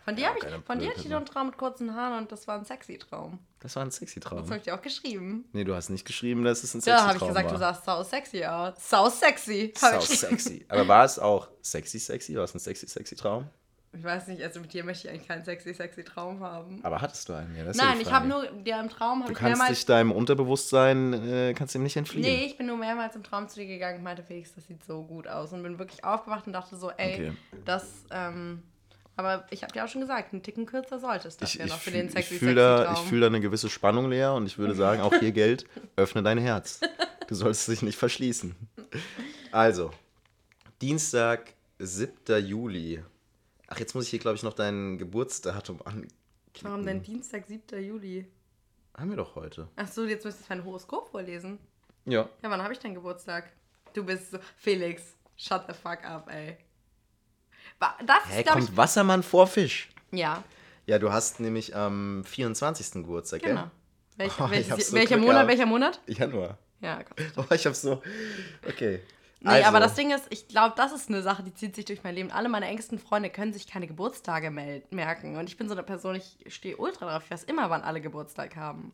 Von 0.04 0.16
dir, 0.16 0.30
keine 0.40 0.56
ich, 0.56 0.64
von 0.64 0.78
dir 0.78 0.88
hatte 0.88 1.00
ich 1.00 1.08
noch 1.08 1.18
einen 1.18 1.26
Traum 1.26 1.48
mit 1.48 1.58
kurzen 1.58 1.94
Haaren 1.94 2.16
und 2.22 2.32
das 2.32 2.48
war 2.48 2.58
ein 2.58 2.64
sexy 2.64 2.96
Traum. 2.96 3.40
Das 3.60 3.76
war 3.76 3.84
ein 3.84 3.90
sexy 3.90 4.20
Traum. 4.20 4.38
Das 4.38 4.46
habe 4.48 4.56
ich 4.56 4.62
dir 4.62 4.74
auch 4.74 4.80
geschrieben. 4.80 5.44
Nee, 5.52 5.64
du 5.64 5.74
hast 5.74 5.90
nicht 5.90 6.06
geschrieben, 6.06 6.44
dass 6.44 6.64
es 6.64 6.72
ein 6.72 6.80
sexy 6.80 6.90
Ja, 6.90 6.96
Traum 6.96 7.08
habe 7.08 7.18
ich 7.18 7.28
gesagt, 7.28 7.46
war. 7.46 7.52
du 7.52 7.58
sahst 7.58 7.84
sau 7.84 8.02
sexy 8.02 8.44
aus. 8.44 8.74
Sau 8.88 9.10
sexy. 9.10 9.74
Sau 9.76 10.00
sexy. 10.00 10.64
Aber 10.68 10.88
war 10.88 11.04
es 11.04 11.18
auch 11.18 11.48
sexy, 11.60 11.98
sexy? 11.98 12.36
War 12.36 12.44
es 12.44 12.54
ein 12.54 12.58
sexy, 12.58 12.86
sexy 12.86 13.16
Traum? 13.16 13.50
Ich 13.92 14.04
weiß 14.04 14.28
nicht, 14.28 14.42
also 14.42 14.60
mit 14.60 14.72
dir 14.72 14.84
möchte 14.84 15.08
ich 15.08 15.14
eigentlich 15.14 15.26
keinen 15.28 15.44
sexy, 15.44 15.72
sexy 15.72 16.04
Traum 16.04 16.40
haben. 16.40 16.78
Aber 16.84 17.00
hattest 17.00 17.28
du 17.28 17.32
einen? 17.32 17.56
Ja, 17.56 17.64
das 17.64 17.76
ist 17.76 17.82
ja 17.82 17.88
Nein, 17.88 18.00
ich 18.02 18.12
habe 18.12 18.28
nur, 18.28 18.46
dir 18.46 18.78
im 18.78 18.90
Traum 18.90 19.20
habe 19.20 19.28
Du 19.28 19.32
ich 19.32 19.38
kannst 19.38 19.58
mehrmals... 19.58 19.78
dich 19.78 19.86
deinem 19.86 20.12
Unterbewusstsein, 20.12 21.12
äh, 21.14 21.54
kannst 21.56 21.74
dem 21.74 21.82
nicht 21.82 21.96
entfliehen. 21.96 22.22
Nee, 22.22 22.44
ich 22.44 22.56
bin 22.58 22.66
nur 22.66 22.76
mehrmals 22.76 23.16
im 23.16 23.22
Traum 23.24 23.48
zu 23.48 23.56
dir 23.60 23.66
gegangen 23.66 23.98
und 23.98 24.04
meinte, 24.04 24.22
Felix, 24.22 24.54
das 24.54 24.66
sieht 24.66 24.84
so 24.84 25.02
gut 25.04 25.26
aus. 25.26 25.52
Und 25.54 25.62
bin 25.62 25.78
wirklich 25.78 26.04
aufgewacht 26.04 26.46
und 26.46 26.52
dachte 26.52 26.76
so, 26.76 26.90
ey, 26.90 27.14
Okay. 27.14 27.32
das, 27.64 27.86
ähm, 28.10 28.62
aber 29.16 29.46
ich 29.50 29.62
habe 29.62 29.72
dir 29.72 29.84
auch 29.84 29.88
schon 29.88 30.02
gesagt, 30.02 30.32
einen 30.34 30.42
Ticken 30.42 30.66
kürzer 30.66 30.98
solltest 31.00 31.40
das 31.42 31.54
Ich, 31.54 31.58
ja 31.58 31.64
ich, 31.64 31.70
noch 31.72 31.80
für 31.80 31.90
den 31.90 32.10
sexy, 32.10 32.34
ich 32.34 32.38
fühle 32.40 32.52
sexy 32.52 32.84
da, 32.84 32.92
ich 32.92 32.98
Traum. 32.98 33.06
fühl 33.08 33.20
da 33.20 33.26
eine 33.28 33.40
gewisse 33.40 33.70
Spannung 33.70 34.10
leer 34.10 34.34
und 34.34 34.46
ich 34.46 34.58
würde 34.58 34.74
sagen, 34.74 35.00
auch 35.00 35.14
hier 35.14 35.32
Geld, 35.32 35.64
öffne 35.96 36.22
dein 36.22 36.38
Herz. 36.38 36.80
Du 37.26 37.34
sollst 37.34 37.66
dich 37.68 37.80
nicht 37.82 37.96
verschließen. 37.98 38.54
Also, 39.50 39.90
Dienstag, 40.82 41.54
7. 41.78 42.12
Juli. 42.46 43.02
Ach, 43.68 43.78
jetzt 43.78 43.94
muss 43.94 44.04
ich 44.04 44.10
hier, 44.10 44.18
glaube 44.18 44.36
ich, 44.36 44.42
noch 44.42 44.54
dein 44.54 44.98
Geburtsdatum 44.98 45.80
an. 45.84 46.08
Warum 46.62 46.84
denn 46.84 47.02
Dienstag, 47.02 47.46
7. 47.46 47.82
Juli? 47.84 48.26
Haben 48.96 49.10
wir 49.10 49.16
doch 49.16 49.36
heute. 49.36 49.68
Ach 49.76 49.86
so, 49.86 50.04
jetzt 50.06 50.24
müsstest 50.24 50.48
du 50.50 50.54
mein 50.54 50.64
Horoskop 50.64 51.10
vorlesen. 51.10 51.58
Ja. 52.04 52.28
Ja, 52.42 52.50
wann 52.50 52.62
habe 52.62 52.72
ich 52.72 52.78
denn 52.78 52.94
Geburtstag? 52.94 53.52
Du 53.92 54.04
bist 54.04 54.30
so, 54.32 54.38
Felix, 54.56 55.02
shut 55.36 55.64
the 55.68 55.74
fuck 55.74 56.04
up, 56.04 56.28
ey. 56.30 56.56
Das 58.04 58.24
Hä, 58.28 58.40
ist, 58.40 58.46
ich, 58.46 58.52
kommt 58.52 58.76
Wassermann 58.76 59.22
vor 59.22 59.46
Fisch? 59.46 59.88
ja, 60.10 60.42
Ja, 60.86 60.98
du 60.98 61.12
hast 61.12 61.38
nämlich 61.38 61.76
am 61.76 62.24
24. 62.24 62.92
Geburtstag, 62.94 63.42
genau. 63.42 63.62
gell? 63.62 63.70
Welch, 64.16 64.32
Oh, 64.40 64.44
ich 64.46 64.50
welches, 64.50 64.88
so 64.88 64.96
welcher 64.96 65.14
Glück 65.16 65.20
Monat, 65.26 65.34
gehabt. 65.34 65.48
welcher 65.50 65.66
Monat? 65.66 66.00
Januar. 66.08 66.58
Ja, 66.80 67.02
Gott. 67.02 67.22
Oh, 67.36 67.54
ich 67.54 67.66
hab 67.66 67.74
so. 67.76 68.02
Okay. 68.66 69.00
Nee, 69.40 69.50
Also, 69.50 69.68
aber 69.68 69.80
das 69.80 69.94
Ding 69.94 70.10
ist, 70.10 70.26
ich 70.30 70.48
glaube, 70.48 70.74
das 70.76 70.92
ist 70.92 71.08
eine 71.08 71.22
Sache, 71.22 71.42
die 71.44 71.54
zieht 71.54 71.76
sich 71.76 71.84
durch 71.84 72.02
mein 72.02 72.14
Leben. 72.14 72.30
Alle 72.32 72.48
meine 72.48 72.66
engsten 72.66 72.98
Freunde 72.98 73.30
können 73.30 73.52
sich 73.52 73.66
keine 73.68 73.86
Geburtstage 73.86 74.50
merken. 74.50 75.36
Und 75.36 75.48
ich 75.48 75.56
bin 75.56 75.68
so 75.68 75.74
eine 75.74 75.84
Person, 75.84 76.16
ich 76.16 76.36
stehe 76.52 76.76
ultra 76.76 77.06
drauf. 77.06 77.22
Ich 77.24 77.30
weiß 77.30 77.44
immer, 77.44 77.70
wann 77.70 77.82
alle 77.82 78.00
Geburtstag 78.00 78.56
haben. 78.56 78.92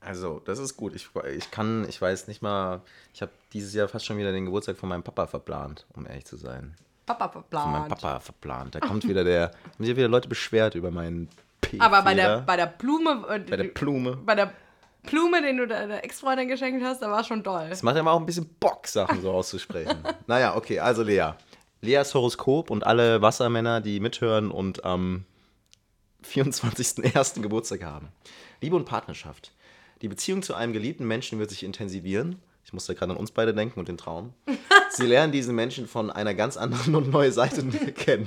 Also, 0.00 0.40
das 0.44 0.58
ist 0.58 0.76
gut. 0.76 0.94
Ich, 0.94 1.08
ich 1.34 1.50
kann, 1.50 1.86
ich 1.88 2.00
weiß 2.00 2.28
nicht 2.28 2.42
mal, 2.42 2.82
ich 3.14 3.22
habe 3.22 3.32
dieses 3.54 3.72
Jahr 3.72 3.88
fast 3.88 4.04
schon 4.04 4.18
wieder 4.18 4.32
den 4.32 4.44
Geburtstag 4.44 4.76
von 4.76 4.88
meinem 4.90 5.02
Papa 5.02 5.26
verplant, 5.26 5.86
um 5.94 6.06
ehrlich 6.06 6.26
zu 6.26 6.36
sein. 6.36 6.74
Papa 7.06 7.28
Von 7.28 7.42
meinem 7.50 7.50
verplant. 7.50 7.88
Papa 7.88 8.20
verplant. 8.20 8.74
Da 8.74 8.80
kommt 8.86 9.08
wieder 9.08 9.24
der, 9.24 9.52
haben 9.74 9.84
sich 9.84 9.96
wieder 9.96 10.08
Leute 10.08 10.28
beschwert 10.28 10.74
über 10.74 10.90
meinen 10.90 11.30
Aber 11.78 12.02
bei 12.02 12.14
der, 12.14 12.40
bei 12.42 12.56
der 12.56 12.66
Blume, 12.66 13.24
äh, 13.30 13.38
bei 13.38 13.56
der 13.56 13.64
Blume. 13.64 14.16
bei 14.18 14.34
der 14.34 14.52
Blume, 15.06 15.42
den 15.42 15.56
du 15.56 15.66
deiner 15.66 16.04
Ex-Freundin 16.04 16.48
geschenkt 16.48 16.84
hast, 16.84 17.00
da 17.00 17.10
war 17.10 17.24
schon 17.24 17.42
doll. 17.42 17.68
Es 17.70 17.82
macht 17.82 17.96
ja 17.96 18.06
auch 18.06 18.20
ein 18.20 18.26
bisschen 18.26 18.48
Bock, 18.60 18.86
Sachen 18.86 19.22
so 19.22 19.30
auszusprechen. 19.30 19.96
naja, 20.26 20.56
okay, 20.56 20.80
also 20.80 21.02
Lea. 21.02 21.32
Leas 21.80 22.14
Horoskop 22.14 22.70
und 22.70 22.84
alle 22.86 23.22
Wassermänner, 23.22 23.80
die 23.80 24.00
mithören 24.00 24.50
und 24.50 24.84
am 24.84 25.24
24.01. 26.24 27.40
Geburtstag 27.40 27.84
haben. 27.84 28.08
Liebe 28.60 28.76
und 28.76 28.84
Partnerschaft. 28.84 29.52
Die 30.02 30.08
Beziehung 30.08 30.42
zu 30.42 30.54
einem 30.54 30.72
geliebten 30.72 31.06
Menschen 31.06 31.38
wird 31.38 31.50
sich 31.50 31.62
intensivieren. 31.62 32.40
Ich 32.66 32.72
musste 32.72 32.96
gerade 32.96 33.12
an 33.12 33.16
uns 33.16 33.30
beide 33.30 33.54
denken 33.54 33.78
und 33.78 33.86
den 33.86 33.96
Traum. 33.96 34.34
Sie 34.90 35.06
lernen 35.06 35.32
diesen 35.32 35.54
Menschen 35.54 35.86
von 35.86 36.10
einer 36.10 36.34
ganz 36.34 36.56
anderen 36.56 36.96
und 36.96 37.12
neuen 37.12 37.30
Seite 37.30 37.64
kennen. 37.92 38.26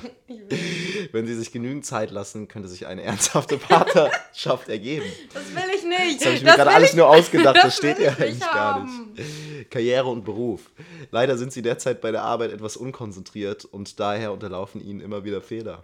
Wenn 1.12 1.28
sie 1.28 1.36
sich 1.36 1.52
genügend 1.52 1.86
Zeit 1.86 2.10
lassen, 2.10 2.48
könnte 2.48 2.70
sich 2.70 2.88
eine 2.88 3.04
ernsthafte 3.04 3.58
Partnerschaft 3.58 4.70
ergeben. 4.70 5.06
Das 5.34 5.44
will 5.54 5.70
ich 5.76 5.84
nicht. 5.84 6.22
Das 6.22 6.28
habe 6.28 6.36
ich 6.38 6.44
mir 6.44 6.56
gerade 6.56 6.72
alles 6.72 6.94
nur 6.94 7.10
ausgedacht, 7.10 7.58
das, 7.62 7.76
steht 7.76 7.98
will 7.98 8.06
ja 8.06 8.14
ich 8.14 8.22
eigentlich 8.22 8.40
gar 8.40 8.86
nicht. 8.86 9.70
Karriere 9.70 10.08
und 10.08 10.24
Beruf. 10.24 10.72
Leider 11.12 11.38
sind 11.38 11.52
sie 11.52 11.62
derzeit 11.62 12.00
bei 12.00 12.12
der 12.12 12.24
Arbeit 12.24 12.54
etwas 12.54 12.78
unkonzentriert 12.78 13.66
und 13.66 14.00
daher 14.00 14.32
unterlaufen 14.32 14.80
ihnen 14.80 15.02
immer 15.02 15.26
wieder 15.26 15.42
Fehler. 15.42 15.84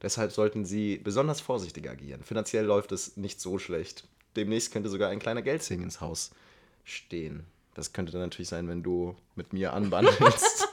Deshalb 0.00 0.30
sollten 0.30 0.64
sie 0.64 0.98
besonders 0.98 1.40
vorsichtig 1.40 1.90
agieren. 1.90 2.22
Finanziell 2.22 2.66
läuft 2.66 2.92
es 2.92 3.16
nicht 3.16 3.40
so 3.40 3.58
schlecht. 3.58 4.04
Demnächst 4.36 4.72
könnte 4.72 4.90
sogar 4.90 5.10
ein 5.10 5.18
kleiner 5.18 5.42
Geldsegen 5.42 5.82
ins 5.82 6.00
Haus 6.00 6.30
stehen. 6.84 7.44
Das 7.76 7.92
könnte 7.92 8.10
dann 8.10 8.22
natürlich 8.22 8.48
sein, 8.48 8.68
wenn 8.68 8.82
du 8.82 9.14
mit 9.34 9.52
mir 9.52 9.74
anbandelst. 9.74 10.66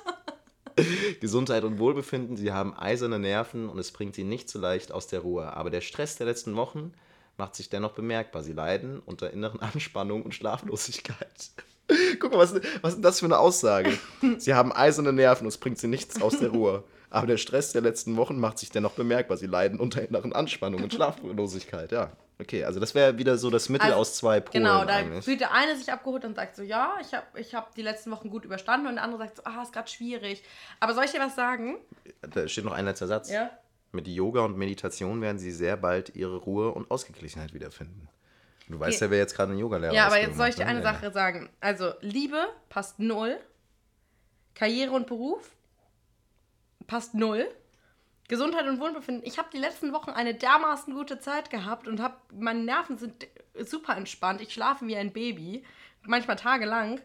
Gesundheit 1.19 1.65
und 1.65 1.77
Wohlbefinden, 1.77 2.37
sie 2.37 2.53
haben 2.53 2.73
eiserne 2.77 3.19
Nerven 3.19 3.67
und 3.67 3.77
es 3.77 3.91
bringt 3.91 4.15
sie 4.15 4.23
nicht 4.23 4.49
so 4.49 4.57
leicht 4.57 4.93
aus 4.93 5.07
der 5.07 5.19
Ruhe. 5.19 5.51
Aber 5.53 5.69
der 5.69 5.81
Stress 5.81 6.15
der 6.15 6.27
letzten 6.27 6.55
Wochen 6.55 6.93
macht 7.37 7.55
sich 7.55 7.69
dennoch 7.69 7.91
bemerkbar. 7.91 8.41
Sie 8.41 8.53
leiden 8.53 9.01
unter 9.05 9.31
inneren 9.31 9.59
Anspannung 9.59 10.23
und 10.23 10.33
Schlaflosigkeit. 10.33 11.51
Guck 12.19 12.31
mal, 12.31 12.39
was, 12.39 12.53
was 12.81 12.91
ist 12.91 12.95
denn 12.95 13.01
das 13.03 13.19
für 13.19 13.25
eine 13.25 13.37
Aussage? 13.37 13.97
Sie 14.37 14.53
haben 14.53 14.71
eiserne 14.71 15.11
Nerven 15.11 15.43
und 15.43 15.49
es 15.49 15.57
bringt 15.57 15.79
sie 15.79 15.87
nichts 15.87 16.21
aus 16.21 16.39
der 16.39 16.51
Ruhe. 16.51 16.85
Aber 17.13 17.27
der 17.27 17.37
Stress 17.37 17.71
der 17.71 17.83
letzten 17.83 18.17
Wochen 18.17 18.39
macht 18.39 18.57
sich 18.57 18.71
dennoch 18.71 18.93
bemerkbar. 18.93 19.37
Sie 19.37 19.45
leiden 19.45 19.79
unter 19.79 20.01
inneren 20.01 20.33
Anspannung 20.33 20.81
und 20.81 20.91
Schlaflosigkeit. 20.91 21.91
Ja, 21.91 22.11
okay, 22.39 22.63
also 22.63 22.79
das 22.79 22.95
wäre 22.95 23.19
wieder 23.19 23.37
so 23.37 23.51
das 23.51 23.69
Mittel 23.69 23.85
Also, 23.85 23.97
aus 23.99 24.15
zwei 24.15 24.39
Polen 24.39 24.63
Genau, 24.63 24.83
da 24.83 24.95
eigentlich. 24.95 25.23
fühlt 25.23 25.39
der 25.39 25.53
eine 25.53 25.77
sich 25.77 25.91
abgeholt 25.91 26.25
und 26.25 26.35
sagt 26.35 26.55
so, 26.55 26.63
ja, 26.63 26.95
ich 27.01 27.13
habe 27.13 27.39
ich 27.39 27.53
hab 27.53 27.75
die 27.75 27.83
letzten 27.83 28.09
Wochen 28.09 28.31
gut 28.31 28.45
überstanden 28.45 28.87
und 28.87 28.95
der 28.95 29.03
andere 29.03 29.19
sagt 29.19 29.37
so, 29.37 29.43
ah, 29.45 29.61
ist 29.61 29.71
gerade 29.71 29.87
schwierig. 29.91 30.41
Aber 30.79 30.95
soll 30.95 31.03
ich 31.03 31.11
dir 31.11 31.19
was 31.19 31.35
sagen? 31.35 31.77
Da 32.21 32.47
steht 32.47 32.65
noch 32.65 32.71
ein 32.73 32.85
letzter 32.85 33.05
Satz. 33.05 33.29
Ja. 33.29 33.51
Mit 33.91 34.07
Yoga 34.07 34.41
und 34.41 34.57
Meditation 34.57 35.21
werden 35.21 35.37
sie 35.37 35.51
sehr 35.51 35.77
bald 35.77 36.15
ihre 36.15 36.37
Ruhe 36.37 36.71
und 36.71 36.89
Ausgeglichenheit 36.89 37.53
wiederfinden. 37.53 38.09
Du 38.67 38.79
weißt 38.79 39.01
ja, 39.01 39.11
wer 39.11 39.19
jetzt 39.19 39.35
gerade 39.35 39.51
einen 39.51 39.59
Yoga-Lehrer 39.59 39.93
Ja, 39.93 40.07
aber 40.07 40.19
jetzt 40.19 40.35
soll 40.35 40.47
ich 40.47 40.55
dir 40.55 40.65
eine 40.65 40.79
ne? 40.79 40.83
Sache 40.83 41.11
sagen. 41.11 41.51
Also, 41.59 41.91
Liebe 42.01 42.47
passt 42.69 42.97
null. 42.97 43.37
Karriere 44.55 44.93
und 44.93 45.05
Beruf 45.05 45.51
passt 46.87 47.13
null. 47.13 47.47
Gesundheit 48.29 48.67
und 48.67 48.79
Wohlbefinden. 48.79 49.23
Ich 49.25 49.37
habe 49.37 49.49
die 49.51 49.57
letzten 49.57 49.91
Wochen 49.93 50.09
eine 50.11 50.33
dermaßen 50.33 50.93
gute 50.93 51.19
Zeit 51.19 51.49
gehabt 51.49 51.87
und 51.87 52.01
hab, 52.01 52.21
meine 52.31 52.63
Nerven 52.63 52.97
sind 52.97 53.27
super 53.59 53.97
entspannt. 53.97 54.41
Ich 54.41 54.53
schlafe 54.53 54.87
wie 54.87 54.95
ein 54.95 55.11
Baby, 55.11 55.63
manchmal 56.03 56.37
tagelang. 56.37 57.01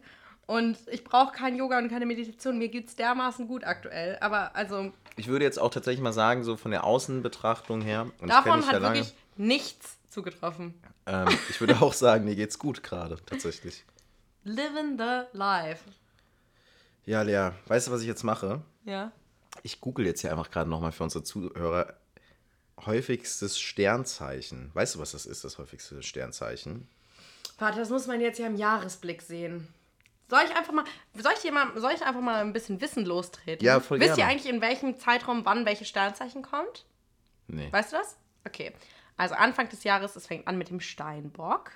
Und 0.46 0.78
ich 0.90 1.04
brauche 1.04 1.32
kein 1.32 1.56
Yoga 1.56 1.76
und 1.78 1.88
keine 1.90 2.06
Meditation. 2.06 2.56
Mir 2.56 2.68
geht's 2.68 2.94
dermaßen 2.96 3.48
gut 3.48 3.64
aktuell. 3.64 4.16
Aber 4.20 4.54
also 4.56 4.92
Ich 5.16 5.26
würde 5.26 5.44
jetzt 5.44 5.58
auch 5.58 5.70
tatsächlich 5.70 6.02
mal 6.02 6.12
sagen, 6.14 6.44
so 6.44 6.56
von 6.56 6.70
der 6.70 6.84
Außenbetrachtung 6.84 7.82
her, 7.82 8.06
davon 8.24 8.64
hat 8.64 8.72
ja 8.72 8.78
lange, 8.78 8.94
wirklich 9.00 9.14
nichts 9.36 9.98
zugetroffen. 10.08 10.80
ähm, 11.06 11.28
ich 11.50 11.60
würde 11.60 11.82
auch 11.82 11.92
sagen, 11.92 12.24
mir 12.24 12.36
geht's 12.36 12.58
gut 12.58 12.82
gerade, 12.82 13.18
tatsächlich. 13.26 13.84
Living 14.44 14.96
the 14.96 15.24
life. 15.32 15.84
Ja, 17.04 17.22
Lea, 17.22 17.50
weißt 17.66 17.88
du, 17.88 17.92
was 17.92 18.00
ich 18.02 18.06
jetzt 18.06 18.22
mache? 18.22 18.62
Ja. 18.84 19.12
Ich 19.62 19.80
google 19.80 20.06
jetzt 20.06 20.20
hier 20.20 20.30
einfach 20.30 20.50
gerade 20.50 20.70
nochmal 20.70 20.92
für 20.92 21.04
unsere 21.04 21.24
Zuhörer 21.24 21.94
häufigstes 22.86 23.58
Sternzeichen. 23.58 24.70
Weißt 24.74 24.94
du, 24.94 24.98
was 25.00 25.12
das 25.12 25.26
ist, 25.26 25.44
das 25.44 25.58
häufigste 25.58 26.02
Sternzeichen? 26.02 26.88
Warte, 27.58 27.78
das 27.78 27.90
muss 27.90 28.06
man 28.06 28.20
jetzt 28.20 28.38
ja 28.38 28.46
im 28.46 28.56
Jahresblick 28.56 29.22
sehen. 29.22 29.68
Soll 30.28 30.40
ich 30.44 30.54
einfach 30.54 30.72
mal, 30.72 30.84
soll 31.14 31.32
ich, 31.42 31.50
mal, 31.50 31.80
soll 31.80 31.92
ich 31.92 32.02
einfach 32.02 32.20
mal 32.20 32.42
ein 32.42 32.52
bisschen 32.52 32.80
Wissen 32.80 33.04
lostreten? 33.04 33.64
Ja, 33.64 33.80
voll 33.80 33.98
Wisst 33.98 34.10
ihr 34.10 34.16
gerne. 34.16 34.32
eigentlich, 34.32 34.52
in 34.52 34.60
welchem 34.60 34.98
Zeitraum 34.98 35.44
wann 35.44 35.64
welches 35.64 35.88
Sternzeichen 35.88 36.42
kommt? 36.42 36.84
Nee. 37.46 37.72
Weißt 37.72 37.92
du 37.92 37.96
das? 37.96 38.16
Okay. 38.46 38.72
Also 39.16 39.34
Anfang 39.34 39.68
des 39.70 39.84
Jahres, 39.84 40.16
es 40.16 40.26
fängt 40.26 40.46
an 40.46 40.58
mit 40.58 40.68
dem 40.68 40.80
Steinbock. 40.80 41.72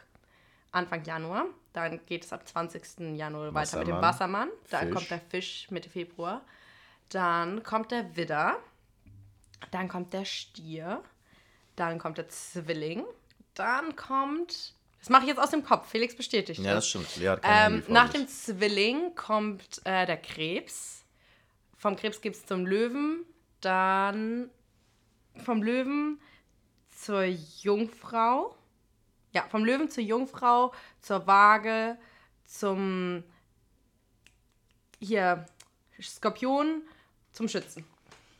Anfang 0.70 1.04
Januar. 1.04 1.46
Dann 1.72 2.00
geht 2.06 2.24
es 2.24 2.32
ab 2.32 2.46
20. 2.46 3.16
Januar 3.16 3.54
weiter 3.54 3.78
mit 3.78 3.88
dem 3.88 4.00
Wassermann. 4.00 4.02
Wassermann. 4.02 4.48
Dann 4.70 4.86
Fisch. 4.86 4.94
kommt 4.94 5.10
der 5.10 5.20
Fisch 5.20 5.70
Mitte 5.70 5.90
Februar. 5.90 6.42
Dann 7.12 7.62
kommt 7.62 7.90
der 7.90 8.16
Widder. 8.16 8.58
Dann 9.70 9.88
kommt 9.88 10.12
der 10.12 10.24
Stier. 10.24 11.02
Dann 11.76 11.98
kommt 11.98 12.18
der 12.18 12.28
Zwilling. 12.28 13.04
Dann 13.54 13.96
kommt. 13.96 14.74
Das 14.98 15.10
mache 15.10 15.22
ich 15.22 15.28
jetzt 15.28 15.38
aus 15.38 15.50
dem 15.50 15.62
Kopf. 15.62 15.88
Felix 15.88 16.16
bestätigt 16.16 16.60
Ja, 16.60 16.74
das 16.74 16.88
stimmt. 16.88 17.16
Lea 17.16 17.28
hat 17.28 17.40
ähm, 17.44 17.82
nach 17.88 18.08
dem 18.08 18.26
Zwilling 18.28 19.14
kommt 19.14 19.82
äh, 19.84 20.06
der 20.06 20.16
Krebs. 20.16 21.04
Vom 21.76 21.96
Krebs 21.96 22.20
gibt 22.20 22.36
es 22.36 22.46
zum 22.46 22.66
Löwen. 22.66 23.26
Dann 23.60 24.48
vom 25.44 25.62
Löwen 25.62 26.20
zur 26.96 27.24
Jungfrau. 27.24 28.56
Ja, 29.32 29.46
vom 29.50 29.64
Löwen 29.64 29.90
zur 29.90 30.04
Jungfrau, 30.04 30.72
zur 31.00 31.26
Waage, 31.26 31.96
zum 32.44 33.24
hier 35.00 35.46
Skorpion, 36.00 36.82
zum 37.32 37.48
Schützen. 37.48 37.84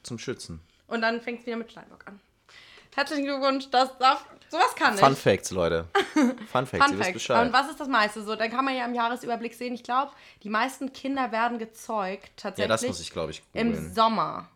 Zum 0.02 0.18
Schützen. 0.18 0.60
Und 0.86 1.02
dann 1.02 1.20
fängt 1.20 1.40
es 1.40 1.46
wieder 1.46 1.56
mit 1.56 1.70
Steinbock 1.70 2.06
an. 2.06 2.20
Herzlichen 2.94 3.24
Glückwunsch, 3.24 3.70
das 3.70 3.96
darf. 3.98 4.26
Sowas 4.50 4.74
kann 4.76 4.94
ich. 4.94 5.00
Fun 5.00 5.16
Facts, 5.16 5.50
Leute. 5.50 5.86
Fun 6.52 6.66
Facts, 6.66 6.84
Fun 6.84 6.92
ihr 6.92 6.98
wisst. 6.98 7.12
Bescheid. 7.14 7.46
Und 7.46 7.52
was 7.54 7.70
ist 7.70 7.80
das 7.80 7.88
meiste? 7.88 8.22
So, 8.22 8.36
dann 8.36 8.50
kann 8.50 8.66
man 8.66 8.76
ja 8.76 8.84
im 8.84 8.94
Jahresüberblick 8.94 9.54
sehen, 9.54 9.72
ich 9.72 9.82
glaube, 9.82 10.12
die 10.42 10.50
meisten 10.50 10.92
Kinder 10.92 11.32
werden 11.32 11.58
gezeugt 11.58 12.26
ja, 12.26 12.50
tatsächlich 12.50 12.68
das 12.68 12.86
muss 12.86 13.00
ich, 13.00 13.10
glaube 13.10 13.30
ich, 13.30 13.42
im 13.54 13.72
googeln. 13.72 13.94
Sommer. 13.94 14.48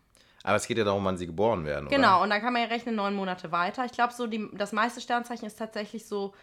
Aber 0.43 0.57
es 0.57 0.66
geht 0.66 0.76
ja 0.76 0.84
darum, 0.84 1.05
wann 1.05 1.16
sie 1.16 1.26
geboren 1.26 1.64
werden, 1.64 1.87
oder? 1.87 1.97
Genau, 1.97 2.22
und 2.22 2.30
dann 2.30 2.41
kann 2.43 2.53
man 2.53 2.62
ja 2.62 2.68
rechnen 2.68 2.95
neun 2.95 3.14
Monate 3.14 3.51
weiter. 3.53 3.84
Ich 3.87 3.93
glaube, 3.93 4.12
so 4.12 4.26
die, 4.26 4.47
das 4.53 4.72
meiste 4.72 5.01
Sternzeichen 5.01 5.47
ist 5.47 5.59
tatsächlich 5.59 6.07
so, 6.07 6.34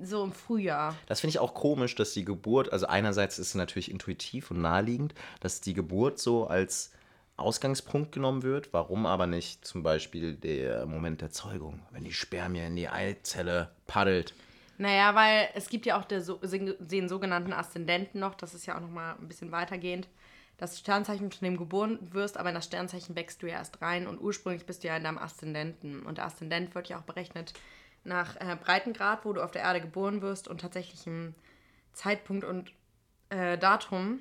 so 0.00 0.24
im 0.24 0.32
Frühjahr. 0.32 0.96
Das 1.06 1.20
finde 1.20 1.32
ich 1.32 1.38
auch 1.38 1.52
komisch, 1.52 1.94
dass 1.94 2.14
die 2.14 2.24
Geburt, 2.24 2.72
also 2.72 2.86
einerseits 2.86 3.38
ist 3.38 3.48
es 3.48 3.54
natürlich 3.54 3.90
intuitiv 3.90 4.50
und 4.50 4.62
naheliegend, 4.62 5.14
dass 5.40 5.60
die 5.60 5.74
Geburt 5.74 6.18
so 6.18 6.46
als 6.46 6.90
Ausgangspunkt 7.36 8.12
genommen 8.12 8.42
wird. 8.42 8.72
Warum 8.72 9.06
aber 9.06 9.26
nicht 9.26 9.64
zum 9.64 9.82
Beispiel 9.82 10.34
der 10.34 10.86
Moment 10.86 11.20
der 11.20 11.30
Zeugung, 11.30 11.80
wenn 11.90 12.04
die 12.04 12.12
Spermie 12.12 12.60
in 12.66 12.76
die 12.76 12.88
Eizelle 12.88 13.70
paddelt? 13.86 14.34
Naja, 14.78 15.14
weil 15.14 15.48
es 15.54 15.68
gibt 15.68 15.86
ja 15.86 15.98
auch 15.98 16.04
so- 16.20 16.40
den 16.42 17.08
sogenannten 17.08 17.52
Aszendenten 17.52 18.20
noch, 18.20 18.34
das 18.34 18.54
ist 18.54 18.66
ja 18.66 18.76
auch 18.76 18.80
nochmal 18.80 19.16
ein 19.20 19.28
bisschen 19.28 19.52
weitergehend. 19.52 20.08
Das 20.56 20.78
Sternzeichen, 20.78 21.32
von 21.32 21.44
dem 21.44 21.56
geboren 21.56 21.98
wirst, 22.12 22.36
aber 22.36 22.48
in 22.50 22.54
das 22.54 22.66
Sternzeichen 22.66 23.16
wächst 23.16 23.42
du 23.42 23.48
ja 23.48 23.54
erst 23.54 23.82
rein 23.82 24.06
und 24.06 24.20
ursprünglich 24.20 24.66
bist 24.66 24.84
du 24.84 24.88
ja 24.88 24.96
in 24.96 25.02
deinem 25.04 25.18
Aszendenten. 25.18 26.02
Und 26.06 26.18
der 26.18 26.26
Aszendent 26.26 26.74
wird 26.74 26.88
ja 26.88 26.98
auch 26.98 27.02
berechnet 27.02 27.54
nach 28.04 28.36
äh, 28.36 28.56
Breitengrad, 28.62 29.24
wo 29.24 29.32
du 29.32 29.42
auf 29.42 29.50
der 29.50 29.62
Erde 29.62 29.80
geboren 29.80 30.22
wirst 30.22 30.46
und 30.46 30.60
tatsächlichem 30.60 31.34
Zeitpunkt 31.92 32.44
und 32.44 32.72
äh, 33.30 33.58
Datum. 33.58 34.20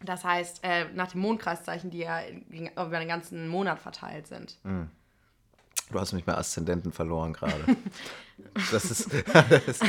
Das 0.00 0.24
heißt, 0.24 0.60
äh, 0.62 0.86
nach 0.94 1.10
dem 1.12 1.20
Mondkreiszeichen, 1.20 1.90
die 1.90 1.98
ja 1.98 2.20
über 2.28 2.98
den 2.98 3.08
ganzen 3.08 3.48
Monat 3.48 3.80
verteilt 3.80 4.28
sind. 4.28 4.56
Du 4.62 5.98
hast 5.98 6.12
mich 6.12 6.24
bei 6.24 6.34
Aszendenten 6.34 6.92
verloren 6.92 7.32
gerade. 7.32 7.64
Das 8.70 8.84
ist. 8.84 9.10
Das 9.66 9.80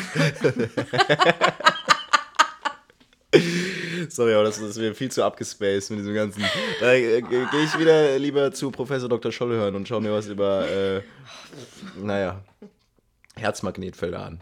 Sorry, 4.10 4.34
aber 4.34 4.46
das 4.46 4.58
ist 4.58 4.78
mir 4.78 4.96
viel 4.96 5.12
zu 5.12 5.24
abgespaced 5.24 5.92
mit 5.92 6.00
diesem 6.00 6.16
ganzen. 6.16 6.44
Da 6.80 6.94
äh, 6.94 7.22
gehe 7.22 7.48
ich 7.64 7.78
wieder 7.78 8.18
lieber 8.18 8.52
zu 8.52 8.72
Professor 8.72 9.08
Dr. 9.08 9.32
Scholle 9.32 9.56
hören 9.56 9.76
und 9.76 9.88
schaue 9.88 10.02
mir 10.02 10.12
was 10.12 10.26
über, 10.26 10.68
äh, 10.68 11.02
naja, 11.96 12.42
Herzmagnetfelder 13.36 14.26
an. 14.26 14.42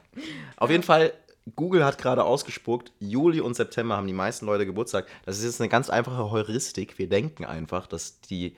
Auf 0.56 0.70
jeden 0.70 0.84
Fall, 0.84 1.14
Google 1.56 1.86
hat 1.86 1.98
gerade 1.98 2.24
ausgespuckt, 2.24 2.92
Juli 3.00 3.40
und 3.40 3.56
September 3.56 3.96
haben 3.96 4.08
die 4.08 4.14
meisten 4.14 4.46
Leute 4.46 4.66
Geburtstag. 4.66 5.08
Das 5.26 5.38
ist 5.38 5.44
jetzt 5.46 5.62
eine 5.62 5.70
ganz 5.70 5.90
einfache 5.90 6.30
Heuristik. 6.30 6.98
Wir 6.98 7.08
denken 7.08 7.46
einfach, 7.46 7.88
dass 7.88 8.20
die 8.22 8.56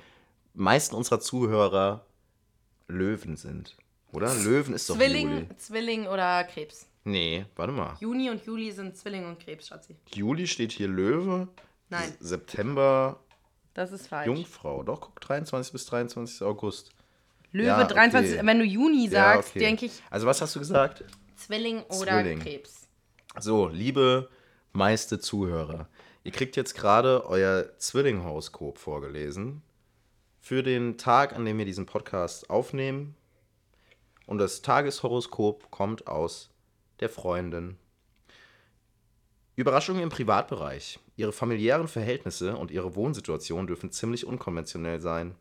meisten 0.54 0.96
unserer 0.96 1.20
Zuhörer 1.20 2.06
Löwen 2.88 3.38
sind. 3.38 3.76
Oder? 4.12 4.34
Löwen 4.34 4.74
ist 4.74 4.90
doch 4.90 4.96
Zwilling, 4.96 5.30
Juli. 5.30 5.48
Zwilling 5.58 6.08
oder 6.08 6.44
Krebs. 6.46 6.88
Nee, 7.04 7.46
warte 7.56 7.72
mal. 7.74 7.96
Juni 8.00 8.30
und 8.30 8.44
Juli 8.46 8.72
sind 8.72 8.98
Zwilling 8.98 9.26
und 9.26 9.40
Krebs, 9.40 9.68
Schatzi. 9.68 9.96
Juli 10.14 10.48
steht 10.48 10.72
hier 10.72 10.88
Löwe. 10.88 11.48
Nein. 11.90 12.14
September 12.20 13.20
Das 13.74 13.92
ist 13.92 14.08
falsch. 14.08 14.26
Jungfrau. 14.28 14.84
Doch, 14.84 15.02
guck, 15.02 15.22
23 15.22 15.72
bis 15.72 15.86
23. 15.86 16.42
August. 16.42 16.92
Löwe 17.52 17.68
Ja, 17.68 17.84
23, 17.84 18.34
okay. 18.38 18.46
wenn 18.46 18.60
du 18.60 18.66
Juni 18.66 19.06
Ja, 19.06 19.34
sagst, 19.36 19.50
okay. 19.52 19.60
denke 19.60 19.86
ich 19.86 20.04
Also 20.10 20.28
was 20.28 20.42
hast 20.42 20.56
du 20.56 20.60
gesagt? 20.60 21.04
Zwilling 21.40 21.84
oder 21.84 22.22
Zwilling. 22.22 22.40
Krebs. 22.40 22.88
So, 23.40 23.70
liebe 23.70 24.30
meiste 24.74 25.20
Zuhörer, 25.20 25.88
ihr 26.24 26.32
kriegt 26.32 26.58
jetzt 26.58 26.76
gerade 26.76 27.26
euer 27.26 27.78
Zwillinghoroskop 27.78 28.78
vorgelesen 28.78 29.62
für 30.42 30.64
den 30.64 30.98
Tag, 30.98 31.34
an 31.34 31.46
dem 31.46 31.58
wir 31.58 31.66
diesen 31.66 31.86
Podcast 31.86 32.50
aufnehmen. 32.50 33.16
Und 34.26 34.38
das 34.38 34.62
Tageshoroskop 34.62 35.72
kommt 35.72 36.08
aus 36.08 36.50
der 37.00 37.10
Freundin. 37.10 37.78
Überraschungen 39.56 40.04
im 40.04 40.10
Privatbereich. 40.10 41.00
Ihre 41.16 41.32
familiären 41.32 41.88
Verhältnisse 41.88 42.58
und 42.58 42.70
ihre 42.70 42.96
Wohnsituation 42.96 43.66
dürfen 43.66 43.92
ziemlich 43.92 44.26
unkonventionell 44.26 45.00
sein. 45.00 45.36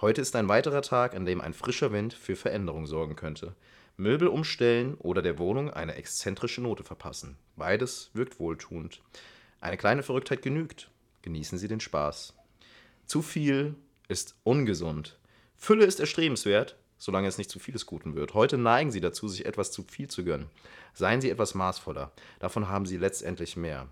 Heute 0.00 0.20
ist 0.20 0.36
ein 0.36 0.48
weiterer 0.48 0.82
Tag, 0.82 1.14
an 1.14 1.24
dem 1.24 1.40
ein 1.40 1.54
frischer 1.54 1.92
Wind 1.92 2.14
für 2.14 2.36
Veränderung 2.36 2.86
sorgen 2.86 3.16
könnte. 3.16 3.54
Möbel 3.96 4.28
umstellen 4.28 4.94
oder 4.94 5.22
der 5.22 5.38
Wohnung 5.38 5.70
eine 5.70 5.94
exzentrische 5.94 6.60
Note 6.60 6.84
verpassen. 6.84 7.36
Beides 7.56 8.10
wirkt 8.12 8.38
wohltuend. 8.38 9.00
Eine 9.60 9.78
kleine 9.78 10.02
Verrücktheit 10.02 10.42
genügt. 10.42 10.90
Genießen 11.22 11.58
Sie 11.58 11.68
den 11.68 11.80
Spaß. 11.80 12.34
Zu 13.06 13.22
viel 13.22 13.74
ist 14.08 14.36
ungesund. 14.44 15.18
Fülle 15.56 15.86
ist 15.86 15.98
erstrebenswert, 15.98 16.76
solange 16.98 17.28
es 17.28 17.38
nicht 17.38 17.50
zu 17.50 17.58
vieles 17.58 17.86
Guten 17.86 18.14
wird. 18.14 18.34
Heute 18.34 18.58
neigen 18.58 18.90
Sie 18.90 19.00
dazu, 19.00 19.28
sich 19.28 19.46
etwas 19.46 19.72
zu 19.72 19.82
viel 19.82 20.08
zu 20.08 20.24
gönnen. 20.24 20.50
Seien 20.92 21.20
Sie 21.20 21.30
etwas 21.30 21.54
maßvoller. 21.54 22.12
Davon 22.38 22.68
haben 22.68 22.86
Sie 22.86 22.98
letztendlich 22.98 23.56
mehr. 23.56 23.88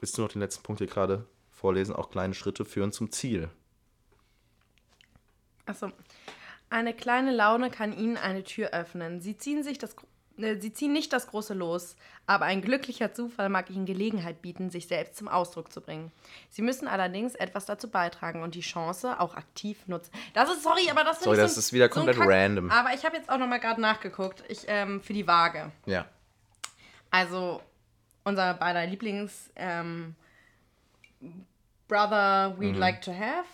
Willst 0.00 0.16
du 0.16 0.22
noch 0.22 0.32
den 0.32 0.40
letzten 0.40 0.62
Punkt 0.62 0.80
hier 0.80 0.88
gerade 0.88 1.26
vorlesen? 1.50 1.94
Auch 1.94 2.10
kleine 2.10 2.34
Schritte 2.34 2.64
führen 2.64 2.92
zum 2.92 3.12
Ziel. 3.12 3.50
Achso. 5.66 5.90
Eine 6.70 6.94
kleine 6.94 7.32
Laune 7.32 7.70
kann 7.70 7.96
Ihnen 7.96 8.16
eine 8.16 8.42
Tür 8.44 8.70
öffnen. 8.70 9.20
Sie 9.20 9.36
ziehen, 9.36 9.62
sich 9.62 9.78
das, 9.78 9.94
äh, 10.38 10.56
Sie 10.56 10.72
ziehen 10.72 10.92
nicht 10.92 11.12
das 11.12 11.28
große 11.28 11.54
Los, 11.54 11.94
aber 12.26 12.44
ein 12.46 12.60
glücklicher 12.60 13.12
Zufall 13.14 13.48
mag 13.48 13.70
Ihnen 13.70 13.86
Gelegenheit 13.86 14.42
bieten, 14.42 14.70
sich 14.70 14.88
selbst 14.88 15.16
zum 15.16 15.28
Ausdruck 15.28 15.72
zu 15.72 15.80
bringen. 15.80 16.10
Sie 16.50 16.62
müssen 16.62 16.88
allerdings 16.88 17.36
etwas 17.36 17.66
dazu 17.66 17.88
beitragen 17.88 18.42
und 18.42 18.54
die 18.56 18.62
Chance 18.62 19.20
auch 19.20 19.34
aktiv 19.36 19.86
nutzen. 19.86 20.10
Das 20.34 20.50
ist, 20.50 20.64
sorry, 20.64 20.90
aber 20.90 21.04
das, 21.04 21.20
Sorry, 21.20 21.36
finde 21.36 21.46
ich 21.46 21.54
das 21.54 21.56
ist 21.58 21.72
wieder 21.72 21.88
komplett 21.88 22.16
Kack- 22.18 22.28
random. 22.28 22.70
Aber 22.72 22.92
ich 22.94 23.04
habe 23.04 23.16
jetzt 23.16 23.30
auch 23.30 23.38
nochmal 23.38 23.60
gerade 23.60 23.80
nachgeguckt, 23.80 24.42
ich, 24.48 24.64
ähm, 24.66 25.00
für 25.00 25.12
die 25.12 25.26
Waage. 25.28 25.70
Ja. 25.86 26.06
Also 27.12 27.62
unser 28.24 28.54
beider 28.54 28.84
Lieblings 28.86 29.50
ähm, 29.54 30.16
Brother 31.88 32.54
We 32.58 32.66
Mhm. 32.72 32.74
Like 32.78 33.02
to 33.02 33.12
Have. 33.12 33.46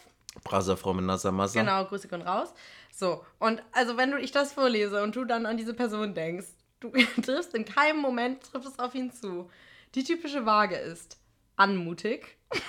Brasa 0.45 0.77
Frau 0.77 0.95
Menasa 0.95 1.31
Massa. 1.31 1.61
Genau, 1.61 1.85
Grüße 1.85 2.09
gehen 2.09 2.23
raus. 2.23 2.55
So, 2.95 3.25
und 3.39 3.63
also 3.73 3.97
wenn 3.97 4.11
du 4.11 4.19
ich 4.19 4.33
das 4.33 4.53
vorlese 4.53 5.03
und 5.03 5.17
du 5.17 5.25
dann 5.25 5.47
an 5.47 5.57
diese 5.57 5.73
Person 5.73 6.15
denkst, 6.15 6.49
du 6.81 6.91
triffst 7.23 7.55
in 7.55 7.65
keinem 7.65 7.99
Moment, 7.99 8.43
trifft 8.43 8.67
es 8.69 8.79
auf 8.79 8.95
ihn 8.95 9.11
zu. 9.11 9.51
Die 9.95 10.05
typische 10.05 10.45
Waage 10.45 10.77
ist 10.77 11.19
anmutig, 11.57 12.37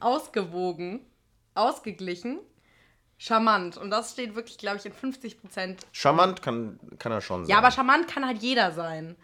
ausgewogen, 0.00 1.06
ausgeglichen, 1.54 2.40
charmant. 3.18 3.76
Und 3.76 3.90
das 3.90 4.12
steht 4.12 4.34
wirklich, 4.34 4.56
glaube 4.56 4.78
ich, 4.78 4.86
in 4.86 4.92
50 4.94 5.40
Prozent. 5.40 5.86
Charmant 5.92 6.42
kann, 6.42 6.80
kann 6.98 7.12
er 7.12 7.20
schon 7.20 7.44
sein. 7.44 7.50
Ja, 7.50 7.58
aber 7.58 7.70
charmant 7.70 8.08
kann 8.08 8.26
halt 8.26 8.42
jeder 8.42 8.72
sein. 8.72 9.16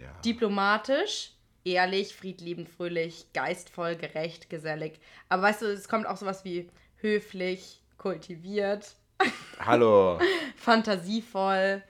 Ja. 0.00 0.12
Diplomatisch, 0.22 1.32
ehrlich, 1.64 2.14
friedliebend, 2.14 2.68
fröhlich, 2.68 3.32
geistvoll, 3.32 3.96
gerecht, 3.96 4.50
gesellig. 4.50 5.00
Aber 5.30 5.42
weißt 5.42 5.62
du, 5.62 5.66
es 5.66 5.88
kommt 5.88 6.06
auch 6.06 6.18
sowas 6.18 6.44
wie 6.44 6.70
höflich, 7.00 7.82
kultiviert, 7.98 8.96
Hallo. 9.58 10.18
fantasievoll. 10.56 11.82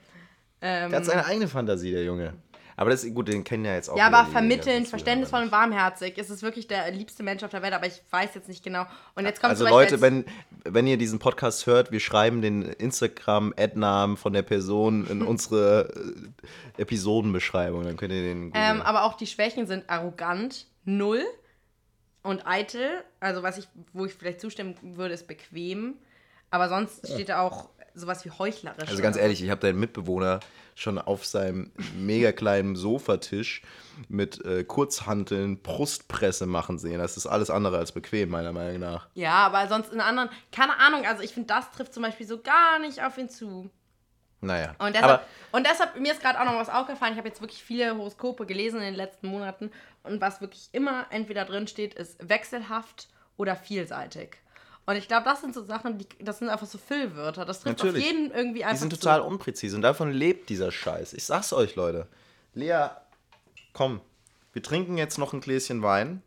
Ähm, 0.61 0.89
Der 0.89 0.99
hat 0.99 1.05
seine 1.05 1.25
eigene 1.25 1.47
Fantasie, 1.47 1.91
der 1.91 2.03
Junge. 2.03 2.33
Aber 2.77 2.89
das 2.89 3.03
ist 3.03 3.13
gut, 3.13 3.27
den 3.27 3.43
kennen 3.43 3.63
ja 3.63 3.75
jetzt 3.75 3.89
auch. 3.89 3.97
ja, 3.97 4.07
aber 4.07 4.25
vermittelnd, 4.29 4.87
verständnisvoll 4.87 5.43
und 5.43 5.51
warmherzig. 5.51 6.17
Es 6.17 6.29
ist 6.29 6.41
wirklich 6.41 6.67
der 6.67 6.89
liebste 6.91 7.21
Mensch 7.21 7.43
auf 7.43 7.51
der 7.51 7.61
Welt, 7.61 7.73
aber 7.73 7.85
ich 7.85 8.01
weiß 8.09 8.33
jetzt 8.33 8.47
nicht 8.47 8.63
genau. 8.63 8.85
Und 9.13 9.25
jetzt 9.25 9.39
kommt 9.39 9.51
Also 9.51 9.67
Leute, 9.67 10.01
wenn, 10.01 10.25
wenn 10.63 10.87
ihr 10.87 10.97
diesen 10.97 11.19
Podcast 11.19 11.67
hört, 11.67 11.91
wir 11.91 11.99
schreiben 11.99 12.41
den 12.41 12.63
Instagram-Ad-Namen 12.63 14.17
von 14.17 14.33
der 14.33 14.41
Person 14.41 15.05
in 15.07 15.21
unsere 15.27 15.93
äh, 16.77 16.81
Episodenbeschreibung, 16.81 17.83
dann 17.83 17.97
könnt 17.97 18.13
ihr 18.13 18.23
den. 18.23 18.51
Ähm, 18.55 18.81
aber 18.81 19.03
auch 19.03 19.15
die 19.15 19.27
Schwächen 19.27 19.67
sind 19.67 19.87
arrogant, 19.89 20.65
null 20.83 21.23
und 22.23 22.45
eitel. 22.45 23.03
Also 23.19 23.43
was 23.43 23.57
ich, 23.57 23.67
wo 23.93 24.05
ich 24.05 24.13
vielleicht 24.13 24.41
zustimmen 24.41 24.75
würde, 24.81 25.13
ist 25.13 25.27
bequem. 25.27 25.95
Aber 26.49 26.69
sonst 26.69 27.07
steht 27.07 27.29
da 27.29 27.41
auch 27.41 27.69
sowas 27.93 28.25
wie 28.25 28.31
heuchlerisch. 28.31 28.89
Also 28.89 29.01
ganz 29.01 29.17
ehrlich, 29.17 29.43
ich 29.43 29.49
habe 29.49 29.61
deinen 29.61 29.79
Mitbewohner 29.79 30.39
schon 30.75 30.97
auf 30.97 31.25
seinem 31.25 31.71
mega 31.97 32.31
kleinen 32.31 32.75
Sofatisch 32.75 33.61
mit 34.07 34.43
äh, 34.45 34.63
Kurzhanteln 34.63 35.61
Brustpresse 35.61 36.45
machen 36.45 36.77
sehen. 36.79 36.99
Das 36.99 37.17
ist 37.17 37.27
alles 37.27 37.49
andere 37.49 37.77
als 37.77 37.91
bequem, 37.91 38.29
meiner 38.29 38.53
Meinung 38.53 38.79
nach. 38.79 39.07
Ja, 39.13 39.33
aber 39.33 39.67
sonst 39.67 39.93
in 39.93 40.01
anderen, 40.01 40.29
keine 40.51 40.77
Ahnung, 40.79 41.05
also 41.05 41.23
ich 41.23 41.33
finde, 41.33 41.47
das 41.47 41.71
trifft 41.71 41.93
zum 41.93 42.03
Beispiel 42.03 42.27
so 42.27 42.41
gar 42.41 42.79
nicht 42.79 43.03
auf 43.03 43.17
ihn 43.17 43.29
zu. 43.29 43.69
Naja. 44.41 44.75
Und 44.79 44.95
deshalb, 44.95 45.21
und 45.51 45.67
deshalb 45.67 45.99
mir 45.99 46.11
ist 46.11 46.21
gerade 46.21 46.39
auch 46.39 46.45
noch 46.45 46.55
was 46.55 46.69
aufgefallen. 46.69 47.13
Ich 47.13 47.17
habe 47.19 47.27
jetzt 47.27 47.41
wirklich 47.41 47.63
viele 47.63 47.95
Horoskope 47.95 48.45
gelesen 48.47 48.77
in 48.77 48.85
den 48.85 48.95
letzten 48.95 49.27
Monaten. 49.27 49.71
Und 50.03 50.19
was 50.19 50.41
wirklich 50.41 50.69
immer 50.71 51.05
entweder 51.11 51.45
drin 51.45 51.67
steht, 51.67 51.93
ist 51.93 52.27
wechselhaft 52.27 53.07
oder 53.37 53.55
vielseitig. 53.55 54.37
Und 54.87 54.95
ich 54.95 55.07
glaube, 55.07 55.25
das 55.25 55.41
sind 55.41 55.53
so 55.53 55.63
Sachen, 55.63 55.99
die, 55.99 56.07
das 56.19 56.39
sind 56.39 56.49
einfach 56.49 56.65
so 56.65 56.79
Füllwörter. 56.79 57.45
Das 57.45 57.61
trifft 57.61 57.77
Natürlich. 57.79 58.03
auf 58.03 58.11
jeden 58.11 58.31
irgendwie 58.31 58.63
einfach 58.63 58.77
Die 58.77 58.79
sind 58.79 58.93
zu. 58.93 58.99
total 58.99 59.21
unpräzise 59.21 59.75
und 59.75 59.83
davon 59.83 60.11
lebt 60.11 60.49
dieser 60.49 60.71
Scheiß. 60.71 61.13
Ich 61.13 61.23
sag's 61.25 61.53
euch, 61.53 61.75
Leute. 61.75 62.07
Lea, 62.55 62.87
komm, 63.73 64.01
wir 64.53 64.63
trinken 64.63 64.97
jetzt 64.97 65.19
noch 65.19 65.33
ein 65.33 65.39
Gläschen 65.39 65.83
Wein. 65.83 66.23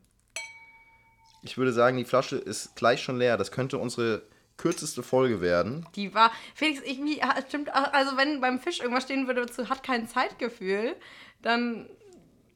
Ich 1.43 1.59
würde 1.59 1.73
sagen, 1.73 1.97
die 1.97 2.05
Flasche 2.05 2.37
ist 2.37 2.77
gleich 2.77 3.03
schon 3.03 3.19
leer. 3.19 3.37
Das 3.37 3.51
könnte 3.51 3.77
unsere 3.77 4.23
kürzeste 4.57 5.03
Folge 5.03 5.41
werden. 5.41 5.87
Die 5.97 6.15
war, 6.15 6.31
Felix, 6.55 6.81
ich, 6.85 7.01
stimmt, 7.49 7.75
also 7.75 8.17
wenn 8.17 8.41
beim 8.41 8.59
Fisch 8.61 8.81
irgendwas 8.81 9.05
stehen 9.05 9.27
würde, 9.27 9.47
zu 9.47 9.69
hat 9.69 9.83
kein 9.83 10.07
Zeitgefühl, 10.09 10.95
dann 11.43 11.89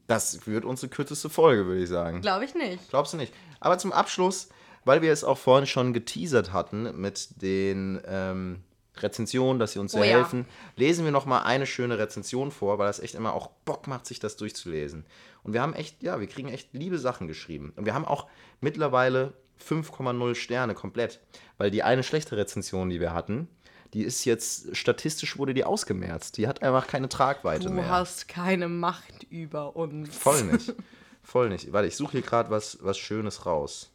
Das 0.07 0.47
wird 0.47 0.65
unsere 0.65 0.89
kürzeste 0.89 1.29
Folge, 1.29 1.65
würde 1.65 1.81
ich 1.83 1.89
sagen. 1.89 2.21
glaube 2.21 2.45
ich 2.45 2.55
nicht. 2.55 2.89
Glaubst 2.89 3.13
du 3.13 3.17
nicht? 3.17 3.33
Aber 3.59 3.77
zum 3.77 3.91
Abschluss, 3.91 4.49
weil 4.85 5.01
wir 5.01 5.11
es 5.11 5.23
auch 5.23 5.37
vorhin 5.37 5.67
schon 5.67 5.93
geteasert 5.93 6.53
hatten 6.53 6.99
mit 6.99 7.41
den 7.41 8.01
ähm, 8.07 8.63
Rezensionen, 8.97 9.59
dass 9.59 9.73
sie 9.73 9.79
uns 9.79 9.91
sehr 9.91 10.01
Oh 10.01 10.05
ja. 10.05 10.11
helfen, 10.17 10.45
lesen 10.77 11.05
wir 11.05 11.11
noch 11.11 11.25
mal 11.25 11.41
eine 11.43 11.65
schöne 11.65 11.99
Rezension 11.99 12.51
vor, 12.51 12.79
weil 12.79 12.87
das 12.87 12.99
echt 12.99 13.15
immer 13.15 13.33
auch 13.33 13.47
Bock 13.65 13.87
macht, 13.87 14.05
sich 14.05 14.19
das 14.19 14.37
durchzulesen. 14.37 15.05
Und 15.43 15.53
wir 15.53 15.61
haben 15.61 15.73
echt, 15.73 16.01
ja, 16.03 16.19
wir 16.19 16.27
kriegen 16.27 16.49
echt 16.49 16.73
liebe 16.73 16.97
Sachen 16.97 17.27
geschrieben. 17.27 17.73
Und 17.75 17.85
wir 17.85 17.93
haben 17.93 18.05
auch 18.05 18.27
mittlerweile 18.61 19.33
5,0 19.67 20.35
Sterne 20.35 20.73
komplett, 20.73 21.19
weil 21.57 21.71
die 21.71 21.83
eine 21.83 22.03
schlechte 22.03 22.37
Rezension, 22.37 22.89
die 22.89 22.99
wir 22.99 23.13
hatten, 23.13 23.47
die 23.93 24.03
ist 24.03 24.23
jetzt, 24.25 24.75
statistisch 24.75 25.37
wurde 25.37 25.53
die 25.55 25.63
ausgemerzt. 25.63 26.37
Die 26.37 26.47
hat 26.47 26.61
einfach 26.61 26.85
keine 26.87 27.09
Tragweite 27.09 27.65
Du 27.67 27.71
mehr. 27.73 27.89
hast 27.89 28.27
keine 28.27 28.67
Macht 28.67 29.23
über 29.31 29.75
uns. 29.75 30.15
Voll 30.15 30.43
nicht. 30.43 30.73
Voll 31.23 31.49
nicht. 31.49 31.71
Warte, 31.73 31.87
ich 31.87 31.95
suche 31.95 32.13
hier 32.13 32.21
gerade 32.21 32.49
was, 32.49 32.77
was 32.81 32.97
Schönes 32.97 33.45
raus. 33.45 33.89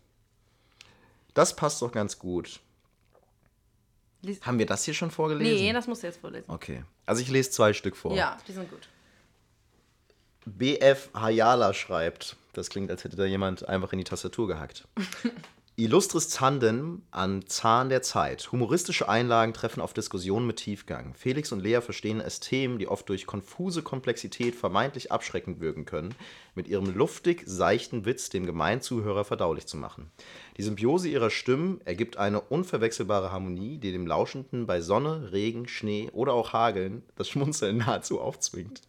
Das 1.33 1.55
passt 1.57 1.81
doch 1.83 1.91
ganz 1.93 2.19
gut. 2.19 2.61
Lies- 4.23 4.41
Haben 4.43 4.59
wir 4.59 4.67
das 4.67 4.85
hier 4.85 4.95
schon 4.95 5.11
vorgelesen? 5.11 5.55
Nee, 5.65 5.73
das 5.73 5.87
musst 5.87 6.03
du 6.03 6.07
jetzt 6.09 6.21
vorlesen. 6.21 6.51
Okay. 6.51 6.85
Also 7.07 7.23
ich 7.23 7.29
lese 7.29 7.51
zwei 7.51 7.73
Stück 7.73 7.97
vor. 7.97 8.15
Ja, 8.15 8.39
die 8.49 8.53
sind 8.53 8.69
gut. 8.71 8.89
BF 10.47 11.11
Hayala 11.15 11.73
schreibt, 11.73 12.37
das 12.53 12.69
klingt, 12.69 12.91
als 12.91 13.05
hätte 13.05 13.17
da 13.17 13.25
jemand 13.25 13.69
einfach 13.69 13.93
in 13.93 13.99
die 13.99 14.05
Tastatur 14.05 14.47
gehackt. 14.49 14.87
Illustres 15.77 16.29
Tandem 16.29 17.03
an 17.11 17.49
Zahn 17.49 17.89
der 17.89 18.01
Zeit. 18.01 18.53
Humoristische 18.53 19.09
Einlagen 19.09 19.53
treffen 19.53 19.81
auf 19.81 19.93
Diskussionen 19.93 20.47
mit 20.47 20.59
Tiefgang. 20.59 21.14
Felix 21.14 21.51
und 21.51 21.59
Lea 21.59 21.81
verstehen 21.81 22.20
es, 22.20 22.39
Themen, 22.39 22.79
die 22.79 22.87
oft 22.87 23.09
durch 23.09 23.27
konfuse 23.27 23.83
Komplexität 23.83 24.55
vermeintlich 24.55 25.11
abschreckend 25.11 25.59
wirken 25.59 25.85
können, 25.85 26.14
mit 26.55 26.68
ihrem 26.68 26.95
luftig 26.95 27.43
seichten 27.45 28.05
Witz 28.05 28.29
dem 28.29 28.47
gemeinen 28.47 28.83
Zuhörer 28.83 29.25
verdaulich 29.25 29.66
zu 29.66 29.77
machen. 29.77 30.12
Die 30.59 30.62
Symbiose 30.62 31.09
ihrer 31.09 31.31
Stimmen 31.31 31.81
ergibt 31.85 32.18
eine 32.18 32.41
unverwechselbare 32.41 33.33
Harmonie, 33.33 33.79
die 33.79 33.91
dem 33.91 34.07
Lauschenden 34.07 34.66
bei 34.66 34.81
Sonne, 34.81 35.33
Regen, 35.33 35.66
Schnee 35.66 36.09
oder 36.12 36.35
auch 36.35 36.53
Hageln 36.53 37.03
das 37.16 37.29
Schmunzeln 37.29 37.79
nahezu 37.79 38.20
aufzwingt. 38.20 38.83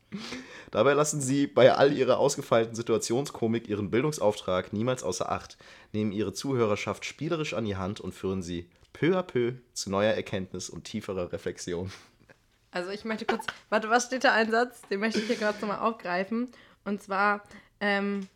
Dabei 0.72 0.94
lassen 0.94 1.22
sie 1.22 1.48
bei 1.48 1.74
all 1.74 1.94
ihrer 1.94 2.18
ausgefeilten 2.20 2.76
Situationskomik 2.76 3.68
ihren 3.68 3.90
Bildungsauftrag 3.92 4.74
niemals 4.74 5.04
außer 5.04 5.32
Acht, 5.32 5.58
nehmen 5.96 6.12
ihre 6.12 6.34
Zuhörerschaft 6.34 7.06
spielerisch 7.06 7.54
an 7.54 7.66
die 7.66 7.76
Hand 7.76 8.00
und 8.00 8.14
führen 8.14 8.44
sie 8.44 8.70
peu 8.94 9.18
à 9.18 9.24
peu 9.24 9.54
zu 9.74 9.90
neuer 9.90 10.14
Erkenntnis 10.14 10.70
und 10.70 10.84
tieferer 10.84 11.32
Reflexion. 11.32 11.92
Also 12.72 12.92
ich 12.92 13.06
möchte 13.06 13.26
kurz, 13.26 13.46
warte, 13.70 13.90
was 13.90 14.06
steht 14.06 14.26
da 14.26 14.34
ein 14.34 14.52
Satz? 14.52 14.82
Den 14.90 15.00
möchte 15.00 15.20
ich 15.20 15.28
hier 15.28 15.38
gerade 15.38 15.60
nochmal 15.60 15.80
aufgreifen. 15.80 16.50
Und 16.84 17.02
zwar, 17.02 17.44
ähm, 17.80 18.28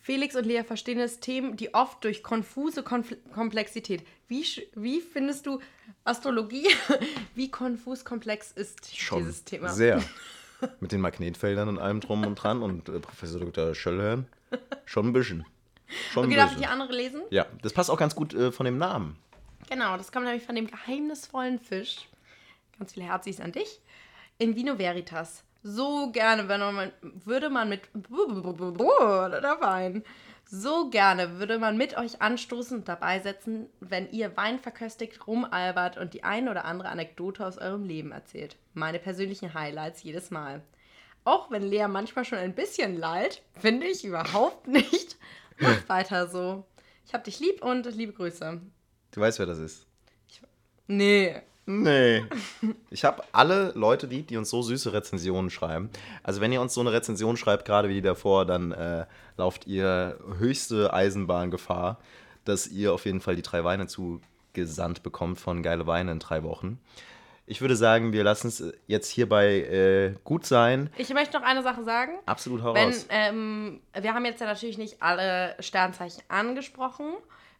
Felix 0.00 0.34
und 0.34 0.46
Lea 0.46 0.64
verstehen 0.64 0.98
es 0.98 1.20
Themen, 1.20 1.56
die 1.56 1.74
oft 1.74 2.02
durch 2.02 2.22
konfuse 2.22 2.82
Konfl 2.82 3.16
Komplexität. 3.34 4.04
Wie, 4.26 4.44
wie 4.74 5.00
findest 5.00 5.46
du 5.46 5.60
Astrologie? 6.04 6.66
Wie 7.34 7.50
konfus 7.50 8.04
komplex 8.04 8.50
ist 8.50 8.90
dieses 8.90 9.44
Thema? 9.44 9.68
Sehr. 9.68 10.02
Mit 10.80 10.92
den 10.92 11.00
Magnetfeldern 11.00 11.68
und 11.68 11.78
allem 11.78 12.00
drum 12.00 12.26
und 12.26 12.36
dran 12.36 12.62
und 12.62 12.88
äh, 12.88 12.98
Professor 13.00 13.40
Dr. 13.40 13.74
Schöllhörn. 13.74 14.26
Schon 14.86 15.08
ein 15.08 15.12
bisschen. 15.12 15.44
Schon 16.10 16.26
Okay, 16.26 16.34
ein 16.34 16.38
darf 16.38 16.52
ich 16.52 16.58
die 16.58 16.66
andere 16.66 16.92
lesen? 16.92 17.22
Ja, 17.30 17.46
das 17.62 17.72
passt 17.72 17.90
auch 17.90 17.98
ganz 17.98 18.14
gut 18.14 18.34
äh, 18.34 18.52
von 18.52 18.66
dem 18.66 18.78
Namen. 18.78 19.16
Genau, 19.68 19.96
das 19.96 20.12
kommt 20.12 20.26
nämlich 20.26 20.44
von 20.44 20.54
dem 20.54 20.66
geheimnisvollen 20.66 21.58
Fisch. 21.58 22.08
Ganz 22.78 22.94
viele 22.94 23.06
Herzis 23.06 23.40
an 23.40 23.52
dich. 23.52 23.80
In 24.38 24.56
Vino 24.56 24.78
Veritas. 24.78 25.44
So 25.62 26.10
gerne, 26.10 26.48
wenn 26.48 26.60
man, 26.60 26.92
würde 27.02 27.48
man 27.48 27.68
mit. 27.68 27.82
Der 27.94 29.56
Wein. 29.60 30.02
So 30.44 30.90
gerne 30.90 31.38
würde 31.38 31.58
man 31.58 31.76
mit 31.76 31.96
euch 31.96 32.20
anstoßen 32.20 32.80
und 32.80 32.88
dabei 32.88 33.20
setzen, 33.20 33.70
wenn 33.80 34.10
ihr 34.10 34.36
Wein 34.36 34.58
verköstigt, 34.58 35.26
rumalbert 35.26 35.96
und 35.96 36.12
die 36.12 36.24
ein 36.24 36.48
oder 36.48 36.64
andere 36.64 36.88
Anekdote 36.90 37.46
aus 37.46 37.56
eurem 37.56 37.84
Leben 37.84 38.12
erzählt. 38.12 38.56
Meine 38.74 38.98
persönlichen 38.98 39.54
Highlights 39.54 40.02
jedes 40.02 40.30
Mal. 40.30 40.60
Auch 41.24 41.50
wenn 41.50 41.62
Lea 41.62 41.86
manchmal 41.88 42.24
schon 42.24 42.38
ein 42.38 42.54
bisschen 42.54 42.98
lallt, 42.98 43.42
finde 43.54 43.86
ich 43.86 44.04
überhaupt 44.04 44.66
nicht. 44.66 45.16
Macht 45.58 45.88
weiter 45.88 46.28
so. 46.28 46.64
Ich 47.06 47.14
hab 47.14 47.24
dich 47.24 47.40
lieb 47.40 47.62
und 47.62 47.84
liebe 47.94 48.12
Grüße. 48.12 48.60
Du 49.10 49.20
weißt, 49.20 49.38
wer 49.38 49.46
das 49.46 49.58
ist. 49.58 49.86
Nee. 50.86 51.34
Nee. 51.66 52.24
Ich 52.90 53.04
habe 53.04 53.22
alle 53.32 53.72
Leute 53.74 54.06
lieb, 54.06 54.28
die 54.28 54.36
uns 54.36 54.50
so 54.50 54.60
süße 54.62 54.92
Rezensionen 54.92 55.50
schreiben. 55.50 55.88
Also 56.22 56.40
wenn 56.40 56.52
ihr 56.52 56.60
uns 56.60 56.74
so 56.74 56.80
eine 56.80 56.92
Rezension 56.92 57.36
schreibt, 57.36 57.64
gerade 57.64 57.88
wie 57.88 57.94
die 57.94 58.02
davor, 58.02 58.44
dann 58.44 58.72
äh, 58.72 59.06
lauft 59.38 59.66
ihr 59.66 60.18
höchste 60.38 60.92
Eisenbahngefahr, 60.92 61.98
dass 62.44 62.66
ihr 62.66 62.92
auf 62.92 63.06
jeden 63.06 63.20
Fall 63.20 63.36
die 63.36 63.42
drei 63.42 63.64
Weine 63.64 63.86
zugesandt 63.86 65.02
bekommt 65.02 65.40
von 65.40 65.62
Geile 65.62 65.86
Weine 65.86 66.12
in 66.12 66.18
drei 66.18 66.42
Wochen. 66.42 66.78
Ich 67.46 67.60
würde 67.60 67.76
sagen, 67.76 68.12
wir 68.12 68.22
lassen 68.22 68.48
es 68.48 68.72
jetzt 68.86 69.08
hierbei 69.08 69.60
äh, 69.60 70.14
gut 70.24 70.46
sein. 70.46 70.90
Ich 70.96 71.12
möchte 71.12 71.38
noch 71.38 71.44
eine 71.44 71.62
Sache 71.62 71.82
sagen. 71.82 72.12
Absolut 72.24 72.62
heraus. 72.62 72.76
Wenn, 72.76 72.94
ähm, 73.10 73.80
wir 74.00 74.14
haben 74.14 74.24
jetzt 74.24 74.40
ja 74.40 74.46
natürlich 74.46 74.78
nicht 74.78 75.02
alle 75.02 75.56
Sternzeichen 75.58 76.22
angesprochen. 76.28 77.14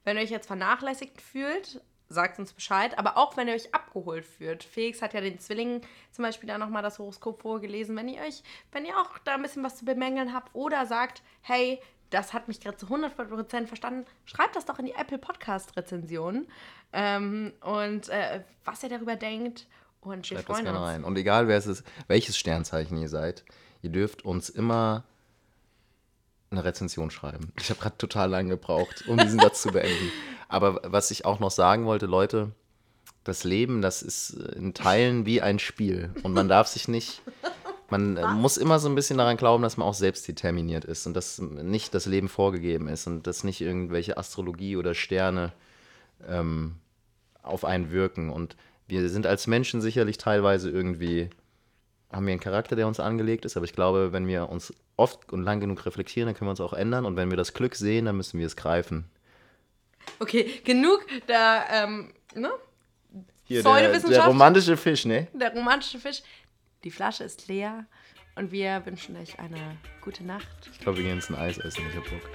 Wenn 0.05 0.17
ihr 0.17 0.23
euch 0.23 0.31
jetzt 0.31 0.47
vernachlässigt 0.47 1.21
fühlt, 1.21 1.81
sagt 2.09 2.39
uns 2.39 2.53
Bescheid. 2.53 2.97
Aber 2.97 3.17
auch 3.17 3.37
wenn 3.37 3.49
ihr 3.49 3.55
euch 3.55 3.75
abgeholt 3.75 4.25
fühlt. 4.25 4.63
Felix 4.63 5.03
hat 5.03 5.15
ja 5.15 5.21
den 5.21 5.39
Zwillingen 5.39 5.81
zum 6.13 6.25
Beispiel 6.25 6.49
da 6.49 6.59
nochmal 6.59 6.83
das 6.83 6.99
Horoskop 6.99 7.43
vorgelesen. 7.43 7.97
Wenn 7.97 8.09
ihr 8.09 8.23
euch, 8.23 8.43
wenn 8.71 8.85
ihr 8.85 8.97
auch 8.97 9.19
da 9.25 9.35
ein 9.35 9.43
bisschen 9.43 9.65
was 9.65 9.77
zu 9.79 9.85
bemängeln 9.85 10.33
habt 10.33 10.55
oder 10.55 10.87
sagt, 10.87 11.23
hey, 11.41 11.81
das 12.13 12.33
hat 12.33 12.49
mich 12.49 12.61
gerade 12.61 12.77
zu 12.77 12.87
100% 12.87 13.67
verstanden, 13.67 14.07
schreibt 14.25 14.55
das 14.57 14.65
doch 14.67 14.79
in 14.79 14.87
die 14.87 14.93
Apple 14.93 15.19
Podcast 15.19 15.77
Rezension. 15.77 16.47
Ähm, 16.93 17.53
und 17.61 18.09
äh, 18.09 18.43
was 18.65 18.83
ihr 18.83 18.89
darüber 18.89 19.17
denkt. 19.17 19.67
Und 20.01 20.29
wir 20.31 20.37
Schreibt 20.37 20.49
das 20.49 20.57
freuen 20.57 20.65
gerne 20.65 20.81
uns. 20.81 20.89
rein. 20.89 21.05
Und 21.05 21.17
egal 21.17 21.49
wer 21.49 21.57
es 21.57 21.67
ist, 21.67 21.85
welches 22.09 22.37
Sternzeichen 22.37 22.97
ihr 22.99 23.09
seid, 23.09 23.45
ihr 23.83 23.91
dürft 23.91 24.25
uns 24.25 24.49
immer 24.49 25.05
eine 26.51 26.65
Rezension 26.65 27.11
schreiben. 27.11 27.53
Ich 27.59 27.71
habe 27.71 27.81
gerade 27.81 27.97
total 27.97 28.29
lange 28.29 28.51
gebraucht, 28.51 29.05
um 29.09 29.17
diesen 29.17 29.41
Satz 29.41 29.63
zu 29.63 29.71
beenden. 29.71 30.11
Aber 30.49 30.81
was 30.85 31.11
ich 31.11 31.25
auch 31.25 31.41
noch 31.41 31.51
sagen 31.51 31.87
wollte, 31.87 32.07
Leute, 32.07 32.51
das 33.25 33.45
Leben, 33.45 33.81
das 33.81 34.03
ist 34.03 34.31
in 34.31 34.75
Teilen 34.75 35.25
wie 35.25 35.41
ein 35.41 35.59
Spiel. 35.59 36.11
Und 36.25 36.35
man 36.35 36.49
darf 36.49 36.67
sich 36.67 36.89
nicht, 36.89 37.23
man 37.93 38.17
äh, 38.17 38.27
muss 38.29 38.57
immer 38.57 38.79
so 38.79 38.89
ein 38.89 38.95
bisschen 38.95 39.19
daran 39.19 39.37
glauben, 39.37 39.63
dass 39.63 39.77
man 39.77 39.87
auch 39.87 39.95
selbst 39.95 40.27
determiniert 40.27 40.85
ist 40.87 41.07
und 41.07 41.15
dass 41.15 41.39
nicht 41.39 41.95
das 41.95 42.07
Leben 42.07 42.29
vorgegeben 42.29 42.89
ist 42.89 43.07
und 43.07 43.27
dass 43.27 43.45
nicht 43.45 43.61
irgendwelche 43.61 44.17
Astrologie 44.17 44.79
oder 44.79 44.95
Sterne 44.95 45.53
ähm, 46.27 46.77
auf 47.43 47.67
einen 47.67 47.91
wirken. 47.91 48.31
Und 48.31 48.57
wir 48.89 49.09
sind 49.11 49.27
als 49.27 49.47
Menschen 49.47 49.83
sicherlich 49.83 50.17
teilweise 50.17 50.71
irgendwie, 50.71 51.29
haben 52.11 52.27
wir 52.27 52.33
einen 52.33 52.41
Charakter, 52.41 52.77
der 52.77 52.87
uns 52.87 52.99
angelegt 52.99 53.45
ist, 53.45 53.59
aber 53.59 53.65
ich 53.65 53.75
glaube, 53.75 54.13
wenn 54.13 54.27
wir 54.27 54.49
uns 54.49 54.73
oft 54.97 55.31
und 55.31 55.43
lang 55.43 55.61
genug 55.61 55.85
reflektieren, 55.85 56.27
dann 56.29 56.35
können 56.35 56.49
wir 56.49 56.53
uns 56.53 56.61
auch 56.63 56.73
ändern. 56.73 57.05
Und 57.05 57.17
wenn 57.17 57.29
wir 57.29 57.37
das 57.37 57.53
Glück 57.53 57.75
sehen, 57.75 58.07
dann 58.07 58.17
müssen 58.17 58.41
wir 58.41 58.47
es 58.47 58.57
greifen. 58.57 59.05
Okay, 60.19 60.63
genug 60.65 61.05
der, 61.29 61.65
ähm, 61.71 62.13
ne? 62.35 62.51
Hier, 63.45 63.63
der, 63.63 63.99
der 63.99 64.25
romantische 64.25 64.79
Fisch, 64.79 65.05
ne? 65.05 65.27
Der 65.35 65.53
romantische 65.53 65.99
Fisch. 65.99 66.23
Die 66.85 66.91
Flasche 66.91 67.23
ist 67.23 67.47
leer 67.47 67.87
und 68.35 68.51
wir 68.51 68.85
wünschen 68.85 69.17
euch 69.17 69.39
eine 69.39 69.77
gute 70.01 70.25
Nacht. 70.25 70.71
Ich 70.73 70.81
glaube, 70.81 70.99
wir 70.99 71.05
gehen 71.05 71.15
jetzt 71.15 71.31
ein 71.31 71.37
Eis 71.37 71.59
essen. 71.59 71.85
Ich 71.89 71.97
hab 71.97 72.05
Bock. 72.11 72.29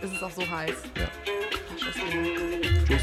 Es 0.00 0.10
ist 0.10 0.22
auch 0.22 0.30
so 0.30 0.48
heiß. 0.48 0.84
Ja. 0.96 1.10
Die 1.26 1.82
Flasche 1.82 1.90
ist 1.90 2.14
leer. 2.14 2.84
Tschüss. 2.86 3.01